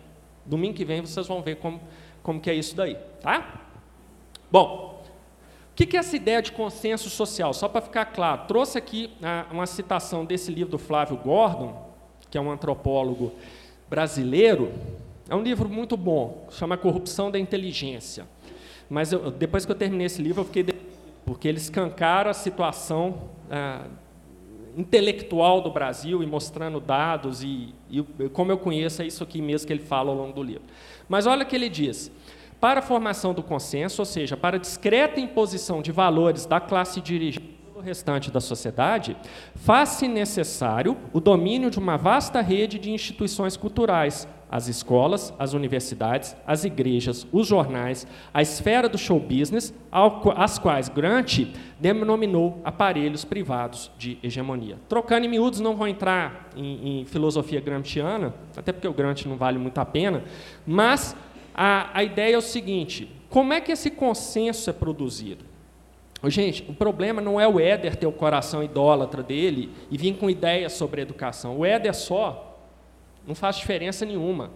Domingo 0.44 0.74
que 0.74 0.84
vem 0.84 1.00
vocês 1.00 1.26
vão 1.26 1.40
ver 1.40 1.56
como, 1.56 1.80
como 2.22 2.38
que 2.38 2.50
é 2.50 2.54
isso 2.54 2.76
daí. 2.76 2.98
Tá? 3.22 3.62
Bom, 4.52 4.97
o 5.84 5.88
que 5.88 5.96
é 5.96 6.00
essa 6.00 6.16
ideia 6.16 6.42
de 6.42 6.52
consenso 6.52 7.08
social? 7.08 7.54
Só 7.54 7.68
para 7.68 7.80
ficar 7.80 8.06
claro, 8.06 8.46
trouxe 8.48 8.78
aqui 8.78 9.10
ah, 9.22 9.46
uma 9.50 9.66
citação 9.66 10.24
desse 10.24 10.50
livro 10.50 10.72
do 10.72 10.78
Flávio 10.78 11.16
Gordon, 11.16 11.88
que 12.30 12.36
é 12.36 12.40
um 12.40 12.50
antropólogo 12.50 13.32
brasileiro. 13.88 14.72
É 15.28 15.34
um 15.34 15.42
livro 15.42 15.68
muito 15.68 15.96
bom, 15.96 16.46
chama 16.50 16.76
Corrupção 16.76 17.30
da 17.30 17.38
Inteligência. 17.38 18.26
Mas 18.90 19.12
eu, 19.12 19.30
depois 19.30 19.64
que 19.64 19.70
eu 19.70 19.76
terminei 19.76 20.06
esse 20.06 20.20
livro, 20.20 20.40
eu 20.40 20.46
fiquei 20.46 20.64
porque 21.24 21.46
ele 21.46 21.58
escancara 21.58 22.30
a 22.30 22.34
situação 22.34 23.28
ah, 23.50 23.86
intelectual 24.76 25.60
do 25.60 25.70
Brasil 25.70 26.22
e 26.22 26.26
mostrando 26.26 26.80
dados 26.80 27.42
e, 27.42 27.74
e 27.90 28.02
como 28.32 28.50
eu 28.52 28.58
conheço 28.58 29.02
é 29.02 29.06
isso 29.06 29.22
aqui 29.24 29.42
mesmo 29.42 29.66
que 29.66 29.72
ele 29.72 29.82
fala 29.82 30.10
ao 30.10 30.16
longo 30.16 30.32
do 30.32 30.42
livro. 30.42 30.62
Mas 31.08 31.26
olha 31.26 31.42
o 31.42 31.46
que 31.46 31.54
ele 31.54 31.68
diz: 31.68 32.10
para 32.60 32.80
a 32.80 32.82
formação 32.82 33.32
do 33.32 33.42
consenso, 33.42 34.02
ou 34.02 34.06
seja, 34.06 34.36
para 34.36 34.56
a 34.56 34.60
discreta 34.60 35.20
imposição 35.20 35.80
de 35.80 35.92
valores 35.92 36.46
da 36.46 36.60
classe 36.60 37.00
dirigente 37.00 37.58
o 37.78 37.80
restante 37.80 38.28
da 38.28 38.40
sociedade, 38.40 39.16
faz-se 39.54 40.08
necessário 40.08 40.96
o 41.12 41.20
domínio 41.20 41.70
de 41.70 41.78
uma 41.78 41.96
vasta 41.96 42.40
rede 42.40 42.76
de 42.76 42.90
instituições 42.90 43.56
culturais, 43.56 44.26
as 44.50 44.66
escolas, 44.66 45.32
as 45.38 45.52
universidades, 45.52 46.34
as 46.44 46.64
igrejas, 46.64 47.24
os 47.30 47.46
jornais, 47.46 48.04
a 48.34 48.42
esfera 48.42 48.88
do 48.88 48.98
show 48.98 49.20
business, 49.20 49.72
as 50.36 50.58
quais 50.58 50.88
Grant 50.88 51.46
denominou 51.78 52.60
aparelhos 52.64 53.24
privados 53.24 53.92
de 53.96 54.18
hegemonia. 54.22 54.78
Trocando 54.88 55.26
em 55.26 55.28
miúdos, 55.28 55.60
não 55.60 55.76
vou 55.76 55.86
entrar 55.86 56.50
em, 56.56 57.02
em 57.02 57.04
filosofia 57.04 57.60
gramsciana, 57.60 58.34
até 58.56 58.72
porque 58.72 58.88
o 58.88 58.92
Grant 58.92 59.24
não 59.26 59.36
vale 59.36 59.58
muito 59.58 59.78
a 59.78 59.84
pena, 59.84 60.24
mas 60.66 61.14
a, 61.60 61.90
a 61.92 62.04
ideia 62.04 62.36
é 62.36 62.38
o 62.38 62.40
seguinte: 62.40 63.10
como 63.28 63.52
é 63.52 63.60
que 63.60 63.72
esse 63.72 63.90
consenso 63.90 64.70
é 64.70 64.72
produzido? 64.72 65.44
Gente, 66.24 66.64
o 66.68 66.72
problema 66.72 67.20
não 67.20 67.40
é 67.40 67.48
o 67.48 67.58
Éder 67.58 67.96
ter 67.96 68.06
o 68.06 68.12
coração 68.12 68.62
idólatra 68.62 69.24
dele 69.24 69.70
e 69.90 69.98
vir 69.98 70.16
com 70.16 70.30
ideias 70.30 70.72
sobre 70.74 71.02
educação. 71.02 71.58
O 71.58 71.66
Éder 71.66 71.94
só 71.94 72.60
não 73.26 73.34
faz 73.34 73.56
diferença 73.56 74.06
nenhuma. 74.06 74.52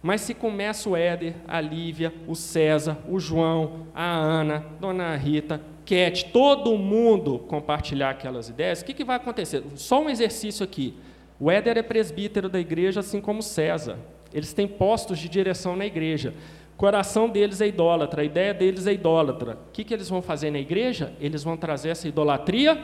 Mas 0.00 0.20
se 0.20 0.32
começa 0.32 0.88
o 0.88 0.96
Éder, 0.96 1.34
a 1.46 1.60
Lívia, 1.60 2.14
o 2.28 2.36
César, 2.36 2.98
o 3.08 3.18
João, 3.18 3.88
a 3.92 4.08
Ana, 4.08 4.64
Dona 4.80 5.16
Rita, 5.16 5.60
Cat, 5.84 6.26
todo 6.26 6.78
mundo 6.78 7.40
compartilhar 7.40 8.10
aquelas 8.10 8.48
ideias, 8.48 8.80
o 8.80 8.84
que, 8.84 8.94
que 8.94 9.04
vai 9.04 9.16
acontecer? 9.16 9.64
Só 9.74 10.00
um 10.00 10.08
exercício 10.08 10.62
aqui. 10.62 10.94
O 11.40 11.50
Éder 11.50 11.78
é 11.78 11.82
presbítero 11.82 12.48
da 12.48 12.60
igreja, 12.60 13.00
assim 13.00 13.20
como 13.20 13.42
César. 13.42 13.98
Eles 14.32 14.52
têm 14.52 14.68
postos 14.68 15.18
de 15.18 15.28
direção 15.28 15.76
na 15.76 15.86
igreja. 15.86 16.34
O 16.74 16.78
coração 16.78 17.28
deles 17.28 17.60
é 17.60 17.66
idólatra, 17.66 18.22
a 18.22 18.24
ideia 18.24 18.54
deles 18.54 18.86
é 18.86 18.92
idólatra. 18.92 19.58
O 19.68 19.72
que, 19.72 19.82
que 19.82 19.92
eles 19.92 20.08
vão 20.08 20.22
fazer 20.22 20.50
na 20.50 20.58
igreja? 20.58 21.12
Eles 21.20 21.42
vão 21.42 21.56
trazer 21.56 21.88
essa 21.90 22.06
idolatria 22.06 22.80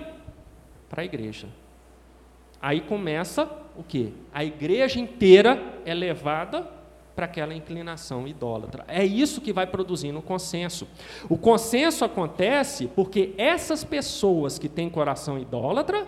para 0.89 1.03
a 1.03 1.05
igreja. 1.05 1.49
Aí 2.61 2.81
começa 2.81 3.49
o 3.77 3.83
quê? 3.83 4.09
A 4.33 4.45
igreja 4.45 4.99
inteira 4.99 5.63
é 5.85 5.93
levada 5.93 6.69
para 7.15 7.27
aquela 7.27 7.55
inclinação 7.55 8.27
idólatra. 8.27 8.85
É 8.89 9.05
isso 9.05 9.41
que 9.41 9.53
vai 9.53 9.67
produzindo 9.67 10.19
o 10.19 10.23
consenso. 10.23 10.89
O 11.29 11.39
consenso 11.39 12.05
acontece 12.05 12.89
porque 12.89 13.35
essas 13.39 13.85
pessoas 13.85 14.59
que 14.59 14.69
têm 14.69 14.91
coração 14.91 15.39
idólatra 15.39 16.07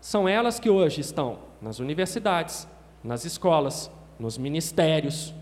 são 0.00 0.28
elas 0.28 0.60
que 0.60 0.70
hoje 0.70 1.00
estão 1.00 1.38
nas 1.60 1.80
universidades, 1.80 2.68
nas 3.02 3.24
escolas, 3.24 3.90
nos 4.24 4.38
ministérios, 4.38 5.34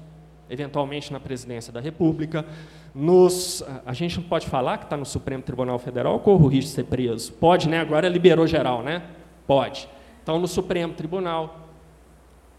eventualmente 0.51 1.13
na 1.13 1.21
presidência 1.21 1.73
da 1.73 1.81
República, 1.81 2.45
nos, 2.93 3.65
a 3.87 3.93
gente 3.93 4.19
não 4.19 4.25
pode 4.25 4.47
falar 4.49 4.79
que 4.79 4.85
está 4.85 4.97
no 4.97 5.07
Supremo 5.07 5.43
Tribunal 5.43 5.79
Federal, 5.79 6.19
corre 6.19 6.45
o 6.45 6.49
risco 6.49 6.71
de 6.71 6.75
ser 6.75 6.85
preso. 6.85 7.33
Pode, 7.35 7.69
né? 7.69 7.79
Agora 7.79 8.09
liberou 8.09 8.45
geral, 8.45 8.83
né? 8.83 9.03
Pode. 9.47 9.89
Então, 10.21 10.39
no 10.39 10.49
Supremo 10.49 10.95
Tribunal. 10.95 11.69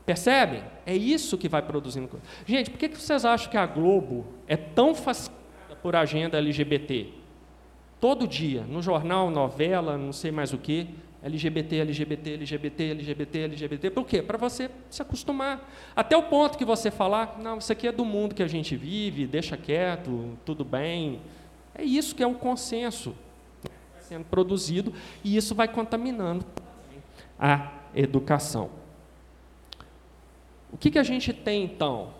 Percebem? 0.05 0.63
É 0.85 0.95
isso 0.95 1.37
que 1.37 1.49
vai 1.49 1.61
produzindo. 1.61 2.09
Gente, 2.45 2.69
por 2.69 2.77
que 2.77 2.87
vocês 2.87 3.25
acham 3.25 3.51
que 3.51 3.57
a 3.57 3.65
Globo 3.65 4.25
é 4.47 4.55
tão 4.57 4.95
fascinada 4.95 5.75
por 5.81 5.95
agenda 5.95 6.37
LGBT? 6.37 7.07
Todo 7.99 8.27
dia, 8.27 8.61
no 8.61 8.81
jornal, 8.81 9.29
novela, 9.29 9.97
não 9.97 10.11
sei 10.11 10.31
mais 10.31 10.51
o 10.51 10.57
que, 10.57 10.89
LGBT, 11.23 11.77
LGBT, 11.77 12.33
LGBT, 12.33 12.83
LGBT, 12.83 13.39
LGBT. 13.39 13.89
Por 13.91 14.05
quê? 14.05 14.21
Para 14.21 14.37
você 14.37 14.69
se 14.89 15.01
acostumar. 15.01 15.71
Até 15.95 16.17
o 16.17 16.23
ponto 16.23 16.57
que 16.57 16.65
você 16.65 16.91
falar, 16.91 17.39
não, 17.41 17.57
isso 17.59 17.71
aqui 17.71 17.87
é 17.87 17.91
do 17.91 18.03
mundo 18.03 18.35
que 18.35 18.43
a 18.43 18.47
gente 18.47 18.75
vive, 18.75 19.25
deixa 19.25 19.55
quieto, 19.55 20.37
tudo 20.45 20.65
bem. 20.65 21.21
É 21.73 21.83
isso 21.83 22.13
que 22.13 22.21
é 22.21 22.27
o 22.27 22.35
consenso 22.35 23.15
sendo 24.01 24.25
produzido 24.25 24.93
e 25.23 25.37
isso 25.37 25.55
vai 25.55 25.67
contaminando 25.67 26.45
a 27.39 27.71
educação. 27.95 28.69
O 30.71 30.77
que, 30.77 30.91
que 30.91 30.99
a 30.99 31.03
gente 31.03 31.31
tem 31.31 31.63
então? 31.63 32.13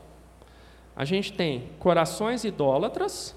A 0.96 1.04
gente 1.04 1.34
tem 1.34 1.72
corações 1.78 2.44
idólatras, 2.46 3.36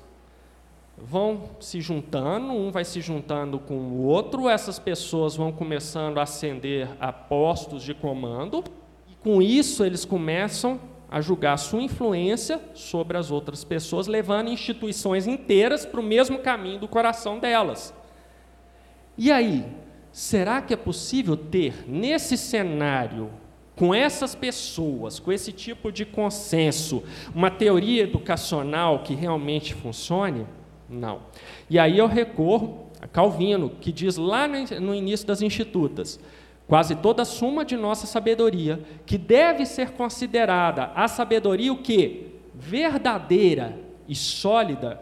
vão 0.99 1.51
se 1.61 1.81
juntando, 1.81 2.53
um 2.53 2.71
vai 2.71 2.85
se 2.85 3.01
juntando 3.01 3.59
com 3.59 3.75
o 3.75 4.05
outro, 4.05 4.49
essas 4.49 4.79
pessoas 4.79 5.37
vão 5.37 5.53
começando 5.53 6.19
a 6.19 6.23
ascender 6.23 6.89
a 6.99 7.13
postos 7.13 7.83
de 7.83 7.93
comando, 7.93 8.65
e 9.09 9.15
com 9.17 9.43
isso 9.43 9.85
eles 9.85 10.05
começam 10.05 10.81
a 11.09 11.21
julgar 11.21 11.57
sua 11.59 11.83
influência 11.83 12.61
sobre 12.75 13.17
as 13.17 13.31
outras 13.31 13.63
pessoas, 13.63 14.07
levando 14.07 14.49
instituições 14.49 15.27
inteiras 15.27 15.87
para 15.87 16.01
o 16.01 16.03
mesmo 16.03 16.39
caminho 16.39 16.81
do 16.81 16.89
coração 16.89 17.39
delas. 17.39 17.95
E 19.17 19.31
aí, 19.31 19.65
será 20.11 20.61
que 20.61 20.75
é 20.75 20.77
possível 20.77 21.37
ter 21.37 21.89
nesse 21.89 22.37
cenário 22.37 23.31
com 23.77 23.95
essas 23.95 24.35
pessoas, 24.35 25.21
com 25.21 25.31
esse 25.31 25.53
tipo 25.53 25.93
de 25.93 26.05
consenso, 26.05 27.05
uma 27.35 27.51
teoria 27.51 28.03
educacional 28.03 29.01
que 29.01 29.15
realmente 29.15 29.75
funcione? 29.75 30.47
Não. 30.89 31.23
E 31.69 31.79
aí 31.79 31.99
eu 31.99 32.07
recorro 32.07 32.87
a 33.01 33.07
Calvino, 33.07 33.71
que 33.81 33.93
diz 33.93 34.17
lá 34.17 34.47
no 34.49 34.95
início 34.95 35.27
das 35.27 35.43
Institutas, 35.43 36.19
quase 36.67 36.95
toda 36.97 37.23
a 37.23 37.25
suma 37.25 37.65
de 37.65 37.77
nossa 37.77 38.07
sabedoria, 38.07 38.81
que 39.05 39.19
deve 39.19 39.67
ser 39.67 39.91
considerada 39.91 40.93
a 40.95 41.09
sabedoria 41.09 41.73
o 41.73 41.79
que? 41.79 42.35
Verdadeira 42.55 43.79
e 44.09 44.15
sólida, 44.15 45.01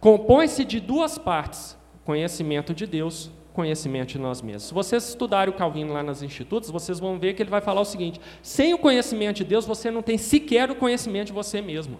compõe-se 0.00 0.64
de 0.64 0.80
duas 0.80 1.16
partes, 1.16 1.76
conhecimento 2.04 2.74
de 2.74 2.86
Deus, 2.86 3.30
conhecimento 3.52 4.08
de 4.08 4.18
nós 4.18 4.42
mesmos. 4.42 4.64
Se 4.64 4.74
vocês 4.74 5.08
estudarem 5.08 5.54
o 5.54 5.56
Calvino 5.56 5.92
lá 5.92 6.02
nas 6.02 6.22
institutos, 6.22 6.70
vocês 6.70 6.98
vão 6.98 7.18
ver 7.18 7.34
que 7.34 7.42
ele 7.42 7.50
vai 7.50 7.60
falar 7.60 7.80
o 7.80 7.84
seguinte: 7.84 8.20
sem 8.42 8.74
o 8.74 8.78
conhecimento 8.78 9.36
de 9.36 9.44
Deus, 9.44 9.64
você 9.64 9.90
não 9.90 10.02
tem 10.02 10.18
sequer 10.18 10.70
o 10.70 10.74
conhecimento 10.74 11.28
de 11.28 11.32
você 11.32 11.62
mesmo 11.62 11.98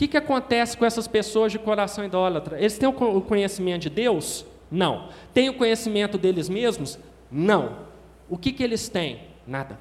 que, 0.00 0.08
que 0.08 0.16
acontece 0.16 0.78
com 0.78 0.86
essas 0.86 1.06
pessoas 1.06 1.52
de 1.52 1.58
coração 1.58 2.02
idólatra? 2.02 2.58
Eles 2.58 2.78
têm 2.78 2.88
o 2.88 3.20
conhecimento 3.20 3.82
de 3.82 3.90
Deus? 3.90 4.46
Não. 4.70 5.10
Têm 5.34 5.50
o 5.50 5.54
conhecimento 5.54 6.16
deles 6.16 6.48
mesmos? 6.48 6.98
Não. 7.30 7.80
O 8.26 8.38
que, 8.38 8.50
que 8.50 8.62
eles 8.62 8.88
têm? 8.88 9.20
Nada. 9.46 9.78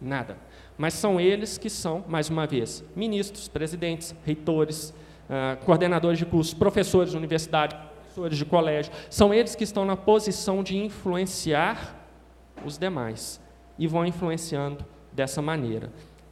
Nada. 0.00 0.38
Mas 0.78 0.94
são 0.94 1.20
eles 1.20 1.58
que 1.58 1.68
são, 1.68 2.04
mais 2.06 2.30
uma 2.30 2.46
vez, 2.46 2.84
ministros, 2.94 3.48
presidentes, 3.48 4.14
reitores, 4.24 4.90
uh, 5.28 5.64
coordenadores 5.64 6.20
de 6.20 6.26
cursos, 6.26 6.54
professores 6.54 7.10
de 7.10 7.16
universidade, 7.16 7.74
professores 7.74 8.38
de 8.38 8.44
colégio. 8.44 8.92
São 9.10 9.34
eles 9.34 9.56
que 9.56 9.64
estão 9.64 9.84
na 9.84 9.96
posição 9.96 10.62
de 10.62 10.76
influenciar 10.76 11.96
os 12.64 12.78
demais 12.78 13.40
e 13.76 13.88
vão 13.88 14.06
influenciando 14.06 14.84
dessa 15.12 15.42
maneira, 15.42 15.90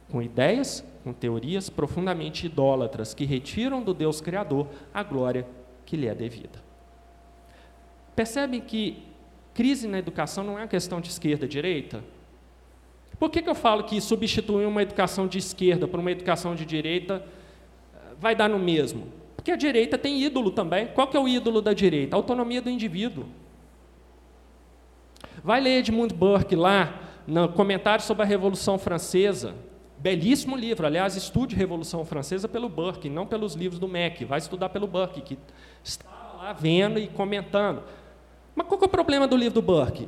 com 0.09 0.21
ideias, 0.21 0.83
com 1.03 1.13
teorias 1.13 1.69
profundamente 1.69 2.45
idólatras 2.45 3.13
que 3.13 3.25
retiram 3.25 3.81
do 3.81 3.93
Deus 3.93 4.19
Criador 4.19 4.67
a 4.93 5.03
glória 5.03 5.45
que 5.85 5.95
lhe 5.95 6.07
é 6.07 6.15
devida. 6.15 6.59
Percebem 8.15 8.59
que 8.59 9.03
crise 9.53 9.87
na 9.87 9.99
educação 9.99 10.43
não 10.43 10.57
é 10.57 10.61
uma 10.61 10.67
questão 10.67 10.99
de 10.99 11.09
esquerda 11.09 11.47
direita? 11.47 12.03
Por 13.19 13.29
que, 13.29 13.41
que 13.41 13.49
eu 13.49 13.55
falo 13.55 13.83
que 13.83 13.99
substituir 14.01 14.65
uma 14.65 14.81
educação 14.81 15.27
de 15.27 15.37
esquerda 15.37 15.87
por 15.87 15.99
uma 15.99 16.11
educação 16.11 16.55
de 16.55 16.65
direita 16.65 17.23
eh, 17.93 17.97
vai 18.19 18.35
dar 18.35 18.49
no 18.49 18.57
mesmo? 18.57 19.07
Porque 19.35 19.51
a 19.51 19.55
direita 19.55 19.97
tem 19.97 20.21
ídolo 20.21 20.51
também. 20.51 20.87
Qual 20.87 21.07
que 21.07 21.17
é 21.17 21.19
o 21.19 21.27
ídolo 21.27 21.61
da 21.61 21.73
direita? 21.73 22.15
A 22.15 22.17
autonomia 22.17 22.61
do 22.61 22.69
indivíduo. 22.69 23.25
Vai 25.43 25.59
ler 25.61 25.79
Edmund 25.79 26.13
Burke 26.13 26.55
lá, 26.55 27.01
no 27.27 27.49
comentário 27.49 28.03
sobre 28.03 28.23
a 28.23 28.25
Revolução 28.25 28.77
Francesa 28.77 29.53
Belíssimo 29.99 30.55
livro. 30.55 30.87
Aliás, 30.87 31.17
estude 31.17 31.55
Revolução 31.55 32.05
Francesa 32.05 32.47
pelo 32.47 32.69
Burke, 32.69 33.09
não 33.09 33.27
pelos 33.27 33.53
livros 33.53 33.79
do 33.79 33.87
Mac. 33.87 34.21
Vai 34.25 34.39
estudar 34.39 34.69
pelo 34.69 34.87
Burke, 34.87 35.21
que 35.21 35.37
estava 35.83 36.37
lá 36.37 36.53
vendo 36.53 36.97
e 36.97 37.07
comentando. 37.07 37.83
Mas 38.55 38.65
qual 38.65 38.79
é 38.81 38.85
o 38.85 38.89
problema 38.89 39.27
do 39.27 39.35
livro 39.35 39.55
do 39.55 39.61
Burke? 39.61 40.07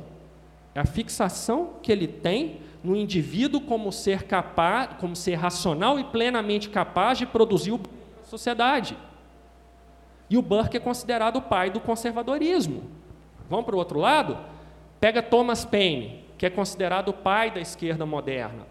É 0.74 0.80
a 0.80 0.86
fixação 0.86 1.74
que 1.82 1.92
ele 1.92 2.08
tem 2.08 2.60
no 2.82 2.96
indivíduo 2.96 3.60
como 3.60 3.92
ser 3.92 4.22
capaz, 4.22 4.96
como 4.98 5.14
ser 5.14 5.34
racional 5.34 6.00
e 6.00 6.04
plenamente 6.04 6.70
capaz 6.70 7.18
de 7.18 7.26
produzir 7.26 7.72
o 7.72 7.78
bem 7.78 7.92
para 8.14 8.22
a 8.22 8.26
sociedade. 8.26 8.96
E 10.30 10.38
o 10.38 10.42
Burke 10.42 10.78
é 10.78 10.80
considerado 10.80 11.36
o 11.36 11.42
pai 11.42 11.68
do 11.68 11.78
conservadorismo. 11.78 12.84
Vamos 13.50 13.66
para 13.66 13.74
o 13.74 13.78
outro 13.78 13.98
lado? 13.98 14.38
Pega 14.98 15.22
Thomas 15.22 15.66
Paine, 15.66 16.24
que 16.38 16.46
é 16.46 16.50
considerado 16.50 17.10
o 17.10 17.12
pai 17.12 17.50
da 17.50 17.60
esquerda 17.60 18.06
moderna. 18.06 18.66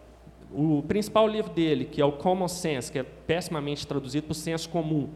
O 0.54 0.84
principal 0.88 1.28
livro 1.28 1.52
dele, 1.52 1.86
que 1.86 2.02
é 2.02 2.06
o 2.06 2.12
Common 2.12 2.48
Sense, 2.48 2.92
que 2.92 3.00
é 3.00 3.04
pessimamente 3.04 3.88
traduzido 3.88 4.28
para 4.28 4.32
o 4.34 4.36
senso 4.36 4.68
comum. 4.70 5.10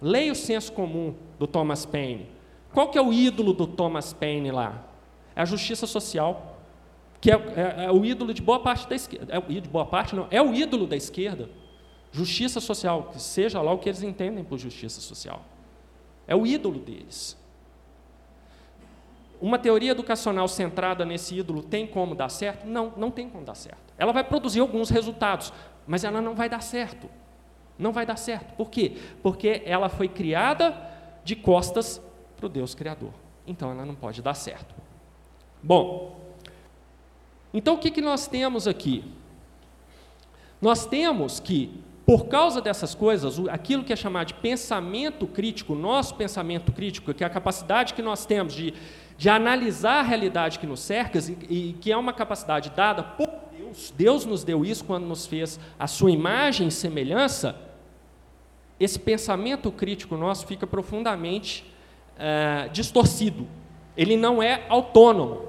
Leia 0.00 0.32
o 0.32 0.34
senso 0.34 0.72
comum 0.72 1.14
do 1.38 1.46
Thomas 1.46 1.86
Paine. 1.86 2.28
Qual 2.72 2.88
que 2.88 2.98
é 2.98 3.02
o 3.02 3.12
ídolo 3.12 3.52
do 3.52 3.66
Thomas 3.66 4.12
Paine 4.12 4.50
lá? 4.50 4.84
É 5.36 5.42
a 5.42 5.44
justiça 5.44 5.86
social, 5.86 6.58
que 7.20 7.30
é, 7.30 7.34
é, 7.34 7.84
é 7.84 7.92
o 7.92 8.04
ídolo 8.04 8.34
de 8.34 8.42
boa 8.42 8.58
parte 8.60 8.88
da 8.88 8.96
esquerda. 8.96 9.32
É 9.32 9.38
o 9.38 9.42
de 9.42 9.68
boa 9.68 9.86
parte 9.86 10.16
não, 10.16 10.26
é 10.30 10.42
o 10.42 10.52
ídolo 10.52 10.86
da 10.86 10.96
esquerda. 10.96 11.48
Justiça 12.10 12.60
social, 12.60 13.10
que 13.12 13.22
seja 13.22 13.62
lá 13.62 13.72
o 13.72 13.78
que 13.78 13.88
eles 13.88 14.02
entendem 14.02 14.42
por 14.42 14.58
justiça 14.58 15.00
social. 15.00 15.44
É 16.26 16.34
o 16.34 16.46
ídolo 16.46 16.80
deles. 16.80 17.40
Uma 19.40 19.58
teoria 19.58 19.90
educacional 19.90 20.46
centrada 20.46 21.04
nesse 21.04 21.36
ídolo 21.36 21.62
tem 21.62 21.86
como 21.86 22.14
dar 22.14 22.28
certo? 22.28 22.66
Não, 22.66 22.92
não 22.96 23.10
tem 23.10 23.28
como 23.28 23.44
dar 23.44 23.54
certo. 23.54 23.91
Ela 24.02 24.12
vai 24.12 24.24
produzir 24.24 24.58
alguns 24.58 24.90
resultados, 24.90 25.52
mas 25.86 26.02
ela 26.02 26.20
não 26.20 26.34
vai 26.34 26.48
dar 26.48 26.60
certo. 26.60 27.08
Não 27.78 27.92
vai 27.92 28.04
dar 28.04 28.16
certo. 28.16 28.52
Por 28.54 28.68
quê? 28.68 28.96
Porque 29.22 29.62
ela 29.64 29.88
foi 29.88 30.08
criada 30.08 30.76
de 31.22 31.36
costas 31.36 32.02
para 32.36 32.46
o 32.46 32.48
Deus 32.48 32.74
Criador. 32.74 33.12
Então 33.46 33.70
ela 33.70 33.86
não 33.86 33.94
pode 33.94 34.20
dar 34.20 34.34
certo. 34.34 34.74
Bom, 35.62 36.20
então 37.54 37.74
o 37.74 37.78
que, 37.78 37.92
que 37.92 38.00
nós 38.00 38.26
temos 38.26 38.66
aqui? 38.66 39.04
Nós 40.60 40.84
temos 40.84 41.38
que, 41.38 41.80
por 42.04 42.26
causa 42.26 42.60
dessas 42.60 42.96
coisas, 42.96 43.38
aquilo 43.50 43.84
que 43.84 43.92
é 43.92 43.96
chamado 43.96 44.26
de 44.26 44.34
pensamento 44.34 45.28
crítico, 45.28 45.76
nosso 45.76 46.16
pensamento 46.16 46.72
crítico, 46.72 47.14
que 47.14 47.22
é 47.22 47.26
a 47.28 47.30
capacidade 47.30 47.94
que 47.94 48.02
nós 48.02 48.26
temos 48.26 48.52
de 48.52 48.74
de 49.22 49.28
analisar 49.28 50.00
a 50.00 50.02
realidade 50.02 50.58
que 50.58 50.66
nos 50.66 50.80
cerca, 50.80 51.16
e, 51.48 51.70
e 51.70 51.72
que 51.74 51.92
é 51.92 51.96
uma 51.96 52.12
capacidade 52.12 52.70
dada 52.70 53.04
por 53.04 53.41
Deus, 53.72 53.94
Deus 53.96 54.26
nos 54.26 54.44
deu 54.44 54.64
isso 54.64 54.84
quando 54.84 55.06
nos 55.06 55.26
fez 55.26 55.58
a 55.78 55.86
sua 55.86 56.10
imagem 56.10 56.68
e 56.68 56.70
semelhança, 56.70 57.56
esse 58.78 58.98
pensamento 58.98 59.70
crítico 59.70 60.16
nosso 60.16 60.46
fica 60.46 60.66
profundamente 60.66 61.64
é, 62.18 62.68
distorcido. 62.72 63.46
Ele 63.96 64.16
não 64.16 64.42
é 64.42 64.66
autônomo. 64.68 65.46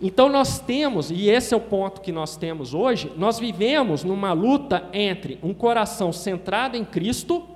Então 0.00 0.28
nós 0.28 0.58
temos, 0.58 1.10
e 1.10 1.28
esse 1.28 1.52
é 1.52 1.56
o 1.56 1.60
ponto 1.60 2.00
que 2.00 2.10
nós 2.10 2.36
temos 2.36 2.72
hoje, 2.72 3.12
nós 3.16 3.38
vivemos 3.38 4.02
numa 4.02 4.32
luta 4.32 4.88
entre 4.92 5.38
um 5.42 5.52
coração 5.52 6.12
centrado 6.12 6.76
em 6.76 6.84
Cristo 6.84 7.46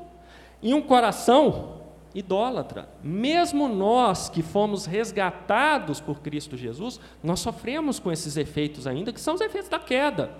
e 0.62 0.74
um 0.74 0.82
coração 0.82 1.73
idólatra. 2.14 2.88
Mesmo 3.02 3.68
nós 3.68 4.28
que 4.28 4.42
fomos 4.42 4.86
resgatados 4.86 6.00
por 6.00 6.20
Cristo 6.20 6.56
Jesus, 6.56 7.00
nós 7.22 7.40
sofremos 7.40 7.98
com 7.98 8.12
esses 8.12 8.36
efeitos 8.36 8.86
ainda, 8.86 9.12
que 9.12 9.20
são 9.20 9.34
os 9.34 9.40
efeitos 9.40 9.68
da 9.68 9.78
queda. 9.78 10.30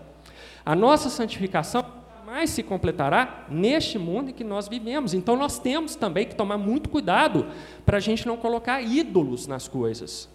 A 0.65 0.75
nossa 0.75 1.11
santificação 1.11 1.85
mais 2.25 2.51
se 2.51 2.63
completará 2.63 3.45
neste 3.51 3.99
mundo 3.99 4.31
em 4.31 4.33
que 4.33 4.45
nós 4.45 4.67
vivemos. 4.67 5.13
Então 5.13 5.37
nós 5.37 5.59
temos 5.59 5.95
também 5.95 6.27
que 6.27 6.35
tomar 6.35 6.57
muito 6.57 6.89
cuidado 6.89 7.47
para 7.85 7.99
a 7.99 8.01
gente 8.01 8.27
não 8.27 8.37
colocar 8.37 8.81
ídolos 8.81 9.47
nas 9.47 9.69
coisas. 9.69 10.29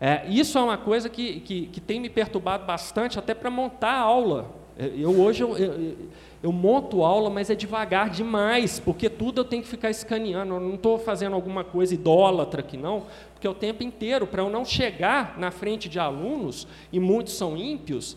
É, 0.00 0.26
isso 0.28 0.58
é 0.58 0.62
uma 0.62 0.76
coisa 0.76 1.08
que, 1.08 1.40
que, 1.40 1.66
que, 1.66 1.80
tem 1.80 2.00
me 2.00 2.10
perturbado 2.10 2.66
bastante, 2.66 3.18
até 3.18 3.34
para 3.34 3.50
montar 3.50 3.92
a 3.92 4.00
aula. 4.00 4.50
Eu 4.78 5.18
hoje 5.20 5.42
eu, 5.42 5.56
eu, 5.56 5.96
eu 6.42 6.52
monto 6.52 7.02
aula, 7.02 7.30
mas 7.30 7.48
é 7.48 7.54
devagar 7.54 8.10
demais, 8.10 8.78
porque 8.78 9.08
tudo 9.08 9.40
eu 9.40 9.44
tenho 9.44 9.62
que 9.62 9.68
ficar 9.68 9.90
escaneando. 9.90 10.54
Eu 10.54 10.60
não 10.60 10.74
estou 10.74 10.98
fazendo 10.98 11.34
alguma 11.34 11.64
coisa 11.64 11.94
idólatra 11.94 12.60
aqui, 12.60 12.76
não, 12.76 13.04
porque 13.32 13.46
é 13.46 13.50
o 13.50 13.54
tempo 13.54 13.82
inteiro, 13.82 14.26
para 14.26 14.42
eu 14.42 14.50
não 14.50 14.64
chegar 14.64 15.38
na 15.38 15.50
frente 15.50 15.88
de 15.88 15.98
alunos, 15.98 16.68
e 16.92 17.00
muitos 17.00 17.34
são 17.34 17.56
ímpios, 17.56 18.16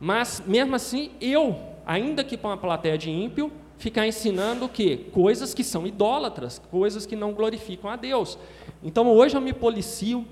mas 0.00 0.42
mesmo 0.46 0.74
assim, 0.74 1.12
eu, 1.20 1.56
ainda 1.86 2.22
que 2.24 2.36
para 2.36 2.50
uma 2.50 2.56
plateia 2.56 2.98
de 2.98 3.10
ímpio, 3.10 3.50
ficar 3.78 4.06
ensinando 4.06 4.64
o 4.64 4.68
quê? 4.68 5.06
Coisas 5.12 5.54
que 5.54 5.62
são 5.62 5.86
idólatras, 5.86 6.60
coisas 6.70 7.06
que 7.06 7.14
não 7.14 7.32
glorificam 7.32 7.90
a 7.90 7.96
Deus. 7.96 8.38
Então 8.82 9.08
hoje 9.08 9.36
eu 9.36 9.40
me 9.40 9.52
policio 9.52 10.26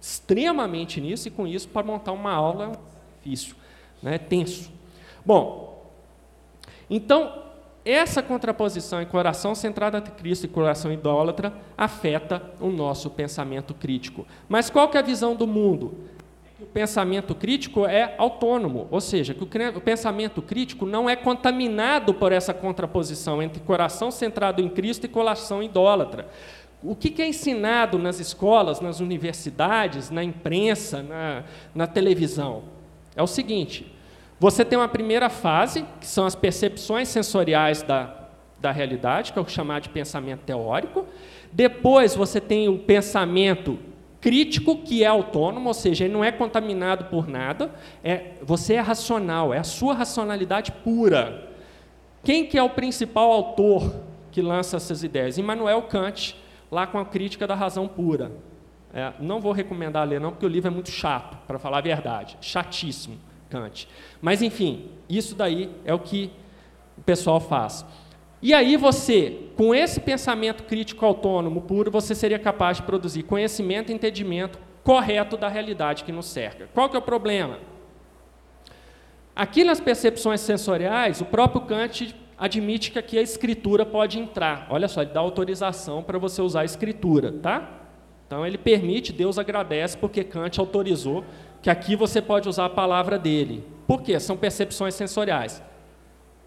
extremamente 0.00 1.00
nisso, 1.00 1.28
e 1.28 1.30
com 1.30 1.46
isso, 1.46 1.68
para 1.68 1.86
montar 1.86 2.12
uma 2.12 2.32
aula 2.32 2.72
é 2.72 3.24
difícil, 3.24 3.54
né? 4.02 4.18
tenso. 4.18 4.79
Bom, 5.24 5.70
então, 6.88 7.42
essa 7.84 8.22
contraposição 8.22 9.00
em 9.00 9.06
coração 9.06 9.54
centrado 9.54 9.96
em 9.96 10.02
Cristo 10.02 10.44
e 10.44 10.48
coração 10.48 10.92
idólatra 10.92 11.52
afeta 11.78 12.42
o 12.60 12.68
nosso 12.68 13.08
pensamento 13.08 13.72
crítico. 13.72 14.26
Mas 14.48 14.68
qual 14.68 14.88
que 14.88 14.96
é 14.96 15.00
a 15.00 15.04
visão 15.04 15.34
do 15.34 15.46
mundo? 15.46 15.94
O 16.60 16.66
pensamento 16.66 17.34
crítico 17.34 17.86
é 17.86 18.14
autônomo, 18.18 18.86
ou 18.90 19.00
seja, 19.00 19.32
que 19.32 19.42
o 19.42 19.80
pensamento 19.80 20.42
crítico 20.42 20.84
não 20.84 21.08
é 21.08 21.16
contaminado 21.16 22.12
por 22.12 22.32
essa 22.32 22.52
contraposição 22.52 23.42
entre 23.42 23.60
coração 23.60 24.10
centrado 24.10 24.60
em 24.60 24.68
Cristo 24.68 25.06
e 25.06 25.08
coração 25.08 25.62
idólatra. 25.62 26.28
O 26.82 26.94
que 26.94 27.22
é 27.22 27.26
ensinado 27.26 27.98
nas 27.98 28.20
escolas, 28.20 28.80
nas 28.80 29.00
universidades, 29.00 30.10
na 30.10 30.22
imprensa, 30.22 31.02
na, 31.02 31.44
na 31.74 31.86
televisão? 31.86 32.64
É 33.16 33.22
o 33.22 33.26
seguinte: 33.26 33.90
você 34.40 34.64
tem 34.64 34.78
uma 34.78 34.88
primeira 34.88 35.28
fase, 35.28 35.84
que 36.00 36.06
são 36.06 36.24
as 36.24 36.34
percepções 36.34 37.08
sensoriais 37.08 37.82
da, 37.82 38.16
da 38.58 38.72
realidade, 38.72 39.34
que 39.34 39.38
é 39.38 39.42
o 39.42 39.46
chamado 39.46 39.82
de 39.82 39.90
pensamento 39.90 40.40
teórico. 40.40 41.04
Depois 41.52 42.14
você 42.14 42.40
tem 42.40 42.66
o 42.66 42.78
pensamento 42.78 43.78
crítico, 44.18 44.78
que 44.78 45.04
é 45.04 45.06
autônomo, 45.06 45.68
ou 45.68 45.74
seja, 45.74 46.06
ele 46.06 46.14
não 46.14 46.24
é 46.24 46.32
contaminado 46.32 47.04
por 47.04 47.28
nada. 47.28 47.70
É, 48.02 48.32
você 48.42 48.74
é 48.74 48.80
racional, 48.80 49.52
é 49.52 49.58
a 49.58 49.64
sua 49.64 49.92
racionalidade 49.92 50.72
pura. 50.72 51.50
Quem 52.24 52.46
que 52.46 52.56
é 52.56 52.62
o 52.62 52.70
principal 52.70 53.30
autor 53.30 53.94
que 54.32 54.40
lança 54.40 54.78
essas 54.78 55.04
ideias? 55.04 55.36
Immanuel 55.36 55.82
Kant, 55.82 56.34
lá 56.70 56.86
com 56.86 56.98
a 56.98 57.04
crítica 57.04 57.46
da 57.46 57.54
razão 57.54 57.86
pura. 57.86 58.32
É, 58.94 59.12
não 59.20 59.38
vou 59.38 59.52
recomendar 59.52 60.08
ler, 60.08 60.18
não, 60.18 60.30
porque 60.30 60.46
o 60.46 60.48
livro 60.48 60.68
é 60.68 60.74
muito 60.74 60.90
chato, 60.90 61.36
para 61.46 61.58
falar 61.58 61.78
a 61.78 61.82
verdade. 61.82 62.38
Chatíssimo. 62.40 63.28
Mas, 64.20 64.42
enfim, 64.42 64.90
isso 65.08 65.34
daí 65.34 65.70
é 65.84 65.92
o 65.92 65.98
que 65.98 66.30
o 66.96 67.02
pessoal 67.02 67.40
faz. 67.40 67.84
E 68.42 68.54
aí 68.54 68.76
você, 68.76 69.48
com 69.56 69.74
esse 69.74 70.00
pensamento 70.00 70.62
crítico 70.64 71.04
autônomo 71.04 71.60
puro, 71.60 71.90
você 71.90 72.14
seria 72.14 72.38
capaz 72.38 72.78
de 72.78 72.84
produzir 72.84 73.22
conhecimento 73.24 73.90
e 73.90 73.94
entendimento 73.94 74.58
correto 74.82 75.36
da 75.36 75.48
realidade 75.48 76.04
que 76.04 76.12
nos 76.12 76.26
cerca. 76.26 76.68
Qual 76.72 76.88
que 76.88 76.96
é 76.96 76.98
o 76.98 77.02
problema? 77.02 77.58
Aqui 79.36 79.62
nas 79.62 79.80
percepções 79.80 80.40
sensoriais, 80.40 81.20
o 81.20 81.24
próprio 81.24 81.62
Kant 81.62 82.14
admite 82.38 82.90
que 82.90 82.98
aqui 82.98 83.18
a 83.18 83.22
escritura 83.22 83.84
pode 83.84 84.18
entrar. 84.18 84.66
Olha 84.70 84.88
só, 84.88 85.02
ele 85.02 85.12
dá 85.12 85.20
autorização 85.20 86.02
para 86.02 86.18
você 86.18 86.40
usar 86.40 86.62
a 86.62 86.64
escritura, 86.64 87.32
tá? 87.32 87.68
Então 88.26 88.46
ele 88.46 88.56
permite, 88.56 89.12
Deus 89.12 89.38
agradece 89.38 89.98
porque 89.98 90.24
Kant 90.24 90.58
autorizou 90.58 91.24
que 91.62 91.70
aqui 91.70 91.94
você 91.94 92.22
pode 92.22 92.48
usar 92.48 92.66
a 92.66 92.70
palavra 92.70 93.18
dele. 93.18 93.64
Por 93.86 94.02
quê? 94.02 94.18
São 94.18 94.36
percepções 94.36 94.94
sensoriais. 94.94 95.62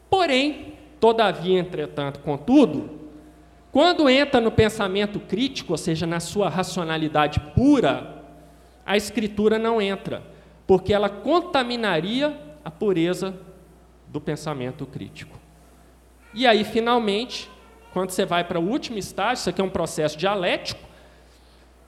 Porém, 0.09 0.73
todavia, 0.99 1.59
entretanto, 1.59 2.19
contudo, 2.19 2.99
quando 3.71 4.09
entra 4.09 4.39
no 4.39 4.51
pensamento 4.51 5.19
crítico, 5.19 5.73
ou 5.73 5.77
seja, 5.77 6.05
na 6.05 6.19
sua 6.19 6.49
racionalidade 6.49 7.39
pura, 7.55 8.23
a 8.85 8.95
escritura 8.95 9.57
não 9.57 9.81
entra, 9.81 10.23
porque 10.67 10.93
ela 10.93 11.09
contaminaria 11.09 12.39
a 12.63 12.69
pureza 12.69 13.35
do 14.07 14.21
pensamento 14.21 14.85
crítico. 14.85 15.39
E 16.33 16.47
aí, 16.47 16.63
finalmente, 16.63 17.49
quando 17.91 18.11
você 18.11 18.25
vai 18.25 18.43
para 18.43 18.59
o 18.59 18.69
último 18.69 18.97
estágio, 18.97 19.41
isso 19.41 19.49
aqui 19.49 19.61
é 19.61 19.63
um 19.63 19.69
processo 19.69 20.17
dialético, 20.17 20.81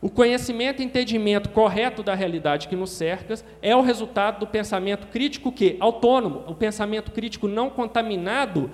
o 0.06 0.10
conhecimento 0.12 0.84
e 0.84 0.86
entendimento 0.86 1.50
correto 1.50 2.04
da 2.04 2.14
realidade 2.14 2.68
que 2.68 2.76
nos 2.76 2.92
cerca 2.92 3.34
é 3.60 3.76
o 3.76 3.82
resultado 3.82 4.42
do 4.42 4.46
pensamento 4.46 5.08
crítico 5.08 5.52
que 5.52 5.78
autônomo, 5.80 6.44
o 6.46 6.54
pensamento 6.54 7.12
crítico 7.12 7.48
não 7.48 7.72
contaminado 7.72 8.70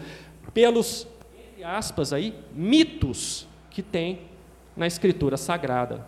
pelos 0.54 1.08
entre 1.42 1.64
aspas 1.64 2.12
aí 2.12 2.36
mitos 2.54 3.48
que 3.70 3.82
tem 3.82 4.24
na 4.76 4.86
escritura 4.86 5.38
sagrada. 5.38 6.06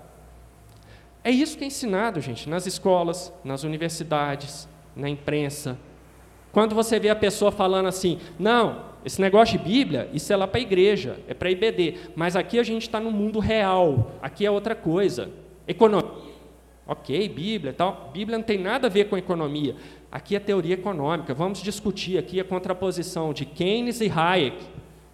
É 1.24 1.32
isso 1.32 1.58
que 1.58 1.64
é 1.64 1.68
ensinado, 1.68 2.20
gente, 2.20 2.50
nas 2.50 2.66
escolas, 2.66 3.32
nas 3.46 3.64
universidades, 3.64 4.68
na 4.94 5.08
imprensa. 5.08 5.80
Quando 6.52 6.76
você 6.76 7.00
vê 7.00 7.08
a 7.08 7.16
pessoa 7.16 7.50
falando 7.50 7.88
assim, 7.88 8.20
não, 8.38 8.84
esse 9.06 9.20
negócio 9.20 9.58
de 9.58 9.64
Bíblia, 9.64 10.10
isso 10.14 10.32
é 10.32 10.36
lá 10.36 10.48
para 10.48 10.60
a 10.60 10.62
igreja, 10.62 11.20
é 11.28 11.34
para 11.34 11.50
a 11.50 11.52
IBD. 11.52 11.96
Mas 12.16 12.36
aqui 12.36 12.58
a 12.58 12.64
gente 12.64 12.84
está 12.84 13.00
no 13.00 13.12
mundo 13.12 13.40
real, 13.40 14.14
aqui 14.22 14.46
é 14.46 14.52
outra 14.52 14.76
coisa. 14.76 15.30
Economia. 15.68 16.34
Ok, 16.86 17.30
Bíblia 17.30 17.72
e 17.72 17.74
tal. 17.74 18.12
Bíblia 18.14 18.38
não 18.38 18.46
tem 18.46 18.58
nada 18.58 18.88
a 18.88 18.90
ver 18.90 19.06
com 19.06 19.18
economia. 19.18 19.76
Aqui 20.12 20.36
é 20.36 20.40
teoria 20.40 20.76
econômica. 20.76 21.34
Vamos 21.34 21.62
discutir 21.62 22.18
aqui 22.18 22.40
a 22.40 22.44
contraposição 22.44 23.34
de 23.34 23.46
Keynes 23.46 24.02
e 24.02 24.10
Hayek, 24.10 24.66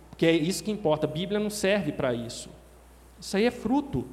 porque 0.10 0.26
é 0.26 0.32
isso 0.32 0.64
que 0.64 0.72
importa. 0.72 1.08
Bíblia 1.08 1.40
não 1.40 1.50
serve 1.50 1.92
para 1.92 2.14
isso. 2.14 2.50
Isso 3.20 3.38
aí 3.38 3.46
é 3.46 3.52
fruto 3.52 4.06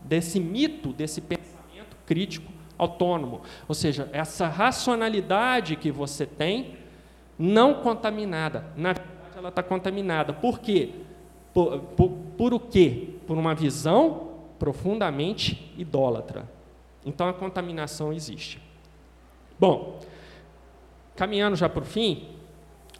desse 0.00 0.38
mito, 0.40 0.92
desse 0.92 1.20
pensamento 1.20 1.96
crítico 2.06 2.50
autônomo. 2.78 3.42
Ou 3.68 3.74
seja, 3.74 4.08
essa 4.12 4.48
racionalidade 4.48 5.76
que 5.76 5.90
você 5.90 6.24
tem, 6.24 6.76
não 7.38 7.74
contaminada. 7.74 8.64
Na 8.76 8.94
ela 9.40 9.48
está 9.48 9.62
contaminada. 9.62 10.32
Por 10.32 10.60
quê? 10.60 10.90
Por, 11.52 11.78
por, 11.80 12.10
por 12.36 12.54
o 12.54 12.60
quê? 12.60 13.08
Por 13.26 13.36
uma 13.36 13.54
visão 13.54 14.28
profundamente 14.58 15.72
idólatra. 15.76 16.48
Então 17.04 17.28
a 17.28 17.32
contaminação 17.32 18.12
existe. 18.12 18.60
Bom, 19.58 19.98
caminhando 21.16 21.56
já 21.56 21.68
para 21.68 21.82
o 21.82 21.86
fim, 21.86 22.28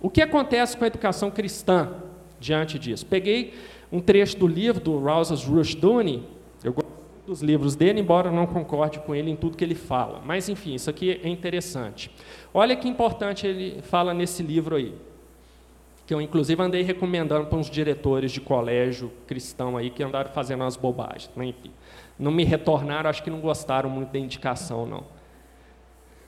o 0.01 0.09
que 0.09 0.23
acontece 0.23 0.77
com 0.77 0.85
a 0.85 0.87
educação 0.87 1.31
cristã 1.31 1.95
diante 2.39 2.79
disso? 2.79 3.05
Peguei 3.05 3.55
um 3.93 4.01
trecho 4.01 4.39
do 4.39 4.47
livro 4.47 4.83
do 4.83 4.99
Rousas 4.99 5.45
Rushduni, 5.45 6.27
eu 6.65 6.73
gosto 6.73 6.91
dos 7.27 7.43
livros 7.43 7.77
dele, 7.77 8.01
embora 8.01 8.31
não 8.31 8.47
concorde 8.47 8.99
com 9.01 9.15
ele 9.15 9.31
em 9.31 9.37
tudo 9.37 9.57
que 9.57 9.65
ele 9.65 9.75
fala. 9.75 10.23
Mas, 10.25 10.49
enfim, 10.49 10.75
isso 10.75 10.89
aqui 10.89 11.21
é 11.23 11.29
interessante. 11.29 12.11
Olha 12.53 12.75
que 12.75 12.89
importante 12.89 13.47
ele 13.47 13.83
fala 13.83 14.15
nesse 14.15 14.43
livro 14.43 14.77
aí, 14.77 14.95
que 16.11 16.15
eu, 16.15 16.21
inclusive, 16.21 16.61
andei 16.61 16.83
recomendando 16.83 17.47
para 17.47 17.57
uns 17.57 17.71
diretores 17.71 18.33
de 18.33 18.41
colégio 18.41 19.13
cristão 19.29 19.77
aí 19.77 19.91
que 19.91 20.03
andaram 20.03 20.29
fazendo 20.33 20.63
umas 20.63 20.75
bobagens. 20.75 21.31
Né? 21.37 21.47
Enfim, 21.47 21.71
não 22.19 22.33
me 22.33 22.43
retornaram, 22.43 23.09
acho 23.09 23.23
que 23.23 23.31
não 23.31 23.39
gostaram 23.39 23.89
muito 23.89 24.11
da 24.11 24.19
indicação, 24.19 24.85
não. 24.85 25.05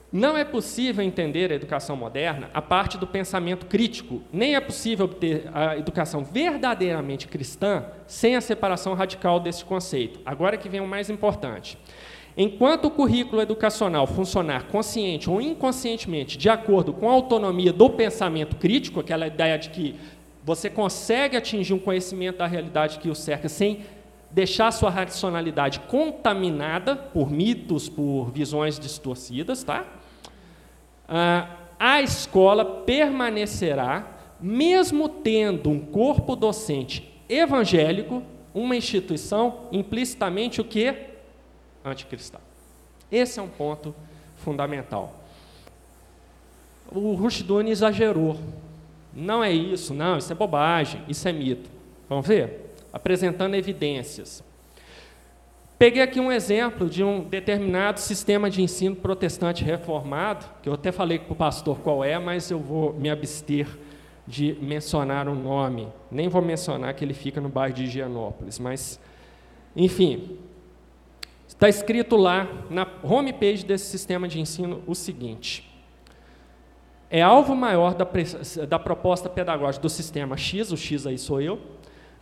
Não 0.09 0.37
é 0.37 0.45
possível 0.45 1.03
entender 1.03 1.51
a 1.51 1.55
educação 1.55 1.97
moderna 1.97 2.49
a 2.53 2.61
parte 2.61 2.97
do 2.97 3.05
pensamento 3.05 3.65
crítico, 3.65 4.21
nem 4.31 4.55
é 4.55 4.61
possível 4.61 5.03
obter 5.03 5.49
a 5.53 5.77
educação 5.77 6.23
verdadeiramente 6.23 7.27
cristã 7.27 7.83
sem 8.07 8.37
a 8.37 8.41
separação 8.41 8.93
radical 8.93 9.37
desse 9.37 9.65
conceito. 9.65 10.21
Agora 10.25 10.55
que 10.55 10.69
vem 10.69 10.79
o 10.79 10.87
mais 10.87 11.09
importante. 11.09 11.77
Enquanto 12.35 12.85
o 12.85 12.91
currículo 12.91 13.41
educacional 13.41 14.07
funcionar 14.07 14.65
consciente 14.67 15.29
ou 15.29 15.39
inconscientemente 15.39 16.37
de 16.37 16.49
acordo 16.49 16.91
com 16.91 17.07
a 17.07 17.13
autonomia 17.13 17.71
do 17.71 17.89
pensamento 17.89 18.55
crítico, 18.55 18.99
aquela 18.99 19.27
ideia 19.27 19.57
de 19.57 19.69
que 19.69 19.95
você 20.43 20.69
consegue 20.69 21.37
atingir 21.37 21.73
um 21.73 21.79
conhecimento 21.79 22.39
da 22.39 22.47
realidade 22.47 22.97
que 22.97 23.09
o 23.09 23.15
cerca 23.15 23.47
sem 23.47 23.81
deixar 24.31 24.71
sua 24.71 24.89
racionalidade 24.89 25.79
contaminada 25.81 26.95
por 26.95 27.29
mitos, 27.29 27.87
por 27.87 28.31
visões 28.31 28.79
distorcidas, 28.79 29.63
tá? 29.63 29.85
Ah, 31.07 31.47
a 31.79 32.01
escola 32.01 32.65
permanecerá, 32.65 34.07
mesmo 34.41 35.07
tendo 35.07 35.69
um 35.69 35.79
corpo 35.79 36.35
docente 36.35 37.13
evangélico, 37.29 38.23
uma 38.53 38.75
instituição 38.75 39.67
implicitamente 39.71 40.59
o 40.59 40.63
que? 40.63 41.12
Anticristã. 41.83 42.39
Esse 43.11 43.39
é 43.39 43.43
um 43.43 43.47
ponto 43.47 43.93
fundamental. 44.37 45.13
O 46.91 47.13
Rushduni 47.13 47.71
exagerou. 47.71 48.37
Não 49.13 49.43
é 49.43 49.51
isso, 49.51 49.93
não, 49.93 50.17
isso 50.17 50.31
é 50.31 50.35
bobagem, 50.35 51.03
isso 51.07 51.27
é 51.27 51.31
mito. 51.31 51.69
Vamos 52.09 52.27
ver? 52.27 52.75
Apresentando 52.91 53.55
evidências. 53.55 54.43
Peguei 55.77 56.01
aqui 56.01 56.19
um 56.19 56.31
exemplo 56.31 56.89
de 56.89 57.03
um 57.03 57.23
determinado 57.23 57.99
sistema 57.99 58.49
de 58.49 58.61
ensino 58.61 58.95
protestante 58.95 59.63
reformado, 59.63 60.45
que 60.61 60.69
eu 60.69 60.73
até 60.73 60.91
falei 60.91 61.19
para 61.19 61.33
o 61.33 61.35
pastor 61.35 61.79
qual 61.79 62.03
é, 62.03 62.17
mas 62.17 62.49
eu 62.49 62.59
vou 62.59 62.93
me 62.93 63.09
abster 63.09 63.67
de 64.25 64.57
mencionar 64.61 65.27
o 65.27 65.35
nome. 65.35 65.87
Nem 66.09 66.29
vou 66.29 66.41
mencionar 66.41 66.93
que 66.93 67.03
ele 67.03 67.13
fica 67.13 67.41
no 67.41 67.49
bairro 67.49 67.73
de 67.73 67.83
Higienópolis, 67.83 68.59
mas, 68.59 68.99
enfim, 69.75 70.37
está 71.47 71.69
escrito 71.69 72.15
lá 72.15 72.47
na 72.69 72.87
homepage 73.03 73.65
desse 73.65 73.85
sistema 73.85 74.27
de 74.27 74.39
ensino 74.39 74.81
o 74.87 74.95
seguinte: 74.95 75.69
é 77.09 77.21
alvo 77.21 77.55
maior 77.55 77.93
da, 77.93 78.07
da 78.67 78.79
proposta 78.79 79.29
pedagógica 79.29 79.81
do 79.81 79.89
sistema 79.89 80.35
X, 80.35 80.71
o 80.71 80.77
X 80.77 81.05
aí 81.05 81.17
sou 81.17 81.39
eu, 81.39 81.59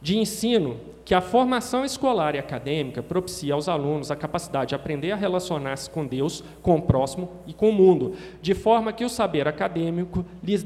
de 0.02 0.18
ensino 0.18 0.80
que 1.06 1.14
a 1.14 1.22
formação 1.22 1.86
escolar 1.86 2.36
e 2.36 2.40
acadêmica 2.40 3.04
propicia 3.04 3.54
aos 3.54 3.70
alunos 3.70 4.12
a 4.12 4.16
capacidade 4.16 4.70
de 4.70 4.76
aprender 4.76 5.12
a 5.12 5.16
relacionar-se 5.16 5.90
com 5.90 6.06
Deus, 6.06 6.44
com 6.62 6.76
o 6.76 6.82
próximo 6.82 7.30
e 7.46 7.54
com 7.54 7.70
o 7.70 7.74
mundo, 7.74 8.16
de 8.42 8.54
forma 8.54 8.92
que 8.92 9.06
o 9.06 9.10
saber 9.10 9.48
acadêmico 9.48 10.26
lhes 10.44 10.66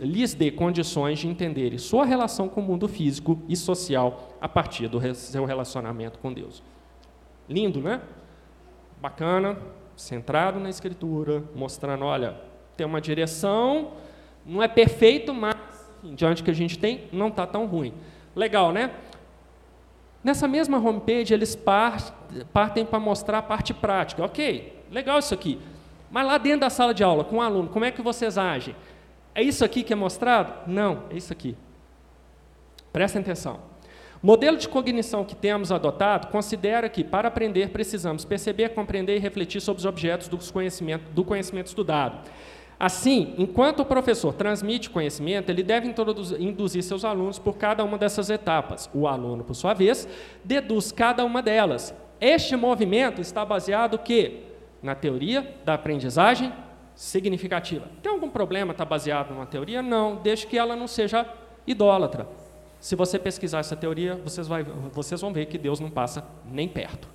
lhes 0.00 0.34
dê 0.34 0.50
condições 0.50 1.18
de 1.18 1.28
entenderem 1.28 1.78
sua 1.78 2.04
relação 2.04 2.48
com 2.48 2.60
o 2.60 2.64
mundo 2.64 2.86
físico 2.86 3.40
e 3.48 3.56
social 3.56 4.36
a 4.40 4.48
partir 4.48 4.88
do 4.88 5.00
seu 5.14 5.44
relacionamento 5.44 6.18
com 6.18 6.32
Deus. 6.32 6.62
Lindo, 7.48 7.80
né? 7.80 8.00
Bacana, 9.00 9.58
centrado 9.96 10.58
na 10.58 10.70
Escritura, 10.70 11.44
mostrando, 11.54 12.04
olha, 12.04 12.40
tem 12.76 12.86
uma 12.86 13.00
direção, 13.00 13.92
não 14.44 14.62
é 14.62 14.68
perfeito, 14.68 15.32
mas 15.32 15.54
diante 16.02 16.42
que 16.42 16.50
a 16.50 16.54
gente 16.54 16.78
tem, 16.78 17.08
não 17.12 17.28
está 17.28 17.46
tão 17.46 17.66
ruim. 17.66 17.94
Legal, 18.34 18.72
né? 18.72 18.90
Nessa 20.22 20.48
mesma 20.48 20.78
homepage, 20.78 21.34
eles 21.34 21.54
partem 22.52 22.84
para 22.86 22.98
mostrar 22.98 23.38
a 23.38 23.42
parte 23.42 23.74
prática. 23.74 24.24
Ok, 24.24 24.82
legal 24.90 25.18
isso 25.18 25.34
aqui. 25.34 25.60
Mas 26.10 26.26
lá 26.26 26.38
dentro 26.38 26.60
da 26.60 26.70
sala 26.70 26.94
de 26.94 27.04
aula, 27.04 27.24
com 27.24 27.36
o 27.36 27.42
aluno, 27.42 27.68
como 27.68 27.84
é 27.84 27.90
que 27.90 28.00
vocês 28.00 28.38
agem? 28.38 28.74
É 29.34 29.42
isso 29.42 29.64
aqui 29.64 29.82
que 29.82 29.92
é 29.92 29.96
mostrado? 29.96 30.70
Não, 30.70 31.02
é 31.10 31.16
isso 31.16 31.32
aqui. 31.32 31.56
Prestem 32.92 33.20
atenção. 33.20 33.60
O 34.24 34.26
modelo 34.26 34.56
de 34.56 34.66
cognição 34.66 35.22
que 35.22 35.34
temos 35.34 35.70
adotado 35.70 36.28
considera 36.28 36.88
que, 36.88 37.04
para 37.04 37.28
aprender, 37.28 37.68
precisamos 37.68 38.24
perceber, 38.24 38.70
compreender 38.70 39.16
e 39.16 39.18
refletir 39.18 39.60
sobre 39.60 39.80
os 39.80 39.84
objetos 39.84 40.28
do 40.28 40.38
conhecimento, 40.50 41.10
do 41.10 41.22
conhecimento 41.22 41.66
estudado. 41.66 42.26
Assim, 42.80 43.34
enquanto 43.36 43.80
o 43.80 43.84
professor 43.84 44.32
transmite 44.32 44.88
conhecimento, 44.88 45.50
ele 45.50 45.62
deve 45.62 45.94
induzir 46.38 46.82
seus 46.82 47.04
alunos 47.04 47.38
por 47.38 47.58
cada 47.58 47.84
uma 47.84 47.98
dessas 47.98 48.30
etapas. 48.30 48.88
O 48.94 49.06
aluno, 49.06 49.44
por 49.44 49.52
sua 49.52 49.74
vez, 49.74 50.08
deduz 50.42 50.90
cada 50.90 51.22
uma 51.22 51.42
delas. 51.42 51.94
Este 52.18 52.56
movimento 52.56 53.20
está 53.20 53.44
baseado 53.44 53.98
que 53.98 54.40
na 54.82 54.94
teoria 54.94 55.54
da 55.66 55.74
aprendizagem 55.74 56.50
significativa. 56.94 57.90
Tem 58.02 58.10
algum 58.10 58.30
problema 58.30 58.72
estar 58.72 58.86
baseado 58.86 59.34
numa 59.34 59.44
teoria? 59.44 59.82
Não, 59.82 60.16
desde 60.16 60.46
que 60.46 60.56
ela 60.56 60.74
não 60.74 60.86
seja 60.86 61.26
idólatra. 61.66 62.26
Se 62.84 62.94
você 62.94 63.18
pesquisar 63.18 63.60
essa 63.60 63.74
teoria, 63.74 64.14
vocês, 64.14 64.46
vai, 64.46 64.62
vocês 64.62 65.18
vão 65.18 65.32
ver 65.32 65.46
que 65.46 65.56
Deus 65.56 65.80
não 65.80 65.88
passa 65.88 66.22
nem 66.44 66.68
perto. 66.68 67.08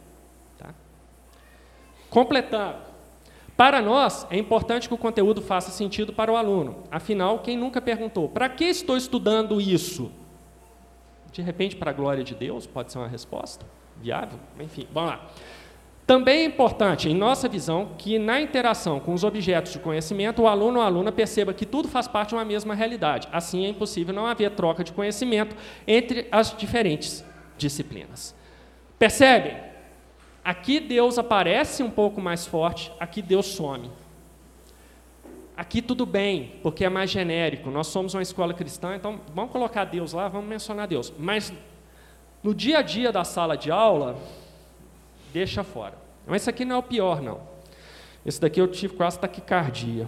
Tá? 0.58 0.74
Completando. 2.10 2.80
Para 3.56 3.80
nós, 3.80 4.26
é 4.32 4.38
importante 4.40 4.88
que 4.88 4.96
o 4.96 4.98
conteúdo 4.98 5.44
faça 5.44 5.70
sentido 5.70 6.12
para 6.12 6.32
o 6.32 6.36
aluno. 6.36 6.86
Afinal, 6.90 7.38
quem 7.38 7.56
nunca 7.56 7.80
perguntou, 7.80 8.28
para 8.28 8.50
que 8.50 8.64
estou 8.64 8.98
estudando 8.98 9.62
isso? 9.62 10.12
De 11.32 11.44
repente, 11.44 11.76
para 11.76 11.92
a 11.92 11.94
glória 11.94 12.24
de 12.24 12.34
Deus, 12.34 12.66
pode 12.66 12.92
ser 12.92 12.98
uma 12.98 13.08
resposta 13.08 13.64
viável? 14.02 14.40
Enfim, 14.60 14.88
vamos 14.92 15.12
lá. 15.12 15.28
Também 16.10 16.40
é 16.40 16.44
importante, 16.46 17.08
em 17.08 17.14
nossa 17.14 17.48
visão, 17.48 17.90
que 17.96 18.18
na 18.18 18.42
interação 18.42 19.00
com 19.00 19.14
os 19.14 19.24
objetos 19.24 19.74
de 19.74 19.78
conhecimento, 19.78 20.42
o 20.42 20.48
aluno 20.48 20.80
ou 20.80 20.84
a 20.84 20.88
aluna 20.88 21.12
perceba 21.12 21.54
que 21.54 21.68
tudo 21.68 21.88
faz 21.88 22.08
parte 22.08 22.30
de 22.30 22.36
uma 22.36 22.44
mesma 22.44 22.74
realidade. 22.74 23.28
Assim, 23.32 23.64
é 23.64 23.70
impossível 23.70 24.12
não 24.12 24.26
haver 24.26 24.50
troca 24.50 24.84
de 24.84 24.92
conhecimento 24.92 25.56
entre 25.86 26.28
as 26.32 26.58
diferentes 26.58 27.24
disciplinas. 27.60 28.36
Percebem? 28.98 29.56
Aqui 30.44 30.80
Deus 30.80 31.20
aparece 31.20 31.84
um 31.84 31.92
pouco 31.92 32.20
mais 32.20 32.48
forte, 32.48 32.92
aqui 33.00 33.22
Deus 33.22 33.46
some. 33.46 33.92
Aqui 35.56 35.80
tudo 35.80 36.08
bem, 36.08 36.54
porque 36.64 36.86
é 36.86 36.90
mais 36.90 37.12
genérico. 37.12 37.70
Nós 37.70 37.86
somos 37.86 38.16
uma 38.16 38.24
escola 38.24 38.52
cristã, 38.56 38.96
então 38.96 39.22
vamos 39.32 39.52
colocar 39.52 39.86
Deus 39.86 40.14
lá, 40.14 40.28
vamos 40.28 40.50
mencionar 40.50 40.88
Deus. 40.88 41.14
Mas 41.20 41.54
no 42.42 42.56
dia 42.56 42.80
a 42.80 42.82
dia 42.82 43.12
da 43.12 43.24
sala 43.24 43.56
de 43.56 43.70
aula, 43.70 44.18
deixa 45.34 45.64
fora. 45.64 45.96
Mas 46.26 46.42
isso 46.42 46.50
aqui 46.50 46.66
não 46.66 46.76
é 46.76 46.80
o 46.80 46.84
pior, 46.84 47.22
não. 47.22 47.42
Esse 48.26 48.40
daqui 48.40 48.60
eu 48.60 48.68
tive 48.68 48.96
quase 48.96 49.18
taquicardia. 49.20 50.08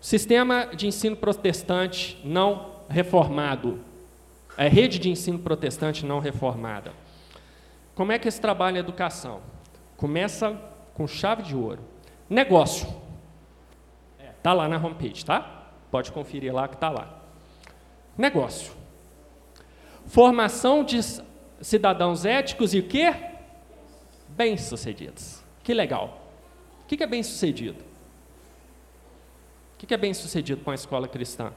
O 0.00 0.04
sistema 0.04 0.66
de 0.66 0.86
ensino 0.86 1.16
protestante 1.16 2.20
não 2.24 2.72
reformado. 2.88 3.80
É 4.56 4.68
rede 4.68 4.98
de 4.98 5.08
ensino 5.08 5.38
protestante 5.38 6.04
não 6.04 6.18
reformada. 6.18 6.92
Como 7.94 8.12
é 8.12 8.18
que 8.18 8.28
esse 8.28 8.40
trabalho 8.40 8.76
em 8.76 8.80
educação? 8.80 9.40
Começa 9.96 10.58
com 10.94 11.06
chave 11.06 11.42
de 11.42 11.54
ouro. 11.54 11.80
Negócio. 12.28 12.88
É. 14.18 14.30
Está 14.30 14.52
lá 14.52 14.68
na 14.68 14.76
homepage, 14.76 15.24
tá? 15.24 15.68
Pode 15.90 16.10
conferir 16.10 16.52
lá 16.52 16.66
que 16.66 16.74
está 16.74 16.90
lá. 16.90 17.20
Negócio. 18.16 18.72
Formação 20.06 20.84
de 20.84 20.98
cidadãos 21.62 22.24
éticos 22.24 22.74
e 22.74 22.80
o 22.80 22.82
quê? 22.82 23.14
Bem-sucedidos. 24.28 25.42
Que 25.62 25.72
legal. 25.72 26.20
O 26.82 26.86
que 26.86 27.02
é 27.02 27.06
bem-sucedido? 27.06 27.82
O 29.74 29.86
que 29.86 29.94
é 29.94 29.96
bem-sucedido 29.96 30.60
para 30.60 30.72
uma 30.72 30.74
escola 30.74 31.08
cristã? 31.08 31.52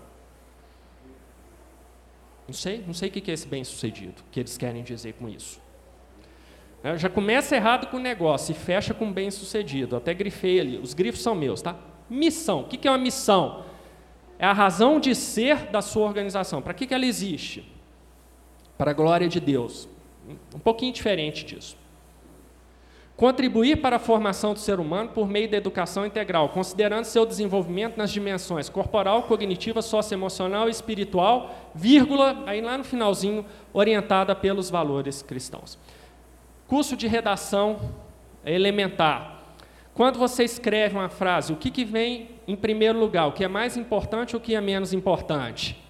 Não 2.48 2.54
sei, 2.54 2.84
não 2.86 2.94
sei 2.94 3.10
o 3.10 3.12
que 3.12 3.30
é 3.30 3.34
esse 3.34 3.48
bem-sucedido, 3.48 4.24
que 4.32 4.40
eles 4.40 4.58
querem 4.58 4.84
dizer 4.84 5.14
com 5.14 5.28
isso. 5.28 5.60
É, 6.84 6.96
já 6.98 7.10
começa 7.10 7.56
errado 7.56 7.88
com 7.88 7.98
o 7.98 8.00
negócio 8.00 8.52
e 8.52 8.56
fecha 8.56 8.94
com 8.94 9.12
bem-sucedido. 9.12 9.96
Até 9.96 10.14
grifei 10.14 10.60
ali, 10.60 10.78
os 10.78 10.94
grifos 10.94 11.22
são 11.22 11.34
meus, 11.34 11.62
tá? 11.62 11.76
Missão. 12.08 12.62
O 12.62 12.64
que 12.66 12.88
é 12.88 12.92
uma 12.92 12.98
missão? 13.00 13.66
É 14.38 14.46
a 14.46 14.54
razão 14.54 15.00
de 15.00 15.16
ser 15.16 15.72
da 15.72 15.82
sua 15.82 16.06
organização. 16.06 16.62
Para 16.62 16.76
que 16.76 16.94
ela 16.94 17.06
existe? 17.06 17.72
Para 18.78 18.92
a 18.92 18.94
glória 18.94 19.28
de 19.28 19.40
Deus. 19.40 19.90
Um 20.54 20.60
pouquinho 20.60 20.94
diferente 20.94 21.46
disso. 21.46 21.78
Contribuir 23.16 23.78
para 23.78 23.96
a 23.96 24.00
formação 24.00 24.54
do 24.54 24.60
ser 24.60 24.78
humano 24.78 25.12
por 25.12 25.30
meio 25.30 25.50
da 25.50 25.56
educação 25.56 26.06
integral, 26.06 26.50
considerando 26.50 27.06
seu 27.06 27.26
desenvolvimento 27.26 27.96
nas 27.96 28.12
dimensões 28.12 28.68
corporal, 28.68 29.24
cognitiva, 29.24 29.82
socioemocional 29.82 30.68
e 30.68 30.72
espiritual, 30.72 31.72
vírgula, 31.74 32.44
aí 32.46 32.60
lá 32.60 32.78
no 32.78 32.84
finalzinho, 32.84 33.46
orientada 33.72 34.36
pelos 34.36 34.70
valores 34.70 35.22
cristãos. 35.22 35.80
Curso 36.68 36.98
de 36.98 37.08
redação 37.08 37.80
elementar. 38.44 39.40
Quando 39.94 40.20
você 40.20 40.44
escreve 40.44 40.96
uma 40.96 41.08
frase, 41.08 41.54
o 41.54 41.56
que, 41.56 41.72
que 41.72 41.86
vem 41.86 42.32
em 42.46 42.56
primeiro 42.56 43.00
lugar? 43.00 43.28
O 43.28 43.32
que 43.32 43.46
é 43.46 43.48
mais 43.48 43.78
importante 43.78 44.36
ou 44.36 44.42
o 44.42 44.44
que 44.44 44.56
é 44.56 44.60
menos 44.60 44.92
importante? 44.92 45.82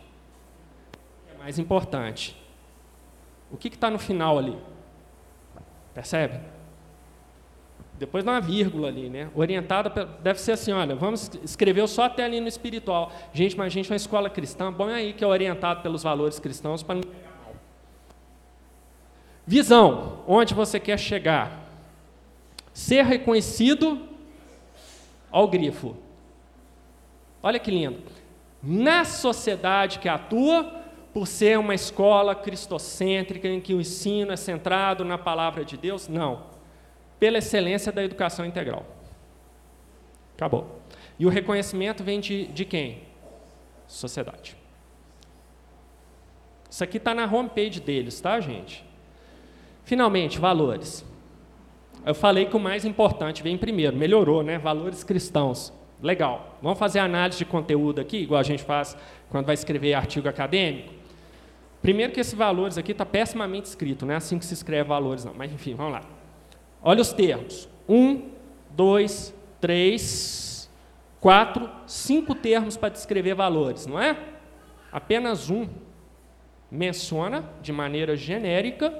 O 0.93 1.27
que 1.27 1.35
é 1.35 1.37
mais 1.39 1.57
importante. 1.57 2.44
O 3.51 3.57
que 3.57 3.67
está 3.67 3.89
no 3.89 3.99
final 3.99 4.37
ali? 4.37 4.57
Percebe? 5.93 6.39
Depois 7.97 8.23
dá 8.23 8.33
uma 8.33 8.41
vírgula 8.41 8.89
ali, 8.89 9.09
né? 9.09 9.29
Orientada, 9.33 9.89
deve 10.21 10.39
ser 10.41 10.51
assim, 10.51 10.73
olha, 10.73 10.95
vamos 10.95 11.31
escrever 11.43 11.87
só 11.87 12.03
até 12.03 12.25
ali 12.25 12.41
no 12.41 12.47
espiritual. 12.47 13.11
Gente, 13.33 13.57
mas 13.57 13.67
a 13.67 13.69
gente 13.69 13.89
é 13.89 13.93
uma 13.93 13.97
escola 13.97 14.29
cristã, 14.29 14.71
bom 14.71 14.87
aí 14.87 15.13
que 15.13 15.23
é 15.23 15.27
orientado 15.27 15.81
pelos 15.81 16.03
valores 16.03 16.37
cristãos 16.37 16.83
para 16.83 16.95
não 16.95 17.03
Visão, 19.47 20.23
onde 20.27 20.53
você 20.53 20.79
quer 20.79 20.97
chegar. 20.97 21.69
Ser 22.73 23.05
reconhecido 23.05 24.01
ao 25.31 25.47
grifo. 25.47 25.95
Olha 27.43 27.59
que 27.59 27.69
lindo. 27.69 27.99
Na 28.61 29.05
sociedade 29.05 29.99
que 29.99 30.09
atua, 30.09 30.83
por 31.15 31.27
ser 31.27 31.57
uma 31.57 31.73
escola 31.73 32.35
cristocêntrica 32.35 33.47
em 33.47 33.61
que 33.61 33.73
o 33.73 33.79
ensino 33.79 34.33
é 34.33 34.35
centrado 34.35 35.05
na 35.05 35.17
palavra 35.17 35.63
de 35.63 35.77
Deus, 35.77 36.09
não 36.09 36.43
pela 37.17 37.37
excelência 37.37 37.89
da 37.89 38.03
educação 38.03 38.45
integral. 38.45 38.85
Acabou. 40.35 40.81
E 41.17 41.25
o 41.25 41.29
reconhecimento 41.29 42.03
vem 42.03 42.19
de, 42.19 42.47
de 42.47 42.65
quem? 42.65 43.03
Sociedade. 43.87 44.57
Isso 46.69 46.83
aqui 46.83 46.97
está 46.97 47.15
na 47.15 47.23
homepage 47.23 47.79
deles, 47.79 48.19
tá, 48.19 48.37
gente? 48.41 48.83
Finalmente, 49.85 50.37
valores. 50.37 51.05
Eu 52.05 52.13
falei 52.13 52.45
que 52.47 52.57
o 52.57 52.59
mais 52.59 52.83
importante 52.83 53.41
vem 53.41 53.57
primeiro, 53.57 53.95
melhorou, 53.95 54.43
né? 54.43 54.57
Valores 54.57 55.01
cristãos. 55.01 55.71
Legal. 56.03 56.57
Vamos 56.61 56.77
fazer 56.77 56.99
análise 56.99 57.37
de 57.37 57.45
conteúdo 57.45 58.01
aqui, 58.01 58.17
igual 58.17 58.41
a 58.41 58.43
gente 58.43 58.63
faz 58.63 58.97
quando 59.29 59.45
vai 59.45 59.53
escrever 59.53 59.93
artigo 59.93 60.27
acadêmico. 60.27 61.04
Primeiro 61.85 62.11
que 62.11 62.19
esses 62.19 62.33
valores 62.33 62.79
aqui 62.79 62.93
está 62.93 63.05
pessimamente 63.05 63.67
escrito, 63.67 64.07
não 64.07 64.13
é 64.15 64.17
assim 64.17 64.39
que 64.39 64.45
se 64.45 64.55
escreve 64.55 64.89
valores, 64.89 65.23
não. 65.23 65.35
Mas 65.35 65.53
enfim, 65.53 65.75
vamos 65.75 65.93
lá. 65.93 66.01
Olha 66.81 66.99
os 66.99 67.13
termos. 67.13 67.69
Um, 67.87 68.31
dois, 68.71 69.31
três, 69.61 70.67
quatro, 71.21 71.69
cinco 71.85 72.33
termos 72.33 72.75
para 72.75 72.89
descrever 72.89 73.35
valores, 73.35 73.85
não 73.85 74.01
é? 74.01 74.17
Apenas 74.91 75.51
um 75.51 75.69
menciona 76.71 77.47
de 77.61 77.71
maneira 77.71 78.17
genérica. 78.17 78.91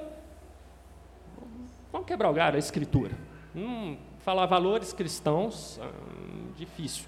Vamos 1.90 2.06
quebrar 2.06 2.30
o 2.30 2.34
galho, 2.34 2.54
a 2.54 2.60
escritura. 2.60 3.16
Hum, 3.52 3.96
falar 4.20 4.46
valores 4.46 4.92
cristãos, 4.92 5.80
hum, 5.82 6.52
difícil. 6.56 7.06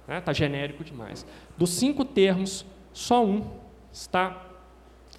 Está 0.00 0.14
né? 0.14 0.20
Tá 0.22 0.32
genérico 0.32 0.82
demais. 0.82 1.26
Dos 1.58 1.68
cinco 1.74 2.06
termos, 2.06 2.64
só 2.90 3.22
um 3.22 3.44
está 3.92 4.46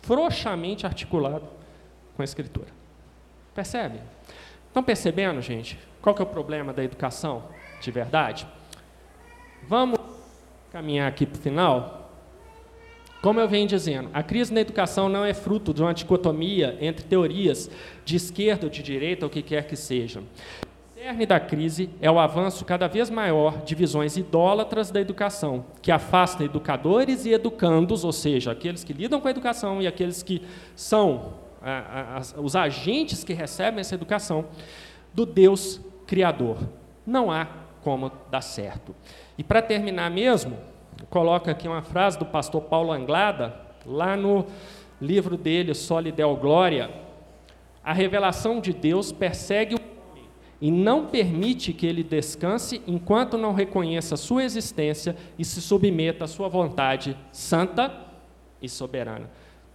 frouxamente 0.02 0.86
articulado 0.86 1.48
com 2.16 2.22
a 2.22 2.26
escritura. 2.26 2.68
Percebe? 3.54 4.00
Estão 4.68 4.84
percebendo, 4.84 5.42
gente? 5.42 5.78
Qual 6.02 6.16
que 6.16 6.22
é 6.22 6.26
o 6.26 6.28
problema 6.28 6.74
da 6.74 6.84
educação 6.84 7.44
de 7.82 7.92
verdade? 7.92 8.48
Vamos 9.68 10.00
caminhar 10.72 11.08
aqui 11.08 11.26
para 11.26 11.38
o 11.38 11.42
final. 11.42 12.10
Como 13.22 13.40
eu 13.40 13.48
venho 13.48 13.68
dizendo, 13.68 14.10
a 14.14 14.24
crise 14.24 14.52
na 14.52 14.62
educação 14.62 15.08
não 15.08 15.24
é 15.24 15.34
fruto 15.34 15.74
de 15.74 15.82
uma 15.84 15.94
dicotomia 15.94 16.76
entre 16.82 17.06
teorias 17.06 17.70
de 18.04 18.16
esquerda 18.16 18.66
ou 18.66 18.70
de 18.70 18.82
direita, 18.82 19.26
ou 19.26 19.30
o 19.30 19.32
que 19.32 19.44
quer 19.44 19.68
que 19.68 19.76
seja. 19.76 20.24
Cerne 21.02 21.26
da 21.26 21.40
crise 21.40 21.90
é 22.00 22.12
o 22.12 22.20
avanço 22.20 22.64
cada 22.64 22.88
vez 22.88 23.10
maior 23.10 23.64
de 23.64 23.74
visões 23.74 24.18
idólatras 24.18 24.92
da 24.92 25.02
educação, 25.02 25.66
que 25.82 25.92
afasta 25.92 26.44
educadores 26.44 27.26
e 27.26 27.34
educandos, 27.34 28.04
ou 28.04 28.12
seja, 28.12 28.52
aqueles 28.52 28.84
que 28.84 28.94
lidam 28.94 29.20
com 29.20 29.28
a 29.28 29.32
educação 29.32 29.82
e 29.82 29.88
aqueles 29.88 30.22
que 30.22 30.44
são 30.76 31.34
os 32.38 32.56
agentes 32.56 33.24
que 33.24 33.34
recebem 33.34 33.80
essa 33.80 33.96
educação, 33.96 34.46
do 35.12 35.26
Deus 35.26 35.82
Criador. 36.06 36.58
Não 37.04 37.32
há 37.32 37.48
como 37.82 38.12
dar 38.30 38.42
certo. 38.42 38.96
E 39.40 39.44
para 39.44 39.60
terminar 39.60 40.12
mesmo, 40.12 40.56
coloca 41.10 41.50
aqui 41.50 41.68
uma 41.68 41.82
frase 41.82 42.20
do 42.20 42.28
pastor 42.28 42.62
Paulo 42.62 42.92
Anglada, 42.92 43.56
lá 43.88 44.16
no 44.16 44.46
livro 45.02 45.36
dele, 45.36 45.74
Solidel 45.74 46.36
Glória. 46.36 46.92
A 47.84 47.92
revelação 47.92 48.62
de 48.62 48.72
Deus 48.72 49.12
persegue 49.12 49.74
o 49.74 49.91
e 50.62 50.70
não 50.70 51.08
permite 51.08 51.74
que 51.74 51.88
ele 51.88 52.04
descanse 52.04 52.82
enquanto 52.86 53.38
não 53.38 53.52
reconheça 53.52 54.16
sua 54.16 54.44
existência 54.44 55.18
e 55.38 55.44
se 55.44 55.60
submeta 55.60 56.26
à 56.26 56.28
sua 56.28 56.48
vontade 56.48 57.18
santa 57.32 57.92
e 58.62 58.70
soberana. 58.70 59.28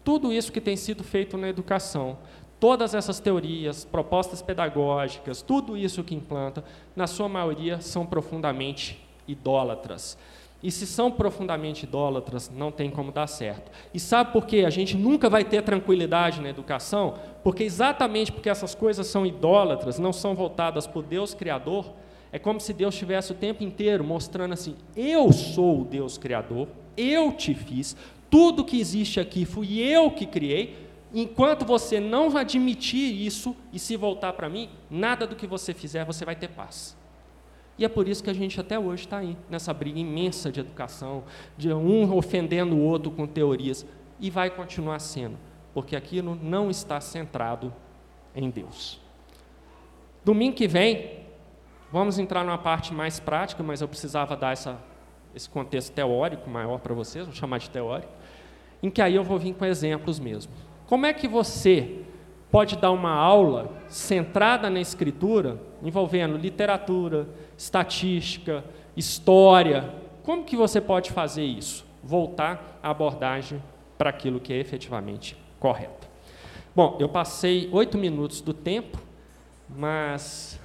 Tudo 0.04 0.32
isso 0.32 0.52
que 0.52 0.60
tem 0.60 0.76
sido 0.76 1.02
feito 1.02 1.36
na 1.36 1.48
educação, 1.48 2.16
todas 2.60 2.94
essas 2.94 3.18
teorias, 3.18 3.84
propostas 3.84 4.40
pedagógicas, 4.40 5.42
tudo 5.42 5.76
isso 5.76 6.04
que 6.04 6.14
implanta, 6.14 6.64
na 6.94 7.08
sua 7.08 7.28
maioria 7.28 7.80
são 7.80 8.06
profundamente 8.06 9.04
idólatras. 9.26 10.16
E 10.66 10.70
se 10.72 10.84
são 10.84 11.12
profundamente 11.12 11.84
idólatras, 11.84 12.50
não 12.52 12.72
tem 12.72 12.90
como 12.90 13.12
dar 13.12 13.28
certo. 13.28 13.70
E 13.94 14.00
sabe 14.00 14.32
por 14.32 14.46
que 14.46 14.64
a 14.64 14.68
gente 14.68 14.96
nunca 14.96 15.30
vai 15.30 15.44
ter 15.44 15.62
tranquilidade 15.62 16.40
na 16.40 16.48
educação? 16.48 17.14
Porque 17.44 17.62
exatamente 17.62 18.32
porque 18.32 18.50
essas 18.50 18.74
coisas 18.74 19.06
são 19.06 19.24
idólatras, 19.24 20.00
não 20.00 20.12
são 20.12 20.34
voltadas 20.34 20.84
por 20.84 21.04
Deus 21.04 21.34
Criador, 21.34 21.92
é 22.32 22.38
como 22.40 22.58
se 22.58 22.72
Deus 22.72 22.96
estivesse 22.96 23.30
o 23.30 23.36
tempo 23.36 23.62
inteiro 23.62 24.02
mostrando 24.02 24.54
assim: 24.54 24.74
eu 24.96 25.32
sou 25.32 25.82
o 25.82 25.84
Deus 25.84 26.18
Criador, 26.18 26.66
eu 26.96 27.30
te 27.30 27.54
fiz, 27.54 27.96
tudo 28.28 28.64
que 28.64 28.80
existe 28.80 29.20
aqui 29.20 29.44
fui 29.44 29.78
eu 29.78 30.10
que 30.10 30.26
criei. 30.26 30.84
Enquanto 31.14 31.64
você 31.64 32.00
não 32.00 32.36
admitir 32.36 33.24
isso 33.24 33.54
e 33.72 33.78
se 33.78 33.96
voltar 33.96 34.32
para 34.32 34.48
mim, 34.48 34.68
nada 34.90 35.28
do 35.28 35.36
que 35.36 35.46
você 35.46 35.72
fizer 35.72 36.04
você 36.04 36.24
vai 36.24 36.34
ter 36.34 36.48
paz. 36.48 36.96
E 37.78 37.84
é 37.84 37.88
por 37.88 38.08
isso 38.08 38.24
que 38.24 38.30
a 38.30 38.34
gente 38.34 38.60
até 38.60 38.78
hoje 38.78 39.04
está 39.04 39.18
aí, 39.18 39.36
nessa 39.50 39.72
briga 39.74 39.98
imensa 39.98 40.50
de 40.50 40.60
educação, 40.60 41.24
de 41.56 41.72
um 41.72 42.14
ofendendo 42.16 42.74
o 42.74 42.82
outro 42.82 43.10
com 43.10 43.26
teorias, 43.26 43.84
e 44.18 44.30
vai 44.30 44.48
continuar 44.48 44.98
sendo, 44.98 45.36
porque 45.74 45.94
aquilo 45.94 46.38
não 46.42 46.70
está 46.70 47.00
centrado 47.00 47.72
em 48.34 48.48
Deus. 48.48 48.98
Domingo 50.24 50.56
que 50.56 50.66
vem, 50.66 51.20
vamos 51.92 52.18
entrar 52.18 52.42
numa 52.44 52.58
parte 52.58 52.94
mais 52.94 53.20
prática, 53.20 53.62
mas 53.62 53.82
eu 53.82 53.88
precisava 53.88 54.34
dar 54.34 54.52
essa 54.52 54.80
esse 55.36 55.50
contexto 55.50 55.92
teórico 55.92 56.48
maior 56.48 56.78
para 56.78 56.94
vocês, 56.94 57.26
vou 57.26 57.34
chamar 57.34 57.58
de 57.58 57.68
teórico, 57.68 58.10
em 58.82 58.88
que 58.88 59.02
aí 59.02 59.14
eu 59.14 59.22
vou 59.22 59.38
vir 59.38 59.54
com 59.54 59.66
exemplos 59.66 60.18
mesmo. 60.18 60.50
Como 60.86 61.04
é 61.04 61.12
que 61.12 61.28
você 61.28 62.00
pode 62.50 62.76
dar 62.78 62.90
uma 62.90 63.12
aula 63.12 63.70
centrada 63.86 64.70
na 64.70 64.80
escritura, 64.80 65.60
envolvendo 65.82 66.38
literatura, 66.38 67.28
estatística, 67.56 68.64
história? 68.96 69.94
Como 70.22 70.44
que 70.44 70.56
você 70.56 70.80
pode 70.80 71.10
fazer 71.10 71.44
isso? 71.44 71.86
Voltar 72.02 72.78
a 72.82 72.90
abordagem 72.90 73.62
para 73.96 74.10
aquilo 74.10 74.40
que 74.40 74.52
é 74.52 74.58
efetivamente 74.58 75.36
correto. 75.58 76.06
Bom, 76.74 76.96
eu 77.00 77.08
passei 77.08 77.68
oito 77.72 77.96
minutos 77.96 78.40
do 78.40 78.52
tempo, 78.52 78.98
mas 79.68 80.60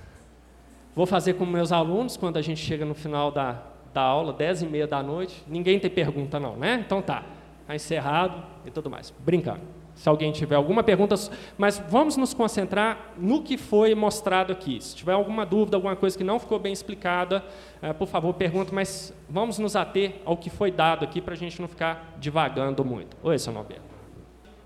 vou 0.94 1.06
fazer 1.06 1.36
com 1.36 1.46
meus 1.46 1.72
alunos 1.72 2.18
quando 2.18 2.38
a 2.38 2.42
gente 2.42 2.60
chega 2.60 2.86
no 2.86 2.94
final 2.94 3.32
da, 3.32 3.64
dar 3.94 4.02
aula, 4.02 4.34
10 4.34 4.64
e 4.64 4.66
meia 4.66 4.88
da 4.88 5.02
noite. 5.02 5.44
Ninguém 5.48 5.80
tem 5.80 5.90
pergunta 5.90 6.40
não, 6.40 6.56
né? 6.56 6.84
Então 6.86 7.02
tá, 7.02 7.24
está 7.62 7.76
encerrado 7.76 8.44
e 8.66 8.72
tudo 8.72 8.90
mais. 8.90 9.14
Brincando. 9.20 9.81
Se 10.02 10.10
alguém 10.10 10.32
tiver 10.32 10.56
alguma 10.56 10.82
pergunta, 10.82 11.14
mas 11.60 11.78
vamos 11.88 12.18
nos 12.18 12.34
concentrar 12.34 13.14
no 13.20 13.44
que 13.44 13.56
foi 13.56 13.94
mostrado 13.94 14.52
aqui. 14.52 14.82
Se 14.82 14.96
tiver 14.96 15.12
alguma 15.12 15.46
dúvida, 15.46 15.78
alguma 15.78 15.96
coisa 15.96 16.18
que 16.18 16.24
não 16.24 16.40
ficou 16.40 16.58
bem 16.58 16.74
explicada, 16.74 17.46
é, 17.84 17.94
por 17.94 18.08
favor, 18.08 18.34
pergunte, 18.34 18.74
mas 18.74 19.14
vamos 19.30 19.60
nos 19.60 19.76
ater 19.76 20.16
ao 20.26 20.36
que 20.36 20.50
foi 20.50 20.72
dado 20.72 21.06
aqui 21.06 21.22
para 21.22 21.36
a 21.36 21.38
gente 21.38 21.62
não 21.62 21.68
ficar 21.68 22.16
divagando 22.20 22.84
muito. 22.84 23.16
Oi, 23.22 23.38
seu 23.38 23.54
Norberto. 23.54 23.84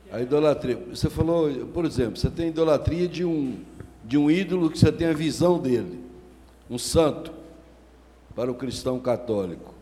A 0.10 0.22
idolatria. 0.22 0.82
Você 0.90 1.10
falou, 1.10 1.50
por 1.74 1.84
exemplo, 1.84 2.16
você 2.16 2.30
tem 2.30 2.48
idolatria 2.48 3.06
de 3.06 3.26
um, 3.26 3.60
de 4.06 4.18
um 4.18 4.32
ídolo 4.32 4.70
que 4.70 4.80
você 4.80 4.90
tem 4.90 5.08
a 5.08 5.14
visão 5.14 5.60
dele, 5.60 6.00
um 6.70 6.78
santo, 6.78 7.34
para 8.34 8.50
o 8.50 8.56
cristão 8.56 9.02
católico. 9.02 9.74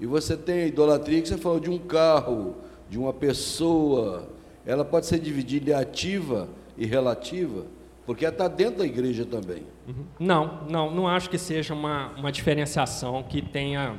E 0.00 0.06
você 0.06 0.36
tem 0.36 0.62
a 0.62 0.66
idolatria 0.66 1.22
que 1.22 1.28
você 1.28 1.38
falou 1.38 1.60
de 1.60 1.70
um 1.70 1.78
carro, 1.78 2.56
de 2.90 2.98
uma 2.98 3.12
pessoa, 3.12 4.36
ela 4.68 4.84
pode 4.84 5.06
ser 5.06 5.18
dividida 5.18 5.70
em 5.70 5.74
ativa 5.74 6.46
e 6.76 6.84
relativa, 6.84 7.64
porque 8.04 8.26
ela 8.26 8.34
está 8.34 8.46
dentro 8.46 8.80
da 8.80 8.84
igreja 8.84 9.24
também. 9.24 9.62
Uhum. 9.88 10.04
Não, 10.20 10.62
não, 10.68 10.90
não 10.90 11.08
acho 11.08 11.30
que 11.30 11.38
seja 11.38 11.72
uma, 11.72 12.08
uma 12.10 12.30
diferenciação 12.30 13.22
que 13.22 13.40
tenha 13.40 13.98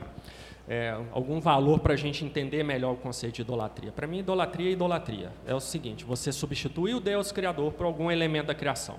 é, 0.67 0.95
algum 1.11 1.41
valor 1.41 1.79
para 1.79 1.93
a 1.93 1.97
gente 1.97 2.23
entender 2.23 2.61
melhor 2.61 2.93
o 2.93 2.97
conceito 2.97 3.37
de 3.37 3.41
idolatria. 3.41 3.91
Para 3.91 4.05
mim, 4.05 4.19
idolatria 4.19 4.69
é 4.69 4.73
idolatria. 4.73 5.31
É 5.47 5.55
o 5.55 5.59
seguinte: 5.59 6.05
você 6.05 6.31
substitui 6.31 6.93
o 6.93 6.99
Deus 6.99 7.31
Criador 7.31 7.73
por 7.73 7.87
algum 7.87 8.11
elemento 8.11 8.45
da 8.45 8.55
criação. 8.55 8.97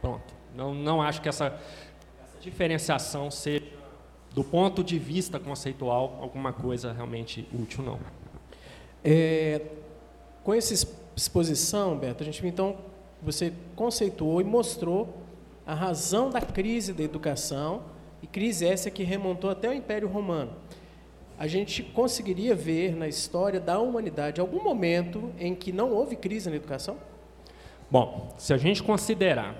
Pronto. 0.00 0.34
Não, 0.56 0.74
não 0.74 1.00
acho 1.00 1.22
que 1.22 1.28
essa, 1.28 1.56
essa 2.20 2.40
diferenciação 2.40 3.30
seja, 3.30 3.64
do 4.34 4.42
ponto 4.42 4.82
de 4.82 4.98
vista 4.98 5.38
conceitual, 5.38 6.18
alguma 6.20 6.52
coisa 6.52 6.92
realmente 6.92 7.46
útil, 7.54 7.84
não. 7.84 8.00
É, 9.04 9.62
com 10.48 10.54
essa 10.54 10.72
exposição, 11.14 11.98
Beto, 11.98 12.22
a 12.22 12.24
gente 12.24 12.46
então 12.46 12.78
você 13.20 13.52
conceituou 13.76 14.40
e 14.40 14.44
mostrou 14.44 15.14
a 15.66 15.74
razão 15.74 16.30
da 16.30 16.40
crise 16.40 16.94
da 16.94 17.02
educação, 17.02 17.82
e 18.22 18.26
crise 18.26 18.66
essa 18.66 18.90
que 18.90 19.02
remontou 19.02 19.50
até 19.50 19.68
o 19.68 19.74
Império 19.74 20.08
Romano. 20.08 20.52
A 21.38 21.46
gente 21.46 21.82
conseguiria 21.82 22.54
ver 22.54 22.96
na 22.96 23.06
história 23.06 23.60
da 23.60 23.78
humanidade 23.78 24.40
algum 24.40 24.64
momento 24.64 25.30
em 25.38 25.54
que 25.54 25.70
não 25.70 25.92
houve 25.92 26.16
crise 26.16 26.48
na 26.48 26.56
educação? 26.56 26.96
Bom, 27.90 28.34
se 28.38 28.54
a 28.54 28.56
gente 28.56 28.82
considerar 28.82 29.54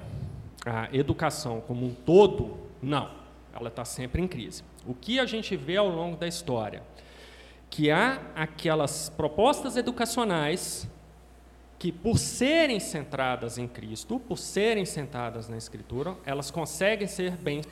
a 0.64 0.88
educação 0.90 1.60
como 1.66 1.84
um 1.84 1.92
todo, 1.92 2.56
não, 2.82 3.10
ela 3.54 3.68
está 3.68 3.84
sempre 3.84 4.22
em 4.22 4.26
crise. 4.26 4.64
O 4.86 4.94
que 4.94 5.20
a 5.20 5.26
gente 5.26 5.54
vê 5.54 5.76
ao 5.76 5.90
longo 5.90 6.16
da 6.16 6.26
história? 6.26 6.82
Que 7.70 7.90
há 7.90 8.20
aquelas 8.34 9.08
propostas 9.10 9.76
educacionais 9.76 10.88
que, 11.78 11.92
por 11.92 12.18
serem 12.18 12.80
centradas 12.80 13.56
em 13.56 13.68
Cristo, 13.68 14.18
por 14.18 14.36
serem 14.36 14.84
centradas 14.84 15.48
na 15.48 15.56
Escritura, 15.56 16.16
elas 16.26 16.50
conseguem 16.50 17.06
ser 17.06 17.32
bem. 17.36 17.62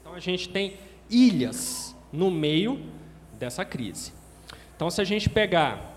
Então 0.00 0.14
a 0.14 0.20
gente 0.20 0.48
tem 0.48 0.78
ilhas 1.10 1.94
no 2.12 2.30
meio 2.30 2.80
dessa 3.38 3.64
crise. 3.64 4.12
Então, 4.74 4.90
se 4.90 5.00
a 5.00 5.04
gente 5.04 5.28
pegar, 5.28 5.94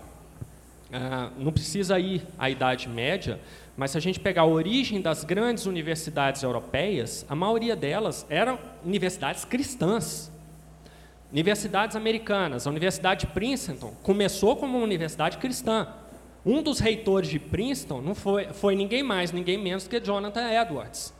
ah, 0.92 1.30
não 1.38 1.52
precisa 1.52 1.98
ir 1.98 2.26
à 2.38 2.50
Idade 2.50 2.88
Média, 2.88 3.40
mas 3.76 3.92
se 3.92 3.98
a 3.98 4.00
gente 4.00 4.20
pegar 4.20 4.42
a 4.42 4.46
origem 4.46 5.00
das 5.00 5.24
grandes 5.24 5.66
universidades 5.66 6.42
europeias, 6.42 7.24
a 7.28 7.34
maioria 7.34 7.74
delas 7.74 8.26
eram 8.28 8.58
universidades 8.84 9.44
cristãs. 9.44 10.30
Universidades 11.32 11.96
americanas, 11.96 12.66
a 12.66 12.70
Universidade 12.70 13.20
de 13.20 13.32
Princeton 13.32 13.94
começou 14.02 14.54
como 14.54 14.76
uma 14.76 14.84
universidade 14.84 15.38
cristã. 15.38 15.88
Um 16.44 16.62
dos 16.62 16.78
reitores 16.78 17.30
de 17.30 17.38
Princeton 17.38 18.02
não 18.02 18.14
foi, 18.14 18.52
foi 18.52 18.76
ninguém 18.76 19.02
mais, 19.02 19.32
ninguém 19.32 19.56
menos 19.56 19.88
que 19.88 19.98
Jonathan 19.98 20.46
Edwards. 20.50 21.14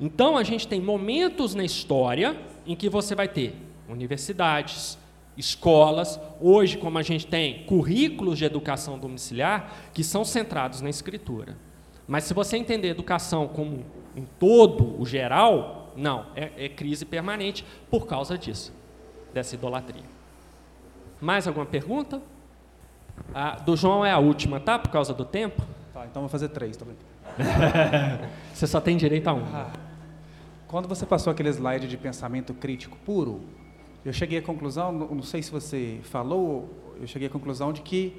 Então 0.00 0.36
a 0.36 0.42
gente 0.42 0.66
tem 0.66 0.80
momentos 0.80 1.54
na 1.54 1.64
história 1.64 2.36
em 2.66 2.74
que 2.74 2.88
você 2.88 3.14
vai 3.14 3.28
ter 3.28 3.54
universidades, 3.88 4.98
escolas, 5.36 6.18
hoje 6.40 6.76
como 6.76 6.98
a 6.98 7.02
gente 7.02 7.28
tem 7.28 7.62
currículos 7.66 8.38
de 8.38 8.44
educação 8.44 8.98
domiciliar 8.98 9.72
que 9.94 10.02
são 10.02 10.24
centrados 10.24 10.80
na 10.80 10.90
escritura. 10.90 11.56
Mas 12.08 12.24
se 12.24 12.34
você 12.34 12.56
entender 12.56 12.88
educação 12.88 13.46
como 13.46 13.84
um 14.16 14.24
todo, 14.24 15.00
o 15.00 15.06
geral, 15.06 15.92
não, 15.96 16.26
é, 16.34 16.64
é 16.64 16.68
crise 16.68 17.04
permanente 17.04 17.64
por 17.88 18.04
causa 18.04 18.36
disso 18.36 18.79
dessa 19.32 19.54
idolatria. 19.54 20.04
Mais 21.20 21.46
alguma 21.46 21.66
pergunta? 21.66 22.20
A 23.34 23.56
do 23.56 23.76
João 23.76 24.04
é 24.04 24.10
a 24.10 24.18
última, 24.18 24.58
tá? 24.58 24.78
Por 24.78 24.90
causa 24.90 25.12
do 25.12 25.24
tempo? 25.24 25.62
Tá, 25.92 26.06
então 26.06 26.22
vou 26.22 26.28
fazer 26.28 26.48
três 26.48 26.76
também. 26.76 26.96
você 28.52 28.66
só 28.66 28.80
tem 28.80 28.96
direito 28.96 29.28
a 29.28 29.34
um. 29.34 29.44
Ah, 29.52 29.70
quando 30.66 30.88
você 30.88 31.04
passou 31.04 31.30
aquele 31.30 31.48
slide 31.50 31.86
de 31.88 31.96
pensamento 31.96 32.54
crítico 32.54 32.96
puro, 33.04 33.40
eu 34.04 34.12
cheguei 34.12 34.38
à 34.38 34.42
conclusão, 34.42 34.92
não 34.92 35.22
sei 35.22 35.42
se 35.42 35.50
você 35.50 36.00
falou, 36.04 36.70
eu 37.00 37.06
cheguei 37.06 37.28
à 37.28 37.30
conclusão 37.30 37.72
de 37.72 37.82
que 37.82 38.16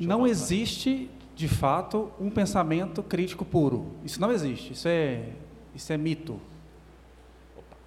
não 0.00 0.26
existe, 0.26 1.08
de 1.36 1.46
fato, 1.46 2.10
um 2.20 2.30
pensamento 2.30 3.02
crítico 3.02 3.44
puro. 3.44 3.92
Isso 4.04 4.20
não 4.20 4.32
existe, 4.32 4.72
isso 4.72 4.88
é, 4.88 5.28
isso 5.74 5.92
é 5.92 5.96
mito. 5.96 6.40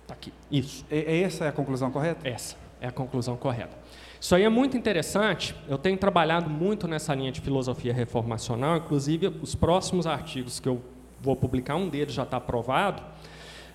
Está 0.08 0.14
aqui. 0.14 0.32
Isso. 0.50 0.86
E, 0.90 1.22
essa 1.22 1.44
é 1.44 1.50
a 1.50 1.52
conclusão 1.52 1.92
correta? 1.92 2.26
Essa 2.26 2.56
é 2.80 2.88
a 2.88 2.92
conclusão 2.94 3.36
correta. 3.36 3.78
Isso 4.22 4.34
aí 4.34 4.44
é 4.44 4.50
muito 4.50 4.78
interessante. 4.78 5.54
Eu 5.68 5.78
tenho 5.78 5.98
trabalhado 5.98 6.50
muito 6.50 6.88
nessa 6.88 7.14
linha 7.14 7.30
de 7.30 7.42
filosofia 7.42 7.94
reformacional, 7.94 8.78
inclusive 8.78 9.28
os 9.42 9.54
próximos 9.54 10.08
artigos 10.08 10.62
que 10.62 10.70
eu 10.70 10.82
vou 11.22 11.36
publicar, 11.36 11.76
um 11.76 11.90
deles 11.90 12.14
já 12.14 12.24
está 12.24 12.38
aprovado, 12.38 13.04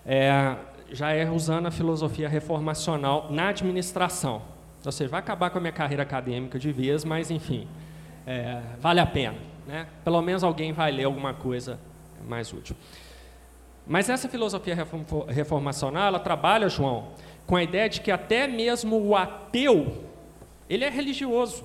é, 0.06 0.56
já 0.90 1.12
é 1.12 1.30
usando 1.30 1.66
a 1.66 1.70
filosofia 1.70 2.30
reformacional 2.30 3.30
na 3.30 3.48
administração. 3.48 4.40
Ou 4.84 4.90
seja, 4.90 5.10
vai 5.10 5.20
acabar 5.20 5.50
com 5.50 5.58
a 5.58 5.60
minha 5.60 5.72
carreira 5.72 6.02
acadêmica 6.02 6.58
de 6.58 6.72
vez, 6.72 7.04
mas 7.04 7.30
enfim, 7.30 7.68
é, 8.26 8.62
vale 8.80 9.00
a 9.00 9.06
pena. 9.06 9.36
Né? 9.66 9.86
Pelo 10.02 10.22
menos 10.22 10.42
alguém 10.42 10.72
vai 10.72 10.90
ler 10.90 11.04
alguma 11.04 11.34
coisa 11.34 11.78
mais 12.26 12.52
útil. 12.54 12.74
Mas 13.86 14.08
essa 14.08 14.28
filosofia 14.28 14.76
reformacional, 15.28 16.08
ela 16.08 16.20
trabalha, 16.20 16.68
João, 16.68 17.08
com 17.46 17.56
a 17.56 17.62
ideia 17.62 17.88
de 17.88 18.00
que 18.00 18.10
até 18.10 18.46
mesmo 18.46 18.96
o 18.96 19.16
ateu, 19.16 20.04
ele 20.68 20.84
é 20.84 20.88
religioso. 20.88 21.64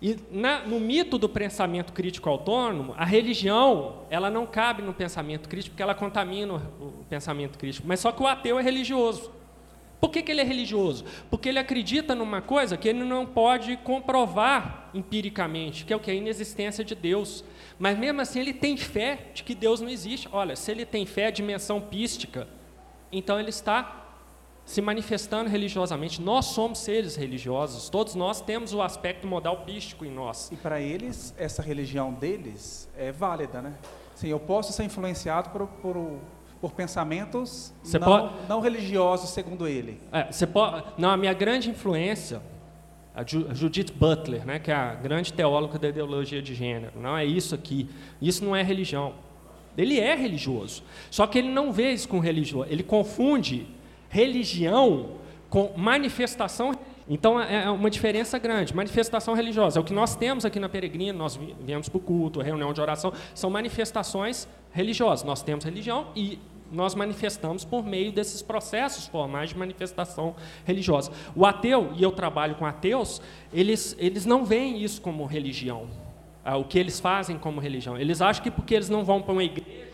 E 0.00 0.16
na, 0.30 0.60
no 0.60 0.78
mito 0.78 1.18
do 1.18 1.28
pensamento 1.28 1.92
crítico 1.92 2.28
autônomo, 2.28 2.94
a 2.96 3.04
religião, 3.04 4.02
ela 4.10 4.30
não 4.30 4.46
cabe 4.46 4.80
no 4.82 4.94
pensamento 4.94 5.48
crítico, 5.48 5.72
porque 5.72 5.82
ela 5.82 5.94
contamina 5.94 6.54
o 6.54 7.04
pensamento 7.08 7.58
crítico. 7.58 7.86
Mas 7.86 8.00
só 8.00 8.12
que 8.12 8.22
o 8.22 8.26
ateu 8.26 8.58
é 8.58 8.62
religioso. 8.62 9.32
Por 10.00 10.10
que, 10.10 10.22
que 10.22 10.30
ele 10.30 10.40
é 10.40 10.44
religioso? 10.44 11.04
Porque 11.28 11.48
ele 11.48 11.58
acredita 11.58 12.14
numa 12.14 12.40
coisa 12.40 12.76
que 12.76 12.88
ele 12.88 13.02
não 13.02 13.26
pode 13.26 13.76
comprovar 13.78 14.90
empiricamente, 14.94 15.84
que 15.84 15.92
é 15.92 15.96
o 15.96 16.00
que? 16.00 16.10
A 16.10 16.14
inexistência 16.14 16.84
de 16.84 16.94
Deus. 16.94 17.44
Mas 17.78 17.96
mesmo 17.96 18.20
assim 18.20 18.40
ele 18.40 18.52
tem 18.52 18.76
fé 18.76 19.30
de 19.32 19.42
que 19.42 19.54
Deus 19.54 19.80
não 19.80 19.88
existe. 19.88 20.28
Olha, 20.32 20.56
se 20.56 20.70
ele 20.70 20.84
tem 20.84 21.06
fé, 21.06 21.30
dimensão 21.30 21.80
pística, 21.80 22.48
então 23.12 23.38
ele 23.38 23.50
está 23.50 24.06
se 24.64 24.82
manifestando 24.82 25.48
religiosamente. 25.48 26.20
Nós 26.20 26.46
somos 26.46 26.80
seres 26.80 27.16
religiosos, 27.16 27.88
todos 27.88 28.14
nós 28.14 28.40
temos 28.40 28.74
o 28.74 28.82
aspecto 28.82 29.26
modal 29.26 29.64
pístico 29.64 30.04
em 30.04 30.10
nós. 30.10 30.50
E 30.52 30.56
para 30.56 30.80
eles, 30.80 31.34
essa 31.38 31.62
religião 31.62 32.12
deles 32.12 32.88
é 32.96 33.10
válida, 33.10 33.62
né? 33.62 33.74
Sim, 34.14 34.28
eu 34.28 34.40
posso 34.40 34.72
ser 34.72 34.84
influenciado 34.84 35.50
por, 35.50 35.66
por, 35.66 36.18
por 36.60 36.72
pensamentos 36.72 37.72
não, 37.94 38.00
pode... 38.00 38.34
não, 38.48 38.60
religiosos, 38.60 39.30
segundo 39.30 39.66
ele. 39.66 40.00
É, 40.12 40.30
você 40.30 40.46
pode... 40.46 40.84
Não, 40.98 41.10
a 41.10 41.16
minha 41.16 41.32
grande 41.32 41.70
influência 41.70 42.42
a 43.18 43.54
Judith 43.54 43.92
Butler, 43.92 44.46
né, 44.46 44.60
que 44.60 44.70
é 44.70 44.74
a 44.74 44.94
grande 44.94 45.32
teóloga 45.32 45.76
da 45.76 45.88
ideologia 45.88 46.40
de 46.40 46.54
gênero. 46.54 46.92
Não 47.00 47.16
é 47.16 47.24
isso 47.24 47.52
aqui. 47.52 47.88
Isso 48.22 48.44
não 48.44 48.54
é 48.54 48.62
religião. 48.62 49.14
Ele 49.76 49.98
é 49.98 50.14
religioso. 50.14 50.84
Só 51.10 51.26
que 51.26 51.36
ele 51.38 51.48
não 51.48 51.72
vê 51.72 51.90
isso 51.92 52.08
com 52.08 52.20
religião. 52.20 52.64
Ele 52.66 52.84
confunde 52.84 53.66
religião 54.08 55.16
com 55.50 55.72
manifestação. 55.76 56.72
Então 57.08 57.40
é, 57.40 57.64
é 57.64 57.70
uma 57.70 57.90
diferença 57.90 58.38
grande. 58.38 58.74
Manifestação 58.74 59.34
religiosa. 59.34 59.80
É 59.80 59.80
o 59.80 59.84
que 59.84 59.92
nós 59.92 60.14
temos 60.14 60.44
aqui 60.44 60.60
na 60.60 60.68
Peregrina, 60.68 61.18
nós 61.18 61.36
viemos 61.60 61.88
para 61.88 61.98
o 61.98 62.00
culto, 62.00 62.40
reunião 62.40 62.72
de 62.72 62.80
oração, 62.80 63.12
são 63.34 63.50
manifestações 63.50 64.46
religiosas. 64.70 65.24
Nós 65.24 65.42
temos 65.42 65.64
religião 65.64 66.06
e 66.14 66.38
nós 66.70 66.94
manifestamos 66.94 67.64
por 67.64 67.84
meio 67.84 68.12
desses 68.12 68.42
processos 68.42 69.06
formais 69.06 69.50
de 69.50 69.58
manifestação 69.58 70.34
religiosa. 70.64 71.10
O 71.34 71.46
ateu, 71.46 71.92
e 71.96 72.02
eu 72.02 72.12
trabalho 72.12 72.54
com 72.54 72.66
ateus, 72.66 73.20
eles, 73.52 73.96
eles 73.98 74.26
não 74.26 74.44
veem 74.44 74.82
isso 74.82 75.00
como 75.00 75.24
religião, 75.24 75.88
ah, 76.44 76.56
o 76.56 76.64
que 76.64 76.78
eles 76.78 77.00
fazem 77.00 77.38
como 77.38 77.60
religião. 77.60 77.98
Eles 77.98 78.20
acham 78.20 78.42
que 78.42 78.50
porque 78.50 78.74
eles 78.74 78.88
não 78.88 79.04
vão 79.04 79.22
para 79.22 79.32
uma 79.32 79.44
igreja, 79.44 79.88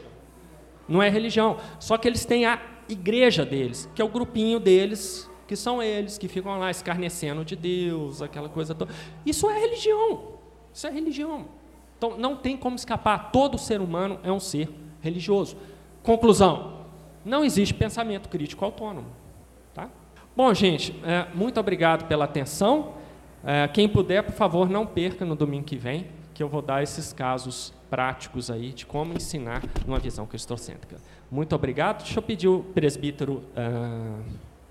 não 0.89 1.03
é 1.03 1.09
religião. 1.09 1.59
Só 1.79 1.97
que 1.97 2.07
eles 2.07 2.25
têm 2.25 2.47
a 2.47 2.61
igreja 2.89 3.45
deles, 3.45 3.89
que 3.95 4.03
é 4.03 4.05
o 4.05 4.09
grupinho 4.09 4.61
deles, 4.61 5.31
que 5.47 5.57
são 5.57 5.83
eles 5.83 6.19
que 6.19 6.29
ficam 6.29 6.59
lá 6.59 6.71
escarnecendo 6.71 7.45
de 7.45 7.57
Deus, 7.57 8.23
aquela 8.23 8.49
coisa 8.49 8.75
toda. 8.75 8.93
Isso 9.25 9.49
é 9.49 9.59
religião. 9.59 10.35
Isso 10.73 10.87
é 10.87 10.91
religião. 10.91 11.47
Então 11.97 12.17
não 12.19 12.37
tem 12.37 12.57
como 12.57 12.77
escapar. 12.77 13.31
Todo 13.31 13.59
ser 13.59 13.81
humano 13.81 14.19
é 14.23 14.33
um 14.33 14.41
ser 14.41 14.69
religioso. 15.01 15.57
Conclusão: 16.05 16.85
não 17.25 17.43
existe 17.43 17.75
pensamento 17.75 18.29
crítico 18.29 18.65
autônomo. 18.65 19.09
Tá? 19.73 19.89
Bom, 20.37 20.53
gente, 20.55 20.95
é, 21.03 21.27
muito 21.35 21.59
obrigado 21.59 22.07
pela 22.07 22.27
atenção. 22.27 22.93
É, 23.43 23.67
quem 23.67 23.89
puder, 23.89 24.23
por 24.23 24.35
favor, 24.35 24.69
não 24.69 24.87
perca 24.87 25.25
no 25.25 25.35
domingo 25.35 25.65
que 25.65 25.77
vem, 25.77 26.07
que 26.35 26.43
eu 26.43 26.49
vou 26.49 26.63
dar 26.63 26.83
esses 26.83 27.13
casos 27.13 27.73
práticos 27.89 28.51
aí 28.51 28.71
de 28.73 28.85
como 28.85 29.15
ensinar 29.15 29.63
numa 29.87 29.99
visão 29.99 30.27
cristocêntrica. 30.27 30.97
Muito 31.31 31.55
obrigado. 31.55 32.03
Deixa 32.03 32.19
eu 32.19 32.23
pedir 32.23 32.49
o 32.49 32.63
presbítero 32.75 33.43
uh, 33.57 34.23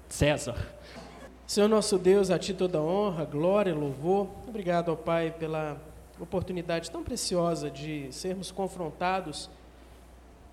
César. 0.08 0.56
Senhor 1.48 1.68
nosso 1.68 1.98
Deus, 1.98 2.30
a 2.30 2.38
Ti 2.38 2.54
toda 2.54 2.82
honra, 2.82 3.26
glória, 3.26 3.74
louvor. 3.74 4.28
Obrigado, 4.48 4.90
ó 4.90 4.96
Pai, 4.96 5.32
pela 5.32 5.78
oportunidade 6.20 6.92
tão 6.92 7.04
preciosa 7.04 7.70
de 7.70 8.08
sermos 8.12 8.52
confrontados 8.52 9.50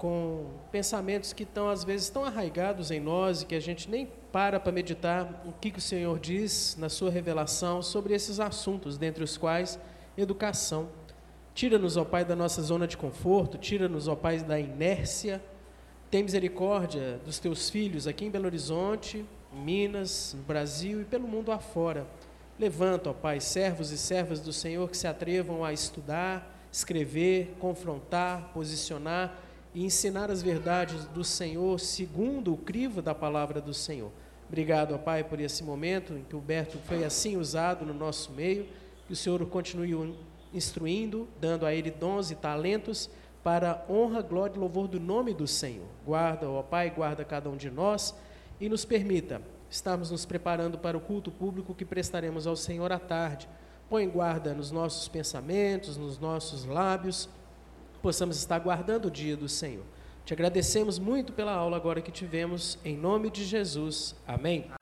com 0.00 0.46
pensamentos 0.72 1.34
que 1.34 1.42
estão, 1.42 1.68
às 1.68 1.84
vezes, 1.84 2.08
tão 2.08 2.24
arraigados 2.24 2.90
em 2.90 2.98
nós 2.98 3.42
e 3.42 3.46
que 3.46 3.54
a 3.54 3.60
gente 3.60 3.90
nem 3.90 4.08
para 4.32 4.58
para 4.58 4.72
meditar 4.72 5.42
o 5.44 5.52
que, 5.52 5.70
que 5.70 5.78
o 5.78 5.82
Senhor 5.82 6.18
diz 6.18 6.74
na 6.78 6.88
Sua 6.88 7.10
revelação 7.10 7.82
sobre 7.82 8.14
esses 8.14 8.40
assuntos, 8.40 8.96
dentre 8.96 9.22
os 9.22 9.36
quais 9.36 9.78
educação. 10.16 10.88
Tira-nos, 11.52 11.98
ó 11.98 12.04
Pai, 12.06 12.24
da 12.24 12.34
nossa 12.34 12.62
zona 12.62 12.86
de 12.86 12.96
conforto, 12.96 13.58
tira-nos, 13.58 14.08
ó 14.08 14.16
Pai, 14.16 14.38
da 14.38 14.58
inércia. 14.58 15.38
Tem 16.10 16.22
misericórdia 16.22 17.20
dos 17.22 17.38
teus 17.38 17.68
filhos 17.68 18.06
aqui 18.06 18.24
em 18.24 18.30
Belo 18.30 18.46
Horizonte, 18.46 19.22
em 19.52 19.60
Minas, 19.60 20.34
no 20.34 20.42
Brasil 20.44 21.02
e 21.02 21.04
pelo 21.04 21.28
mundo 21.28 21.52
afora. 21.52 22.06
Levanta, 22.58 23.10
ó 23.10 23.12
Pai, 23.12 23.38
servos 23.38 23.90
e 23.90 23.98
servas 23.98 24.40
do 24.40 24.50
Senhor 24.50 24.88
que 24.88 24.96
se 24.96 25.06
atrevam 25.06 25.62
a 25.62 25.74
estudar, 25.74 26.66
escrever, 26.72 27.54
confrontar, 27.60 28.50
posicionar 28.54 29.49
e 29.74 29.84
ensinar 29.84 30.30
as 30.30 30.42
verdades 30.42 31.04
do 31.06 31.22
Senhor 31.22 31.78
segundo 31.78 32.52
o 32.52 32.56
crivo 32.56 33.00
da 33.00 33.14
palavra 33.14 33.60
do 33.60 33.72
Senhor. 33.72 34.10
Obrigado, 34.48 34.98
Pai, 34.98 35.22
por 35.22 35.40
esse 35.40 35.62
momento 35.62 36.14
em 36.14 36.24
que 36.24 36.34
o 36.34 36.40
Berto 36.40 36.78
foi 36.78 37.04
assim 37.04 37.36
usado 37.36 37.84
no 37.84 37.94
nosso 37.94 38.32
meio, 38.32 38.66
que 39.06 39.12
o 39.12 39.16
Senhor 39.16 39.40
o 39.40 39.46
continue 39.46 40.14
instruindo, 40.52 41.28
dando 41.40 41.64
a 41.64 41.72
ele 41.72 41.90
dons 41.90 42.30
e 42.30 42.34
talentos 42.34 43.08
para 43.44 43.84
honra, 43.88 44.20
glória 44.22 44.56
e 44.56 44.58
louvor 44.58 44.88
do 44.88 44.98
nome 44.98 45.32
do 45.32 45.46
Senhor. 45.46 45.86
Guarda, 46.04 46.50
ó 46.50 46.62
Pai, 46.62 46.90
guarda 46.90 47.24
cada 47.24 47.48
um 47.48 47.56
de 47.56 47.70
nós 47.70 48.14
e 48.60 48.68
nos 48.68 48.84
permita 48.84 49.40
estarmos 49.70 50.10
nos 50.10 50.26
preparando 50.26 50.76
para 50.76 50.96
o 50.96 51.00
culto 51.00 51.30
público 51.30 51.74
que 51.74 51.84
prestaremos 51.84 52.46
ao 52.46 52.56
Senhor 52.56 52.90
à 52.90 52.98
tarde. 52.98 53.48
Põe 53.88 54.08
guarda 54.08 54.52
nos 54.52 54.70
nossos 54.70 55.08
pensamentos, 55.08 55.96
nos 55.96 56.18
nossos 56.18 56.64
lábios, 56.64 57.28
possamos 58.00 58.36
estar 58.36 58.58
guardando 58.58 59.06
o 59.06 59.10
dia 59.10 59.36
do 59.36 59.48
Senhor. 59.48 59.84
Te 60.24 60.32
agradecemos 60.32 60.98
muito 60.98 61.32
pela 61.32 61.52
aula 61.52 61.76
agora 61.76 62.00
que 62.00 62.10
tivemos, 62.10 62.78
em 62.84 62.96
nome 62.96 63.30
de 63.30 63.44
Jesus. 63.44 64.14
Amém. 64.26 64.79